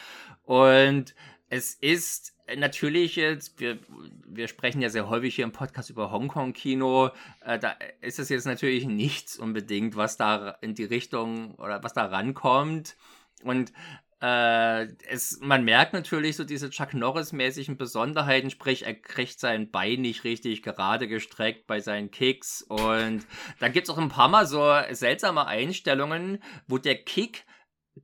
[0.43, 1.15] Und
[1.49, 3.79] es ist natürlich jetzt, wir,
[4.27, 7.11] wir sprechen ja sehr häufig hier im Podcast über Hongkong-Kino.
[7.41, 11.93] Äh, da ist es jetzt natürlich nichts unbedingt, was da in die Richtung oder was
[11.93, 12.95] da rankommt.
[13.43, 13.73] Und
[14.21, 20.01] äh, es, man merkt natürlich so diese Chuck Norris-mäßigen Besonderheiten, sprich, er kriegt sein Bein
[20.01, 22.61] nicht richtig gerade gestreckt bei seinen Kicks.
[22.61, 23.25] Und
[23.59, 27.45] dann gibt es auch ein paar Mal so seltsame Einstellungen, wo der Kick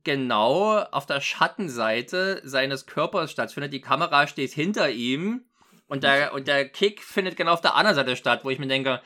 [0.04, 3.72] genau auf der Schattenseite seines Körpers stattfindet.
[3.72, 5.42] Die Kamera steht hinter ihm
[5.88, 8.66] und der, und der Kick findet genau auf der anderen Seite statt, wo ich mir
[8.66, 9.02] denke,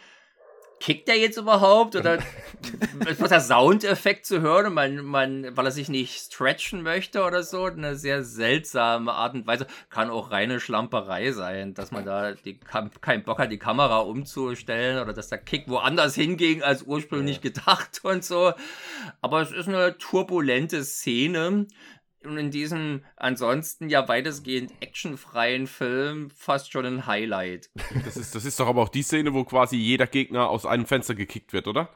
[0.80, 1.96] kickt der jetzt überhaupt?
[1.96, 2.18] Oder
[3.08, 7.42] ist was der Soundeffekt zu hören, man, man, weil er sich nicht stretchen möchte oder
[7.42, 7.64] so?
[7.64, 9.66] Eine sehr seltsame Art und Weise.
[9.90, 15.00] Kann auch reine Schlamperei sein, dass man da die, keinen Bock hat, die Kamera umzustellen
[15.00, 18.52] oder dass der Kick woanders hinging als ursprünglich gedacht und so.
[19.20, 21.66] Aber es ist eine turbulente Szene
[22.26, 27.70] und in diesem ansonsten ja weitestgehend actionfreien Film fast schon ein Highlight.
[28.04, 30.86] Das ist, das ist doch aber auch die Szene, wo quasi jeder Gegner aus einem
[30.86, 31.90] Fenster gekickt wird, oder?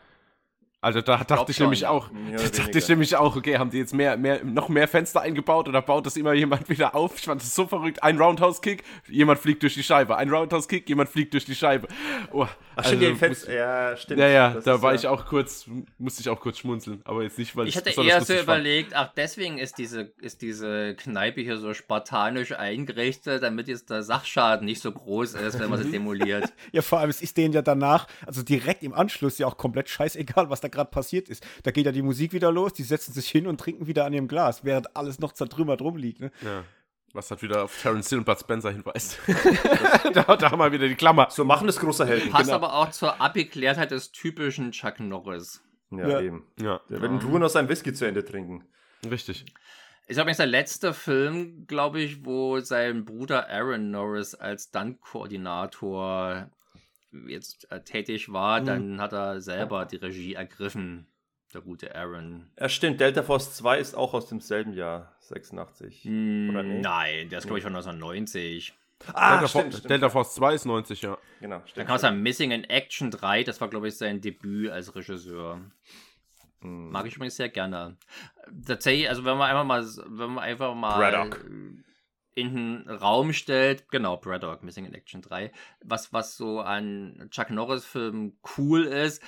[0.83, 1.91] Also da dachte ich schon, nämlich ja.
[1.91, 5.21] auch, da dachte ich nämlich auch, okay, haben die jetzt mehr, mehr, noch mehr Fenster
[5.21, 7.19] eingebaut oder baut das immer jemand wieder auf?
[7.19, 8.03] Ich fand das so verrückt.
[8.03, 10.17] Ein Roundhouse-Kick, jemand fliegt durch die Scheibe.
[10.17, 11.87] Ein Roundhouse-Kick, jemand fliegt durch die Scheibe.
[12.33, 14.21] Oh, Ach, stimmt, also, muss, ja, stimmt.
[14.21, 14.99] Ja, ja, das da war ja.
[14.99, 15.67] ich auch kurz,
[15.99, 19.13] musste ich auch kurz schmunzeln, aber jetzt nicht, weil ich hatte eher so überlegt, ach,
[19.15, 24.81] deswegen ist diese, ist diese Kneipe hier so spartanisch eingerichtet, damit jetzt der Sachschaden nicht
[24.81, 26.51] so groß ist, wenn man sie demoliert.
[26.73, 29.91] ja, vor allem, es ist denen ja danach, also direkt im Anschluss ja auch komplett
[29.91, 31.47] scheißegal, was da gerade passiert ist.
[31.63, 34.13] Da geht ja die Musik wieder los, die setzen sich hin und trinken wieder an
[34.13, 36.21] ihrem Glas, während alles noch zertrümmert rumliegt.
[36.21, 36.31] Ne?
[36.43, 36.65] Ja.
[37.13, 39.19] Was halt wieder auf Terence Hill und Bud Spencer hinweist.
[40.15, 41.27] da, da, haben wir wieder die Klammer.
[41.31, 42.31] So machen es große Helden.
[42.31, 42.57] Passt genau.
[42.57, 45.61] aber auch zur Abgeklärtheit des typischen Chuck Norris.
[45.91, 46.21] Ja, ja.
[46.21, 46.47] eben.
[46.61, 46.81] Ja.
[46.89, 48.65] Der wird nur noch sein Whisky zu Ende trinken.
[49.09, 49.45] Richtig.
[50.07, 56.51] Ist übrigens der letzte Film, glaube ich, wo sein Bruder Aaron Norris als Stunt-Koordinator
[57.27, 58.61] jetzt äh, tätig war.
[58.61, 58.67] Mhm.
[58.67, 61.07] Dann hat er selber die Regie ergriffen
[61.53, 62.47] der gute Aaron.
[62.59, 63.01] Ja, stimmt.
[63.01, 66.05] Delta Force 2 ist auch aus demselben Jahr, 86.
[66.05, 66.81] Mm, Oder nee?
[66.81, 68.75] Nein, der ist, glaube ich, von 1990.
[69.15, 69.91] Ah, Delta, stimmt, stimmt.
[69.91, 71.19] Delta Force 2 ist 90, ja.
[71.41, 71.77] Genau, stimmt.
[71.77, 74.95] Dann kann man sagen, Missing in Action 3, das war, glaube ich, sein Debüt als
[74.95, 75.61] Regisseur.
[76.61, 76.91] Hm.
[76.91, 77.97] Mag ich übrigens sehr gerne.
[78.67, 81.45] Tatsächlich, also wenn man einfach mal, wenn man einfach mal Braddock.
[82.35, 85.53] In den Raum stellt, genau, Braddock, Missing in Action 3,
[85.85, 89.23] was, was so an Chuck Norris-Filmen cool ist,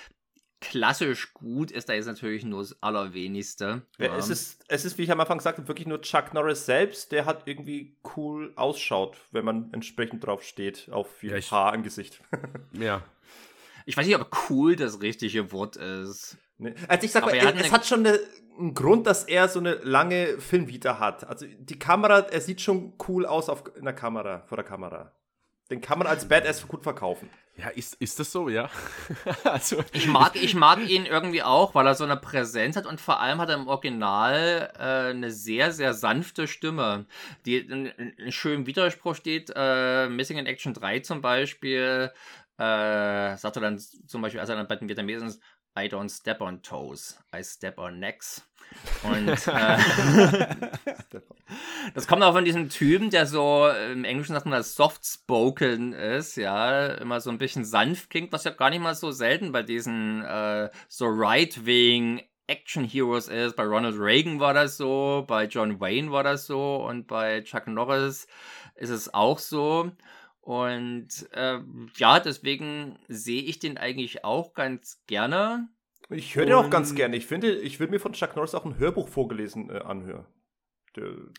[0.62, 3.82] klassisch gut ist da jetzt natürlich nur das Allerwenigste.
[3.98, 7.12] Ja, es, ist, es ist, wie ich am Anfang sagte, wirklich nur Chuck Norris selbst,
[7.12, 11.82] der hat irgendwie cool ausschaut, wenn man entsprechend drauf steht, auf viel ja, Haar im
[11.82, 12.22] Gesicht.
[12.72, 13.02] ja.
[13.84, 16.38] Ich weiß nicht, ob cool das richtige Wort ist.
[16.58, 16.74] Nee.
[16.86, 18.20] Also ich sag mal, er, es hat schon eine,
[18.58, 21.24] einen Grund, dass er so eine lange Filmvita hat.
[21.24, 25.12] Also die Kamera, er sieht schon cool aus auf, in der Kamera, vor der Kamera.
[25.70, 27.30] Den kann man als Badass gut verkaufen.
[27.56, 28.70] Ja, ist, ist das so, ja?
[29.44, 32.98] also, ich, mag, ich mag ihn irgendwie auch, weil er so eine Präsenz hat und
[32.98, 37.04] vor allem hat er im Original äh, eine sehr, sehr sanfte Stimme,
[37.44, 39.52] die in, in schönem Widerspruch steht.
[39.54, 42.10] Äh, Missing in Action 3 zum Beispiel
[42.58, 45.40] äh, sagt er dann zum Beispiel, als er dann bei den Vietnamesen
[45.78, 48.42] I don't step on toes, I step on necks.
[49.02, 49.78] Und äh,
[51.94, 56.36] das kommt auch von diesem Typen, der so im Englischen sagt man das soft-spoken ist,
[56.36, 59.62] ja, immer so ein bisschen sanft klingt, was ja gar nicht mal so selten bei
[59.62, 63.56] diesen äh, so right-wing Action Heroes ist.
[63.56, 67.66] Bei Ronald Reagan war das so, bei John Wayne war das so und bei Chuck
[67.66, 68.26] Norris
[68.74, 69.92] ist es auch so.
[70.42, 71.60] Und äh,
[71.96, 75.68] ja, deswegen sehe ich den eigentlich auch ganz gerne.
[76.10, 77.16] Ich höre den auch ganz gerne.
[77.16, 80.26] Ich finde, ich würde mir von Chuck Norris auch ein Hörbuch vorgelesen äh, anhören.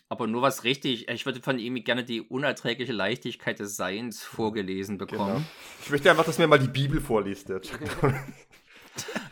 [0.09, 4.97] Aber nur was richtig, ich würde von ihm gerne die unerträgliche Leichtigkeit des Seins vorgelesen
[4.97, 5.11] genau.
[5.11, 5.35] bekommen.
[5.35, 5.45] Genau.
[5.83, 8.17] Ich möchte einfach, dass mir mal die Bibel vorliest, der Chuck Norris.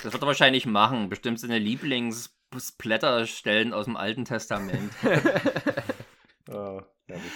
[0.04, 1.08] Das wird er wahrscheinlich machen.
[1.10, 4.92] Bestimmt seine Lieblingsplätterstellen aus dem Alten Testament.
[6.50, 7.32] oh, herrlich.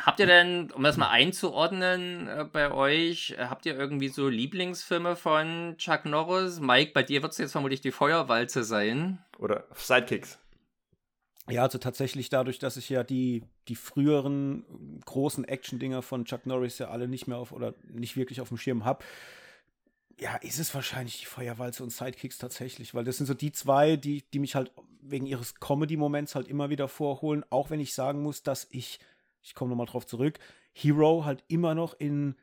[0.00, 4.28] Habt ihr denn, um das mal einzuordnen äh, bei euch, äh, habt ihr irgendwie so
[4.28, 6.60] Lieblingsfilme von Chuck Norris?
[6.60, 9.18] Mike, bei dir wird es jetzt vermutlich die Feuerwalze sein.
[9.38, 10.38] Oder Sidekicks.
[11.48, 16.78] Ja, also tatsächlich dadurch, dass ich ja die, die früheren großen Action-Dinger von Chuck Norris
[16.78, 19.04] ja alle nicht mehr auf oder nicht wirklich auf dem Schirm habe,
[20.20, 23.96] ja, ist es wahrscheinlich die Feuerwalze und Sidekicks tatsächlich, weil das sind so die zwei,
[23.96, 28.22] die, die mich halt wegen ihres Comedy-Moments halt immer wieder vorholen, auch wenn ich sagen
[28.22, 28.98] muss, dass ich
[29.48, 30.38] ich komme nochmal drauf zurück,
[30.72, 32.36] Hero halt immer noch in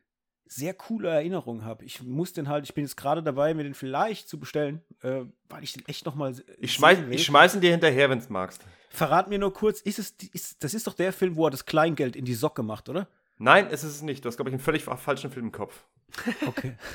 [0.47, 1.85] sehr coole Erinnerungen habe.
[1.85, 5.21] Ich muss den halt, ich bin jetzt gerade dabei, mir den vielleicht zu bestellen, äh,
[5.49, 8.25] weil ich den echt noch mal Ich schmeiß, ich schmeiß ihn dir hinterher, wenn du
[8.29, 8.61] magst.
[8.89, 11.65] Verrat mir nur kurz, ist es, ist, das ist doch der Film, wo er das
[11.65, 13.07] Kleingeld in die Socke macht, oder?
[13.37, 14.23] Nein, es ist es nicht.
[14.23, 15.83] Du hast, glaube ich, einen völlig falschen Film im Kopf.
[16.47, 16.75] Okay.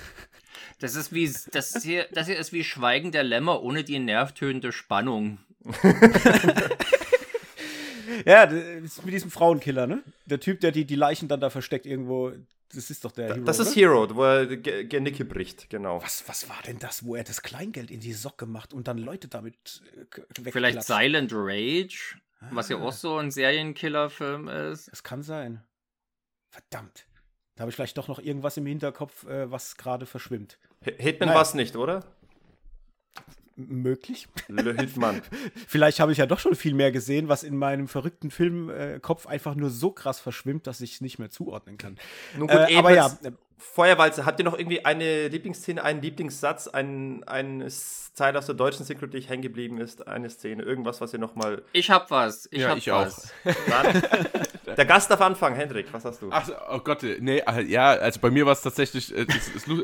[0.79, 4.73] Das ist wie, das hier, das hier ist wie Schweigen der Lämmer ohne die nervtönende
[4.73, 5.37] Spannung.
[8.25, 10.03] ja, das ist mit diesem Frauenkiller, ne?
[10.27, 12.33] Der Typ, der die, die Leichen dann da versteckt irgendwo.
[12.73, 13.45] Das ist doch der Hero.
[13.45, 13.77] Das ist oder?
[13.77, 16.01] Hero, wo er Genicke bricht, genau.
[16.03, 18.99] Was, was war denn das, wo er das Kleingeld in die Socke macht und dann
[18.99, 19.83] Leute damit
[20.37, 22.47] äh, Vielleicht Silent Rage, ah.
[22.53, 22.83] was ja ah.
[22.83, 24.91] auch so ein Serienkiller-Film ist.
[24.93, 25.65] Das kann sein.
[26.51, 27.07] Verdammt.
[27.57, 30.59] Da habe ich vielleicht doch noch irgendwas im Hinterkopf, äh, was gerade verschwimmt.
[30.83, 32.05] Hitman war es nicht, oder?
[33.69, 34.29] Möglich.
[34.49, 35.23] Le Hitman.
[35.67, 39.55] Vielleicht habe ich ja doch schon viel mehr gesehen, was in meinem verrückten Filmkopf einfach
[39.55, 41.99] nur so krass verschwimmt, dass ich es nicht mehr zuordnen kann.
[42.37, 43.17] Nun gut, äh, aber ja.
[43.61, 48.87] Feuerwalze, habt ihr noch irgendwie eine Lieblingsszene, einen Lieblingssatz, einen, einen Zeile aus der deutschen
[48.87, 51.63] Synchro, die hängen geblieben ist, eine Szene, irgendwas, was ihr noch mal.
[51.73, 52.49] Ich hab was.
[52.51, 53.33] Ich ja, hab ich was.
[53.45, 53.55] auch.
[53.69, 54.03] Dann,
[54.77, 56.29] der Gast darf anfangen, Hendrik, was hast du?
[56.31, 59.27] Ach, oh Gott, nee, äh, ja, also bei mir war es tatsächlich, äh,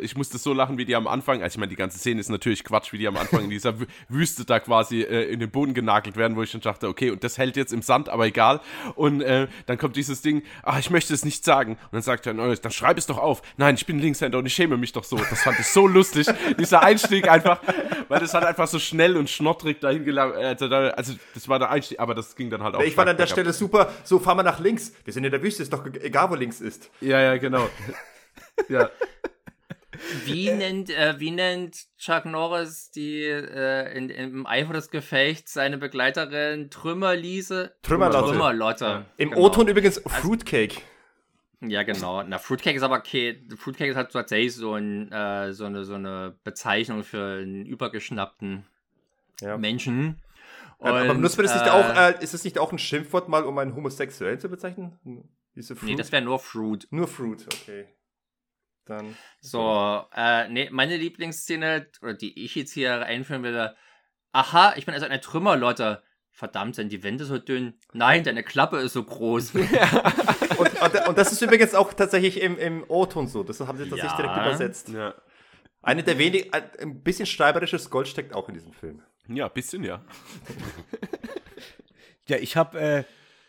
[0.00, 2.28] ich musste so lachen, wie die am Anfang, also ich meine, die ganze Szene ist
[2.28, 3.74] natürlich Quatsch, wie die am Anfang in dieser
[4.08, 7.24] Wüste da quasi äh, in den Boden genagelt werden, wo ich schon dachte, okay, und
[7.24, 8.60] das hält jetzt im Sand, aber egal.
[8.94, 11.72] Und äh, dann kommt dieses Ding, ach, ich möchte es nicht sagen.
[11.72, 13.42] Und dann sagt er, dann schreib es doch auf.
[13.56, 15.16] Nein, ich bin Linkshänder und ich schäme mich doch so.
[15.16, 16.26] Das fand ich so lustig,
[16.58, 17.60] dieser Einstieg einfach,
[18.08, 21.70] weil das hat einfach so schnell und schnottrig dahin gelangt, also, also das war der
[21.70, 22.80] Einstieg, aber das ging dann halt auch.
[22.80, 25.43] Ich fand an der Stelle super, so fahren wir nach links, wir sind in der
[25.43, 26.90] Wüste, ist doch egal, wo links ist.
[27.01, 27.69] Ja, ja, genau.
[28.69, 28.90] ja.
[30.24, 35.78] Wie nennt, äh, wie nennt Chuck Norris die äh, in, im Eifer des Gefechts seine
[35.78, 37.74] Begleiterin Trümmerliese?
[37.82, 38.32] Trümmerlotte.
[38.32, 38.85] Trümmerlotte.
[38.85, 39.07] Ja.
[39.16, 39.47] Im genau.
[39.47, 40.77] O-Ton übrigens also Fruitcake.
[41.62, 42.23] Also, ja, genau.
[42.23, 43.43] Na, Fruitcake ist aber okay.
[43.57, 48.66] Fruitcake ist halt tatsächlich so, ein, äh, so, eine, so eine Bezeichnung für einen übergeschnappten
[49.40, 49.57] ja.
[49.57, 50.20] Menschen.
[50.78, 53.44] Und, aber benutzt man das nicht auch, äh, ist es nicht auch ein Schimpfwort mal,
[53.44, 54.98] um einen Homosexuellen zu bezeichnen?
[55.55, 55.90] Diese Fruit?
[55.90, 56.86] Nee, das wäre nur Fruit.
[56.90, 57.89] Nur Fruit, okay.
[58.85, 59.16] Dann.
[59.40, 63.74] So, äh, nee, meine Lieblingsszene, oder die ich jetzt hier einführen will,
[64.32, 66.03] aha, ich bin also eine Trümmerlotte.
[66.31, 67.81] Verdammt, sind die Wände so dünn?
[67.94, 69.55] Nein, deine Klappe ist so groß.
[69.73, 69.89] Ja.
[70.59, 73.43] und, und, und, das ist übrigens auch tatsächlich im, im O-Ton so.
[73.43, 74.16] Das haben sie tatsächlich ja.
[74.19, 74.90] direkt übersetzt.
[74.90, 75.15] Ja.
[75.81, 79.03] Eine der wenigen, ein bisschen schreiberisches Gold steckt auch in diesem Film.
[79.28, 80.03] Ja, ein bisschen, ja.
[82.28, 83.05] ja, ich habe äh,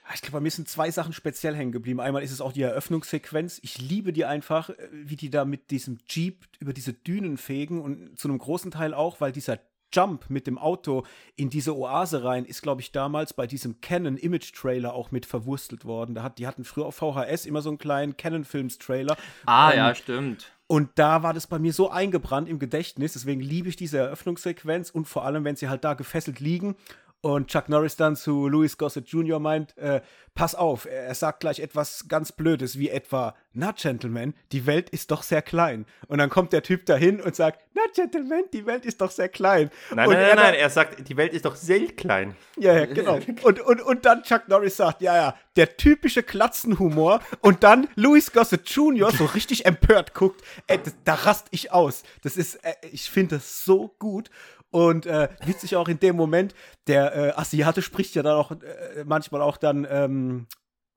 [0.07, 1.99] Ah, ich glaube, bei mir sind zwei Sachen speziell hängen geblieben.
[1.99, 3.59] Einmal ist es auch die Eröffnungssequenz.
[3.61, 7.81] Ich liebe die einfach, äh, wie die da mit diesem Jeep über diese Dünen fegen
[7.81, 9.59] und zu einem großen Teil auch, weil dieser
[9.93, 11.03] Jump mit dem Auto
[11.35, 15.25] in diese Oase rein ist, glaube ich, damals bei diesem Canon Image Trailer auch mit
[15.25, 16.15] verwurstelt worden.
[16.15, 19.17] Da hat, die hatten früher auf VHS immer so einen kleinen Canon Films Trailer.
[19.45, 20.51] Ah, ähm, ja, stimmt.
[20.67, 23.13] Und da war das bei mir so eingebrannt im Gedächtnis.
[23.13, 26.75] Deswegen liebe ich diese Eröffnungssequenz und vor allem, wenn sie halt da gefesselt liegen
[27.21, 29.39] und Chuck Norris dann zu Louis Gossett Jr.
[29.39, 30.01] meint, äh,
[30.35, 35.09] pass auf, er sagt gleich etwas ganz Blödes, wie etwa, na Gentlemen, die Welt ist
[35.09, 35.85] doch sehr klein.
[36.07, 39.29] Und dann kommt der Typ dahin und sagt, na Gentlemen, die Welt ist doch sehr
[39.29, 39.71] klein.
[39.89, 42.35] Nein, und nein, nein, nein, er sagt, die Welt ist doch sehr klein.
[42.55, 43.19] Ja, ja, genau.
[43.43, 47.19] Und, und, und dann Chuck Norris sagt, ja, ja, der typische Klatzenhumor.
[47.41, 49.11] Und dann Louis Gossett Jr.
[49.11, 52.03] so richtig empört guckt, ey, das, da rast ich aus.
[52.23, 54.29] Das ist, äh, ich finde das so gut.
[54.69, 56.53] Und äh, witzig auch in dem Moment,
[56.87, 60.47] der äh, Asiate spricht ja dann auch äh, manchmal auch dann ähm,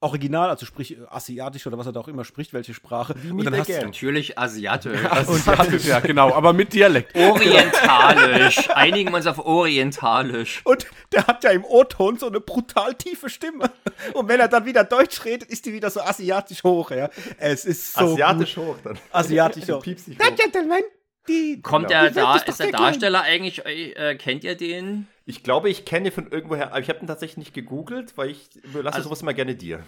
[0.03, 3.15] Original, also sprich äh, asiatisch oder was er da auch immer spricht, welche Sprache.
[3.23, 4.99] Wie und dann hast du natürlich asiatisch.
[5.05, 7.15] asiatisch, ja, genau, aber mit Dialekt.
[7.15, 8.71] Orientalisch.
[8.71, 10.63] Einigen wir uns auf orientalisch.
[10.65, 13.71] Und der hat ja im O-Ton so eine brutal tiefe Stimme.
[14.15, 17.11] Und wenn er dann wieder Deutsch redet, ist die wieder so asiatisch hoch, ja.
[17.39, 18.13] Es ist so.
[18.13, 18.65] Asiatisch gut.
[18.65, 18.99] hoch dann.
[19.13, 19.83] Asiatisch hoch.
[19.83, 20.35] Piepsig hoch.
[20.35, 20.83] Gentlemen,
[21.31, 22.03] die, Kommt genau.
[22.03, 25.07] der da, ist, der Darsteller eigentlich, äh, kennt ihr den?
[25.25, 28.31] Ich glaube, ich kenne ihn von irgendwoher, aber ich habe ihn tatsächlich nicht gegoogelt, weil
[28.31, 29.85] ich überlasse also, sowas immer gerne dir.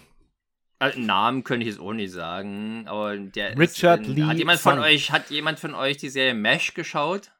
[0.78, 4.24] Also, Namen könnte ich jetzt auch nicht sagen, aber der Richard ist, Lee.
[4.24, 7.30] Hat jemand von euch, hat jemand von euch die Serie Mesh geschaut?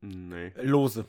[0.00, 0.52] Nee.
[0.62, 1.06] Lose.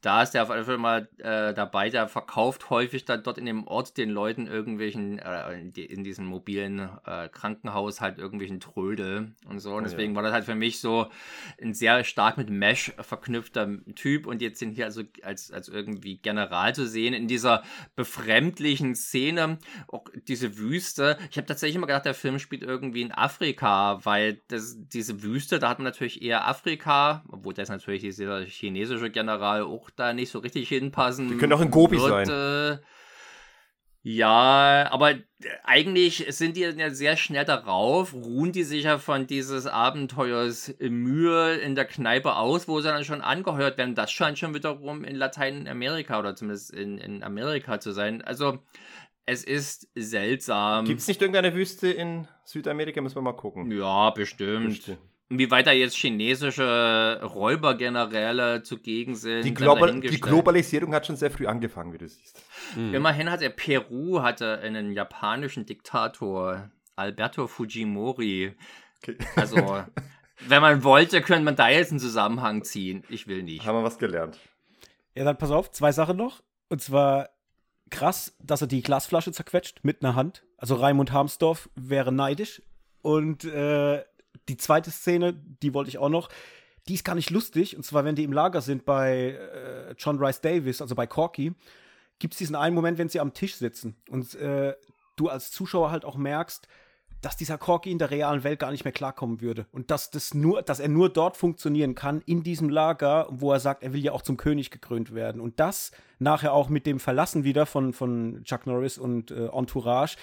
[0.00, 3.46] Da ist der auf jeden Fall mal äh, dabei, der verkauft häufig dann dort in
[3.46, 9.60] dem Ort den Leuten irgendwelchen, äh, in diesem mobilen äh, Krankenhaus halt irgendwelchen Trödel und
[9.60, 9.74] so.
[9.74, 10.16] Und deswegen ja.
[10.16, 11.10] war das halt für mich so
[11.60, 16.18] ein sehr stark mit Mesh verknüpfter Typ und jetzt sind hier also als, als irgendwie
[16.18, 17.62] General zu sehen in dieser
[17.96, 21.18] befremdlichen Szene, auch diese Wüste.
[21.30, 25.58] Ich habe tatsächlich immer gedacht, der Film spielt irgendwie in Afrika, weil das, diese Wüste,
[25.58, 30.30] da hat man natürlich eher Afrika, obwohl das natürlich dieser chinesische General auch da nicht
[30.30, 31.28] so richtig hinpassen.
[31.28, 32.30] Die können auch in Gobi wird, sein.
[32.30, 32.78] Äh,
[34.06, 35.14] Ja, aber
[35.62, 41.54] eigentlich sind die ja sehr schnell darauf, ruhen die sich ja von dieses Abenteuers Mühe
[41.54, 43.94] in der Kneipe aus, wo sie dann schon angeheuert werden.
[43.94, 48.20] Das scheint schon wiederum in Lateinamerika oder zumindest in, in Amerika zu sein.
[48.20, 48.58] Also
[49.24, 50.84] es ist seltsam.
[50.84, 53.00] Gibt es nicht irgendeine Wüste in Südamerika?
[53.00, 53.70] Müssen wir mal gucken.
[53.72, 54.66] Ja, bestimmt.
[54.66, 54.98] bestimmt.
[55.30, 59.44] Wie weit da jetzt chinesische Räubergeneräle zugegen sind.
[59.44, 62.42] Die, Global die, Globalisierung hat schon sehr früh angefangen, wie du siehst.
[62.76, 62.94] Mhm.
[62.94, 68.54] Immerhin hat er Peru hatte einen japanischen Diktator, Alberto Fujimori.
[68.98, 69.16] Okay.
[69.36, 69.56] Also,
[70.46, 73.02] wenn man wollte, könnte man da jetzt einen Zusammenhang ziehen.
[73.08, 73.66] Ich will nicht.
[73.66, 74.38] Haben wir was gelernt.
[75.14, 76.42] Ja, dann pass auf, zwei Sachen noch.
[76.68, 77.30] Und zwar
[77.90, 80.44] krass, dass er die Glasflasche zerquetscht mit einer Hand.
[80.58, 82.62] Also Raimund Harmsdorf wäre neidisch.
[83.00, 84.02] Und äh,
[84.48, 86.28] die zweite Szene, die wollte ich auch noch.
[86.88, 87.76] Die ist gar nicht lustig.
[87.76, 91.54] Und zwar, wenn die im Lager sind bei äh, John Rice Davis, also bei Corky,
[92.18, 94.74] gibt es diesen einen Moment, wenn sie am Tisch sitzen und äh,
[95.16, 96.68] du als Zuschauer halt auch merkst,
[97.24, 99.66] dass dieser Corky in der realen Welt gar nicht mehr klarkommen würde.
[99.72, 103.60] Und dass, das nur, dass er nur dort funktionieren kann, in diesem Lager, wo er
[103.60, 105.40] sagt, er will ja auch zum König gekrönt werden.
[105.40, 110.16] Und das nachher auch mit dem Verlassen wieder von, von Chuck Norris und äh, Entourage,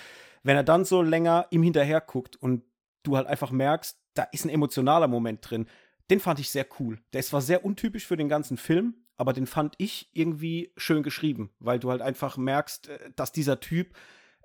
[0.44, 2.64] wenn er dann so länger ihm hinterher guckt und
[3.04, 5.68] du halt einfach merkst, da ist ein emotionaler Moment drin.
[6.10, 7.00] Den fand ich sehr cool.
[7.14, 11.04] Der ist zwar sehr untypisch für den ganzen Film, aber den fand ich irgendwie schön
[11.04, 13.96] geschrieben, weil du halt einfach merkst, äh, dass dieser Typ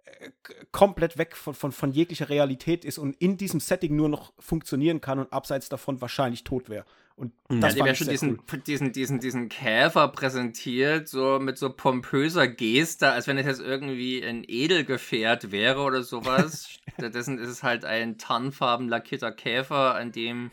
[0.05, 0.31] äh,
[0.70, 5.01] komplett weg von, von, von jeglicher Realität ist und in diesem Setting nur noch funktionieren
[5.01, 6.85] kann und abseits davon wahrscheinlich tot wäre.
[7.16, 7.62] Und mhm.
[7.62, 8.59] das ja, ich schon diesen, cool.
[8.60, 14.22] diesen, diesen, diesen Käfer präsentiert, so mit so pompöser Geste, als wenn es jetzt irgendwie
[14.22, 16.68] ein Edelgefährt wäre oder sowas.
[16.93, 20.51] Stattdessen ist es halt ein tarnfarben lackierter Käfer, an dem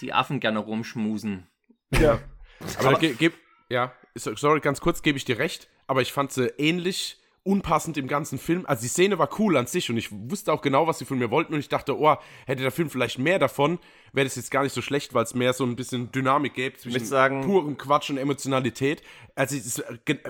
[0.00, 1.48] die Affen gerne rumschmusen.
[1.90, 2.20] Ja.
[2.78, 3.32] Aber, Aber ge ge
[3.68, 8.08] ja, sorry, ganz kurz, gebe ich dir recht, aber ich fand sie ähnlich unpassend im
[8.08, 8.64] ganzen Film.
[8.66, 11.18] Also die Szene war cool an sich und ich wusste auch genau, was sie von
[11.18, 12.16] mir wollten und ich dachte, oh,
[12.46, 13.78] hätte der Film vielleicht mehr davon,
[14.12, 16.76] wäre das jetzt gar nicht so schlecht, weil es mehr so ein bisschen Dynamik gäbe
[16.76, 19.02] zwischen sagen, purem Quatsch und Emotionalität.
[19.34, 19.82] Also das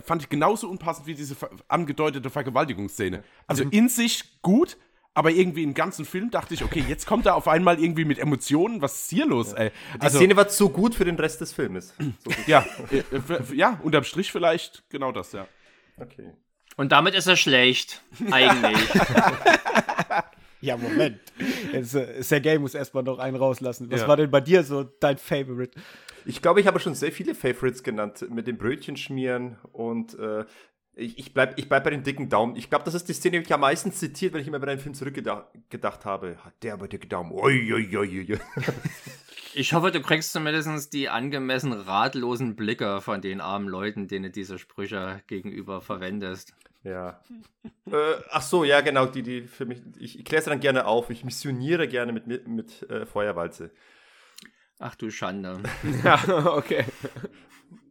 [0.04, 1.36] fand ich genauso unpassend wie diese
[1.68, 3.24] angedeutete Vergewaltigungsszene.
[3.46, 3.70] Also mhm.
[3.70, 4.76] in sich gut,
[5.14, 8.18] aber irgendwie im ganzen Film dachte ich, okay, jetzt kommt er auf einmal irgendwie mit
[8.18, 9.70] Emotionen, was ist hier los, ey?
[9.94, 11.94] Die also, Szene war zu gut für den Rest des Filmes.
[11.98, 13.02] So ja, äh,
[13.54, 15.48] ja, unterm Strich vielleicht genau das, ja.
[15.96, 16.34] Okay.
[16.76, 18.76] Und damit ist er schlecht, eigentlich.
[20.60, 21.20] ja, Moment.
[21.72, 23.90] Jetzt, äh, Sergei muss erstmal noch einen rauslassen.
[23.90, 24.08] Was ja.
[24.08, 25.78] war denn bei dir so dein Favorite?
[26.26, 30.44] Ich glaube, ich habe schon sehr viele Favorites genannt, mit dem Brötchen schmieren und äh,
[30.96, 32.56] ich, ich bleibe ich bleib bei den dicken Daumen.
[32.56, 34.68] Ich glaube, das ist die Szene, die ich am meisten zitiert, wenn ich immer bei
[34.68, 36.36] einem Film zurückgedacht habe.
[36.42, 37.32] Hat der aber dicke Daumen.
[37.32, 38.38] Ui, ui, ui,
[39.54, 44.30] ich hoffe, du kriegst zumindest die angemessen ratlosen Blicke von den armen Leuten, denen du
[44.30, 46.54] diese Sprüche gegenüber verwendest.
[46.86, 47.20] Ja.
[47.90, 50.86] äh, ach so, ja, genau, die, die für mich, ich, ich kläre es dann gerne
[50.86, 51.10] auf.
[51.10, 53.70] Ich missioniere gerne mit, mit, mit äh, Feuerwalze.
[54.78, 55.62] Ach du Schande.
[56.04, 56.22] ja,
[56.54, 56.84] okay.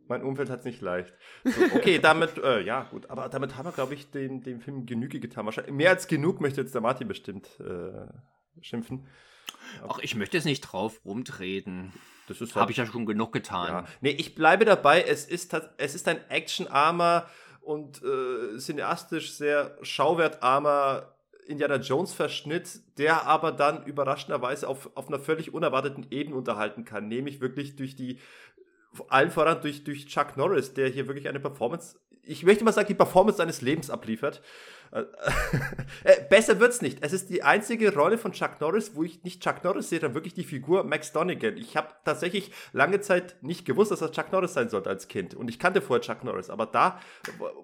[0.07, 1.13] Mein Umfeld hat es nicht leicht.
[1.43, 4.85] So, okay, damit, äh, ja, gut, aber damit haben wir, glaube ich, den, dem Film
[4.85, 5.45] Genüge getan.
[5.45, 8.07] Wahrscheinlich mehr als genug möchte jetzt der Martin bestimmt äh,
[8.61, 9.07] schimpfen.
[9.87, 11.91] Ach, ich möchte jetzt nicht drauf rumtreten.
[12.27, 13.67] Das ist Habe ich ja schon genug getan.
[13.67, 13.85] Ja.
[14.01, 15.01] Nee, ich bleibe dabei.
[15.01, 17.27] Es ist, es ist ein actionarmer
[17.65, 21.15] und äh, cineastisch sehr schauwertarmer
[21.47, 27.07] Indiana Jones Verschnitt, der aber dann überraschenderweise auf, auf einer völlig unerwarteten Ebene unterhalten kann,
[27.07, 28.19] nämlich wirklich durch die
[29.09, 31.97] allen voran durch, durch Chuck Norris, der hier wirklich eine Performance,
[32.27, 34.41] ich möchte mal sagen, die Performance seines Lebens abliefert.
[34.91, 35.03] Äh,
[36.03, 36.99] äh, besser wird's nicht.
[37.01, 40.15] Es ist die einzige Rolle von Chuck Norris, wo ich nicht Chuck Norris sehe, sondern
[40.15, 41.57] wirklich die Figur Max Donegan.
[41.57, 45.35] Ich habe tatsächlich lange Zeit nicht gewusst, dass er Chuck Norris sein sollte als Kind.
[45.35, 46.49] Und ich kannte vorher Chuck Norris.
[46.49, 46.99] Aber da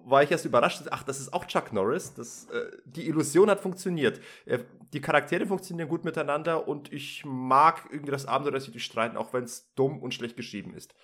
[0.04, 0.82] war ich erst überrascht.
[0.90, 2.14] Ach, das ist auch Chuck Norris.
[2.14, 4.20] Das, äh, die Illusion hat funktioniert.
[4.44, 4.60] Äh,
[4.92, 9.16] die Charaktere funktionieren gut miteinander und ich mag irgendwie das Abenteuer, dass sie die streiten,
[9.16, 10.94] auch wenn es dumm und schlecht geschrieben ist.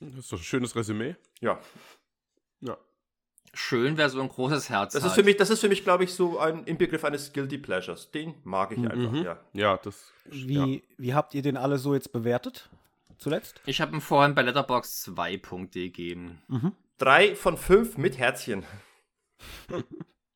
[0.00, 1.16] Das ist doch ein schönes Resümee.
[1.40, 1.60] Ja.
[2.60, 2.76] Ja.
[3.54, 4.92] Schön wäre so ein großes Herz.
[4.92, 7.58] Das ist für mich, das ist für mich, glaube ich, so ein Inbegriff eines Guilty
[7.58, 8.10] Pleasures.
[8.10, 8.88] Den mag ich mhm.
[8.88, 9.40] einfach, ja.
[9.52, 10.12] Ja, das.
[10.26, 10.80] Wie, ja.
[10.98, 12.68] wie habt ihr den alle so jetzt bewertet?
[13.18, 13.60] Zuletzt?
[13.66, 16.42] Ich habe ihm vorhin bei Letterbox zwei Punkte gegeben.
[16.46, 16.72] Mhm.
[16.98, 18.64] Drei von fünf mit Herzchen.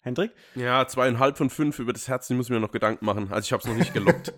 [0.04, 0.32] Hendrik?
[0.56, 3.28] Ja, zweieinhalb von fünf über das Herz, die muss ich mir noch Gedanken machen.
[3.30, 4.32] Also ich habe es noch nicht gelockt.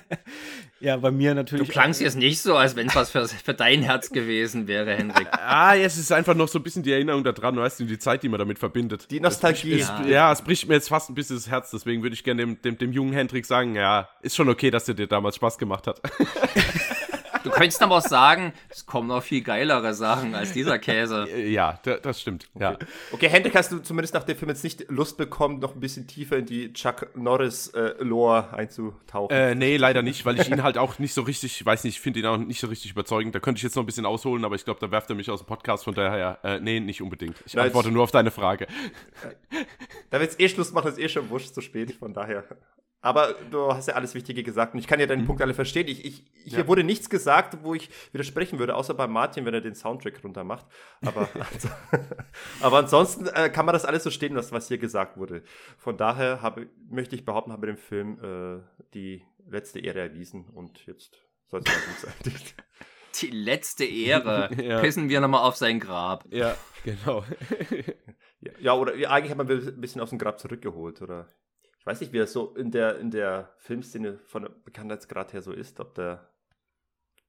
[0.80, 1.66] ja, bei mir natürlich.
[1.66, 4.94] Du klangst jetzt nicht so, als wenn es was für, für dein Herz gewesen wäre,
[4.94, 5.26] Hendrik.
[5.32, 8.22] ah, es ist einfach noch so ein bisschen die Erinnerung daran, weißt du, die Zeit,
[8.22, 9.10] die man damit verbindet.
[9.10, 9.80] Die Nostalgie.
[9.80, 10.06] Es, ja.
[10.06, 12.60] ja, es bricht mir jetzt fast ein bisschen das Herz, deswegen würde ich gerne dem,
[12.60, 15.86] dem, dem jungen Hendrik sagen, ja, ist schon okay, dass der dir damals Spaß gemacht
[15.86, 16.02] hat.
[17.44, 21.28] Du könntest aber auch sagen, es kommen noch viel geilere Sachen als dieser Käse.
[21.30, 22.48] Äh, Ja, da- das stimmt.
[22.58, 22.76] Ja.
[23.12, 26.06] Okay, Hendrik, hast du zumindest nach dem Film jetzt nicht Lust bekommen, noch ein bisschen
[26.06, 29.34] tiefer in die Chuck Norris-Lore einzutauchen?
[29.36, 31.94] Äh, nee, leider nicht, weil ich ihn halt auch nicht so richtig, ich weiß nicht,
[31.96, 33.34] ich finde ihn auch nicht so richtig überzeugend.
[33.34, 35.30] Da könnte ich jetzt noch ein bisschen ausholen, aber ich glaube, da werft er mich
[35.30, 37.36] aus dem Podcast, von daher, äh, nee, nicht unbedingt.
[37.46, 38.66] Ich Nein, antworte ich- nur auf deine Frage.
[40.10, 42.44] Da wir jetzt eh Schluss machen, ist eh schon wurscht, zu spät, von daher.
[43.04, 45.86] Aber du hast ja alles Wichtige gesagt und ich kann ja deinen Punkt alle verstehen.
[45.88, 46.66] Ich, ich, hier Ja.
[46.66, 50.42] wurde nichts gesagt, wo ich widersprechen würde, außer bei Martin, wenn er den Soundtrack runter
[50.42, 50.64] macht.
[51.04, 51.68] Aber, also,
[52.62, 55.42] aber ansonsten äh, kann man das alles so stehen lassen, was hier gesagt wurde.
[55.76, 58.62] Von daher habe, möchte ich behaupten, habe dem Film äh,
[58.94, 61.18] die letzte Ehre erwiesen und jetzt
[61.48, 62.34] soll es mal gut sein.
[63.20, 64.48] Die letzte Ehre.
[64.60, 64.80] Ja.
[64.80, 66.24] Pissen wir nochmal auf sein Grab.
[66.30, 67.22] Ja, genau.
[68.58, 71.28] Ja, oder ja, eigentlich hat man ein bisschen aus dem Grab zurückgeholt, oder?
[71.84, 75.42] Ich weiß nicht, wie er so in der, in der Filmszene von der Bekanntheitsgrad her
[75.42, 76.30] so ist, ob der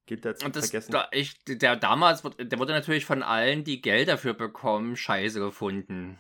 [0.06, 0.94] gilt der jetzt Und das, vergessen.
[0.94, 5.42] da, ich, der damals, wurde- der wurde natürlich von allen, die Geld dafür bekommen, scheiße
[5.42, 6.20] gefunden.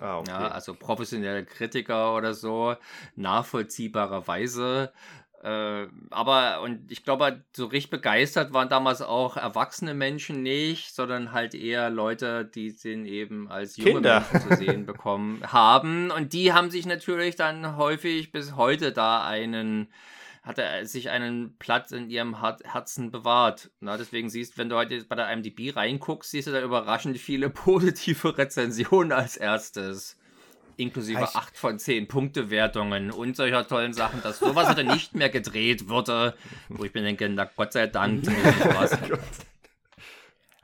[0.00, 0.30] ah, okay.
[0.30, 2.74] Ja, also professionelle Kritiker oder so,
[3.14, 4.92] nachvollziehbarerweise.
[5.42, 11.32] Äh, aber, und ich glaube, so richtig begeistert waren damals auch erwachsene Menschen nicht, sondern
[11.32, 14.26] halt eher Leute, die den eben als junge Kinder.
[14.32, 16.10] Menschen zu sehen bekommen haben.
[16.10, 19.88] Und die haben sich natürlich dann häufig bis heute da einen
[20.44, 23.70] hat er sich einen Platz in ihrem Her- Herzen bewahrt.
[23.80, 27.50] Na, deswegen siehst, wenn du heute bei der IMDb reinguckst, siehst du da überraschend viele
[27.50, 30.17] positive Rezensionen als erstes.
[30.78, 35.28] Inklusive Heißt- 8 von 10 Punktewertungen und solcher tollen Sachen, dass sowas heute nicht mehr
[35.28, 36.34] gedreht würde.
[36.68, 38.26] Wo ich mir denke, na Gott sei Dank,
[38.74, 38.92] was.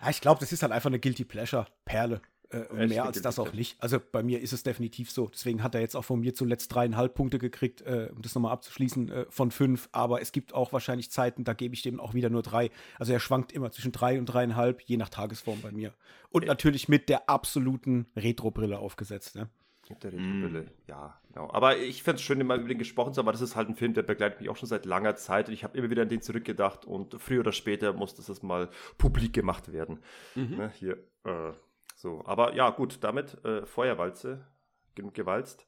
[0.00, 2.20] Ja, ich glaube, das ist halt einfach eine Guilty Pleasure Perle.
[2.50, 3.76] Äh, und mehr als das auch nicht.
[3.82, 5.28] Also bei mir ist es definitiv so.
[5.28, 8.52] Deswegen hat er jetzt auch von mir zuletzt dreieinhalb Punkte gekriegt, äh, um das nochmal
[8.52, 9.88] abzuschließen, äh, von fünf.
[9.92, 12.70] Aber es gibt auch wahrscheinlich Zeiten, da gebe ich dem auch wieder nur drei.
[12.98, 15.92] Also er schwankt immer zwischen drei und dreieinhalb, je nach Tagesform bei mir.
[16.30, 19.36] Und natürlich mit der absoluten Retro-Brille aufgesetzt.
[19.36, 19.48] Ne?
[19.88, 21.50] Mit der Retrobrille, ja, genau.
[21.52, 23.68] Aber ich finde es schön, immer über den gesprochen zu haben, aber das ist halt
[23.68, 26.02] ein Film, der begleitet mich auch schon seit langer Zeit und ich habe immer wieder
[26.02, 29.98] an den zurückgedacht und früher oder später muss das mal publik gemacht werden.
[30.34, 31.52] Ne, hier, äh,
[31.96, 32.22] so.
[32.24, 34.46] Aber ja, gut, damit äh, Feuerwalze,
[34.94, 35.66] genug gewalzt.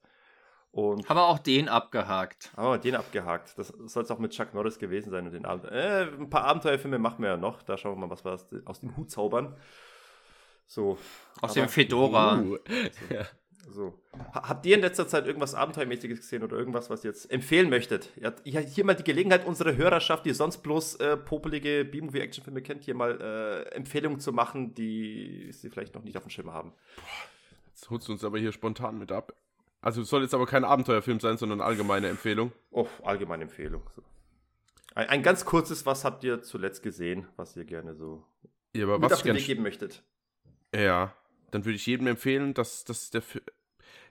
[0.71, 2.53] Und Haben wir auch den abgehakt.
[2.57, 3.57] haben wir den abgehakt.
[3.59, 5.65] Das soll es auch mit Chuck Norris gewesen sein und den Abend.
[5.71, 7.63] Äh, ein paar Abenteuerfilme machen wir ja noch.
[7.63, 9.57] Da schauen wir mal, was wir aus, aus dem Hut zaubern.
[10.67, 10.99] So.
[11.41, 12.41] Aus aber- dem Fedora.
[12.41, 12.59] Uh,
[13.09, 13.15] So.
[14.33, 17.69] Ha- Habt ihr in letzter Zeit irgendwas Abenteuermäßiges gesehen oder irgendwas, was ihr jetzt empfehlen
[17.69, 18.11] möchtet?
[18.17, 22.85] Ihr habt hier mal die Gelegenheit, unsere Hörerschaft, die sonst bloß äh, popelige B-Movie-Actionfilme kennt,
[22.85, 26.73] hier mal äh, Empfehlungen zu machen, die sie vielleicht noch nicht auf dem Schirm haben.
[27.69, 29.35] Jetzt holst du uns aber hier spontan mit ab.
[29.81, 32.53] Also es soll jetzt aber kein Abenteuerfilm sein, sondern eine allgemeine Empfehlung.
[32.71, 33.83] Oh, allgemeine Empfehlung.
[33.95, 34.03] So.
[34.95, 38.25] Ein, ein ganz kurzes, was habt ihr zuletzt gesehen, was ihr gerne so
[38.75, 40.03] Ja, aber mit was auf ich den Weg geben möchtet?
[40.75, 41.15] Ja,
[41.57, 43.23] dann würde ich jedem empfehlen, dass, dass, der,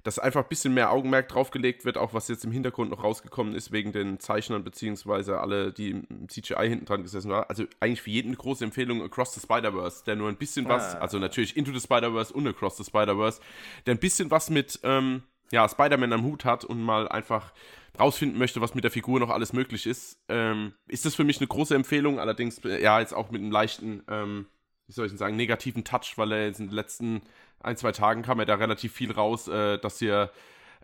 [0.02, 3.54] dass einfach ein bisschen mehr Augenmerk draufgelegt wird, auch was jetzt im Hintergrund noch rausgekommen
[3.54, 7.46] ist, wegen den Zeichnern, beziehungsweise alle, die im CGI hinten dran gesessen waren.
[7.48, 10.96] Also eigentlich für jeden eine große Empfehlung Across the Spider-Verse, der nur ein bisschen was,
[10.96, 11.00] Ah.
[11.00, 13.40] also natürlich Into the Spider-Verse und Across the Spider-Verse,
[13.86, 17.54] der ein bisschen was mit ähm, ja, Spider-Man am Hut hat und mal einfach
[18.00, 21.38] rausfinden möchte, was mit der Figur noch alles möglich ist, ähm, ist das für mich
[21.38, 24.48] eine große Empfehlung, allerdings äh, ja jetzt auch mit einem leichten, ähm,
[24.88, 27.22] wie soll ich denn sagen, negativen Touch, weil er jetzt in den letzten
[27.62, 30.32] ein, zwei Tagen kam er da relativ viel raus, äh, dass hier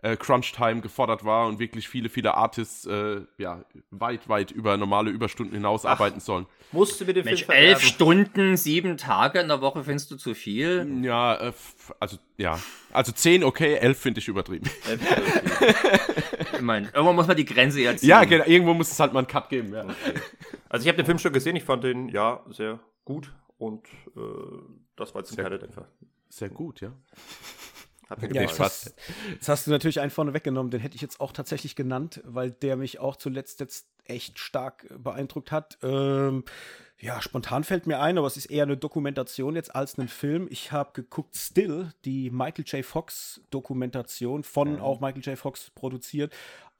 [0.02, 5.10] äh, Crunch-Time gefordert war und wirklich viele, viele Artists äh, ja, weit, weit über normale
[5.10, 6.46] Überstunden hinaus arbeiten sollen.
[6.72, 7.80] Musst du mir den Mensch, Film elf?
[7.82, 10.88] Stunden, sieben Tage in der Woche findest du zu viel?
[11.02, 11.52] Ja, äh,
[12.00, 12.58] also ja,
[12.92, 14.68] also 10 okay, 11 finde ich übertrieben.
[16.54, 18.10] Ich meine, irgendwann muss man die Grenze jetzt ziehen.
[18.10, 19.84] Ja, genau, irgendwo muss es halt mal einen Cut geben, ja.
[20.68, 23.86] Also ich habe den Film schon gesehen, ich fand den, ja, sehr gut und
[24.16, 24.20] äh,
[24.96, 25.86] das war jetzt ein Sehr- kleiner Dämpfer.
[26.28, 26.92] Sehr gut, ja.
[28.08, 28.94] Hat mir Ja, fast.
[29.38, 32.50] Das hast du natürlich einen vorne weggenommen, den hätte ich jetzt auch tatsächlich genannt, weil
[32.50, 35.78] der mich auch zuletzt jetzt echt stark beeindruckt hat.
[35.82, 36.44] Ähm,
[36.98, 40.46] ja, spontan fällt mir ein, aber es ist eher eine Dokumentation jetzt als ein Film.
[40.50, 42.84] Ich habe geguckt Still, die Michael J.
[42.84, 45.38] Fox Dokumentation, von auch Michael J.
[45.38, 46.32] Fox produziert.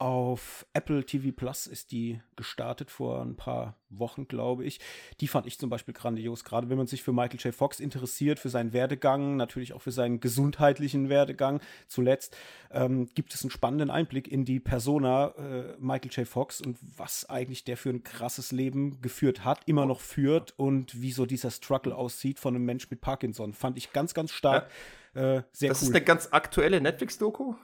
[0.02, 4.80] Auf Apple TV Plus ist die gestartet vor ein paar Wochen, glaube ich.
[5.20, 7.54] Die fand ich zum Beispiel grandios, gerade wenn man sich für Michael J.
[7.54, 11.60] Fox interessiert, für seinen Werdegang, natürlich auch für seinen gesundheitlichen Werdegang.
[11.86, 12.36] Zuletzt
[12.72, 16.26] ähm, gibt es einen spannenden Einblick in die Persona äh, Michael J.
[16.26, 21.00] Fox und was eigentlich der für ein krasses Leben geführt hat, immer noch führt und
[21.00, 23.52] wie so dieser Struggle aussieht von einem Mensch mit Parkinson.
[23.52, 24.68] Fand ich ganz, ganz stark.
[25.14, 25.88] Äh, sehr Das cool.
[25.90, 27.54] ist eine ganz aktuelle Netflix-Doku.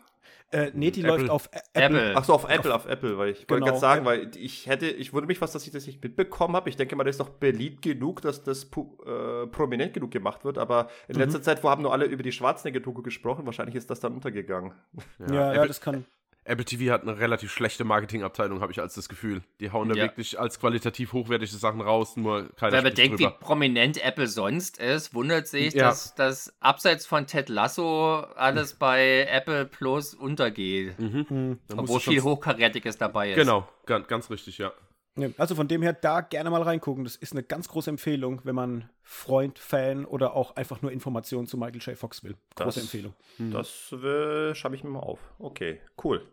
[0.51, 1.17] Äh, nee, die Apple.
[1.19, 2.13] läuft auf Ä- Apple.
[2.17, 3.67] Ach so, auf Apple, auf Apple, weil ich wollte Genau.
[3.67, 6.71] gerade sagen, weil ich hätte, ich wundere mich fast, dass ich das nicht mitbekommen habe.
[6.71, 10.57] Ich denke mal, das ist doch beliebt genug, dass das äh, prominent genug gemacht wird,
[10.57, 11.23] aber in Mhm.
[11.23, 14.73] letzter Zeit, wo haben nur alle über die Schwarzenegger-Doku gesprochen, wahrscheinlich ist das dann untergegangen.
[15.19, 16.07] Ja, ja, Apple, das kann.
[16.49, 19.43] Apple TV hat eine relativ schlechte Marketingabteilung, habe ich als das Gefühl.
[19.61, 20.05] Die hauen da Ja.
[20.05, 23.37] wirklich als qualitativ hochwertige Sachen raus, nur keiner Wer bedenkt, wie drüber.
[23.39, 25.89] prominent Apple sonst ist, wundert sich, Ja.
[25.89, 30.99] dass das abseits von Ted Lasso alles bei Apple Plus untergeht.
[30.99, 31.59] Mhm.
[31.69, 33.37] Musst Obwohl viel Hochkarätiges dabei ist.
[33.37, 34.73] Genau, ganz, ganz richtig, ja.
[35.17, 37.03] Ja, Also von dem her da gerne mal reingucken.
[37.03, 41.49] Das ist eine ganz große Empfehlung, wenn man Freund, Fan oder auch einfach nur Informationen
[41.49, 41.99] zu Michael J.
[41.99, 42.37] Fox will.
[42.55, 43.15] Große Das- Empfehlung.
[43.39, 45.19] Das äh, schreibe ich mir mal auf.
[45.41, 46.25] Okay, cool.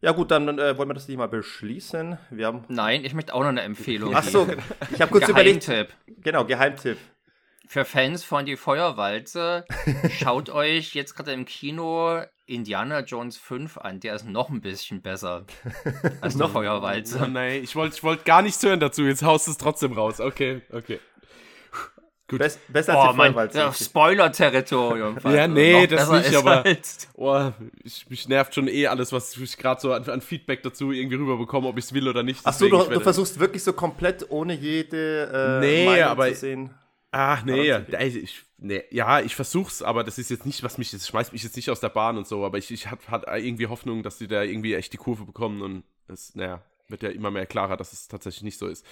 [0.00, 2.18] Ja gut, dann äh, wollen wir das nicht mal beschließen.
[2.30, 2.64] Wir haben.
[2.68, 4.46] Nein, ich möchte auch noch eine Empfehlung Ach so,
[4.92, 5.66] ich habe kurz überlegt.
[5.66, 5.96] Geheimtipp.
[6.22, 6.98] Genau, Geheimtipp.
[7.66, 9.64] Für Fans von Die Feuerwalze,
[10.18, 14.00] schaut euch jetzt gerade im Kino Indiana Jones 5 an.
[14.00, 15.44] Der ist noch ein bisschen besser
[16.22, 17.28] als Die Oh Feuerwalze.
[17.28, 20.20] nein, ich wollte ich wollt gar nichts hören dazu, jetzt haust du es trotzdem raus.
[20.20, 21.00] Okay, okay.
[22.28, 22.40] Gut.
[22.40, 23.58] Best, besser als Oh Mann, Feuerwalze.
[23.58, 25.16] ja, Spoiler-Territorium.
[25.24, 27.50] Ja, nee, Noch das nicht, aber- als- Oh,
[27.82, 31.16] ich, mich nervt schon eh alles, was ich gerade so an, an Feedback dazu irgendwie
[31.16, 32.40] rüberbekomme, ob ich es will oder nicht.
[32.44, 36.28] Ach so, Deswegen, du, du versuchst wirklich so komplett ohne jede äh, Nee, Meinung aber-
[36.28, 36.74] zu sehen.
[37.10, 40.90] Ach nee, also ich, nee, ja, ich versuch's, aber das ist jetzt nicht, was mich,
[40.90, 43.24] das schmeißt mich jetzt nicht aus der Bahn und so, aber ich, ich hatte hat
[43.34, 47.08] irgendwie Hoffnung, dass die da irgendwie echt die Kurve bekommen und es, naja, wird ja
[47.08, 48.84] immer mehr klarer, dass es tatsächlich nicht so ist.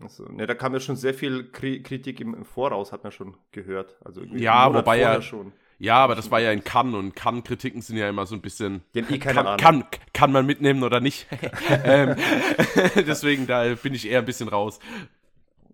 [0.00, 3.12] Also, ne, da kam ja schon sehr viel Kri Kritik im, im Voraus, hat man
[3.12, 3.96] schon gehört.
[4.04, 5.52] Also Ja, wobei ja- schon.
[5.78, 8.82] Ja, aber das war ja in Cannes und Cannes-Kritiken sind ja immer so ein bisschen.
[8.94, 9.56] Haben eh keine kann, Ahnung.
[9.58, 11.26] kann, kann man mitnehmen oder nicht?
[11.84, 12.14] ähm,
[12.94, 14.78] deswegen, da bin ich eher ein bisschen raus.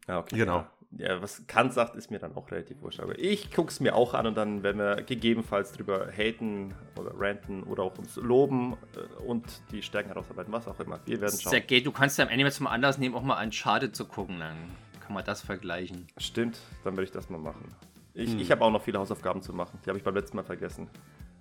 [0.07, 0.37] Ja, okay.
[0.39, 0.57] Genau.
[0.59, 3.01] Ja, ja was Kant sagt, ist mir dann auch relativ wurscht.
[3.01, 7.63] Aber ich guck's mir auch an und dann werden wir gegebenenfalls drüber haten oder ranten
[7.63, 11.01] oder auch uns loben äh, und die Stärken herausarbeiten, was auch immer.
[11.05, 11.51] Wir werden schauen.
[11.51, 14.41] Sergej, du kannst ja am Ende mal Anlass nehmen, auch mal an Schade zu gucken.
[14.41, 14.57] Dann
[15.01, 16.07] kann man das vergleichen.
[16.17, 17.75] Stimmt, dann werde ich das mal machen.
[18.15, 18.41] Ich, Hm.
[18.41, 19.79] ich habe auch noch viele Hausaufgaben zu machen.
[19.85, 20.89] Die habe ich beim letzten Mal vergessen.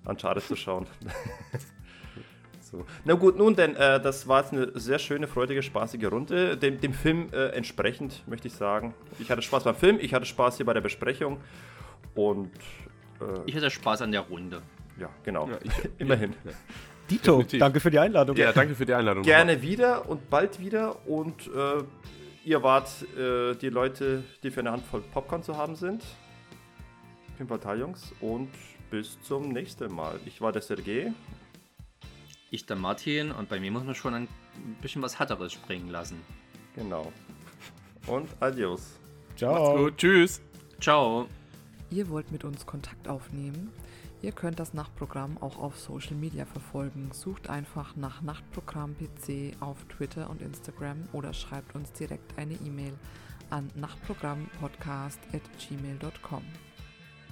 [0.06, 0.86] An Schade zu schauen.
[2.70, 2.86] so.
[3.06, 6.58] Na gut, nun denn, äh, das war jetzt eine sehr schöne, freudige, spaßige Runde.
[6.58, 8.94] Dem, dem Film äh, entsprechend, möchte ich sagen.
[9.20, 11.38] Ich hatte Spaß beim Film, ich hatte Spaß hier bei der Besprechung.
[12.16, 12.52] Und
[13.22, 14.62] äh, Ich hatte Spaß an der Runde.
[15.00, 15.48] ja, genau.
[15.50, 16.34] Ja, ich- Immerhin.
[17.10, 17.60] Dito, Definitiv.
[17.60, 18.36] danke für die Einladung.
[18.36, 19.24] Ja, danke für die Einladung.
[19.24, 21.08] Gerne wieder und bald wieder.
[21.08, 21.84] Und äh,
[22.44, 26.04] ihr wart äh, die Leute, die für eine Handvoll Popcorn zu haben sind.
[27.38, 28.14] Pimpaltal-Jungs.
[28.20, 28.50] Und
[28.90, 30.20] bis zum nächsten Mal.
[30.26, 31.14] Ich war der Sergej.
[32.50, 34.28] Ich der Martin und bei mir muss man schon ein
[34.82, 36.22] bisschen was Hatteres springen lassen.
[36.76, 37.12] Genau.
[38.06, 39.00] Und adios.
[39.36, 39.78] Ciao.
[39.78, 40.42] Gut, tschüss.
[40.80, 41.28] Ciao.
[41.90, 43.72] Ihr wollt mit uns Kontakt aufnehmen?
[44.22, 47.12] Ihr könnt das Nachtprogramm auch auf Social Media verfolgen.
[47.14, 52.94] Sucht einfach nach Nachtprogramm PC auf Twitter und Instagram oder schreibt uns direkt eine E-Mail
[53.50, 56.44] an nachtprogrammpodcast.gmail.com.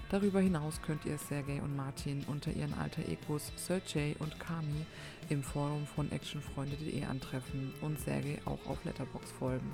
[0.10, 4.86] Darüber hinaus könnt ihr Sergej und Martin unter ihren alter Egos Sergej und Kami
[5.30, 9.72] im Forum von actionfreunde.de antreffen und Sergej auch auf Letterbox folgen.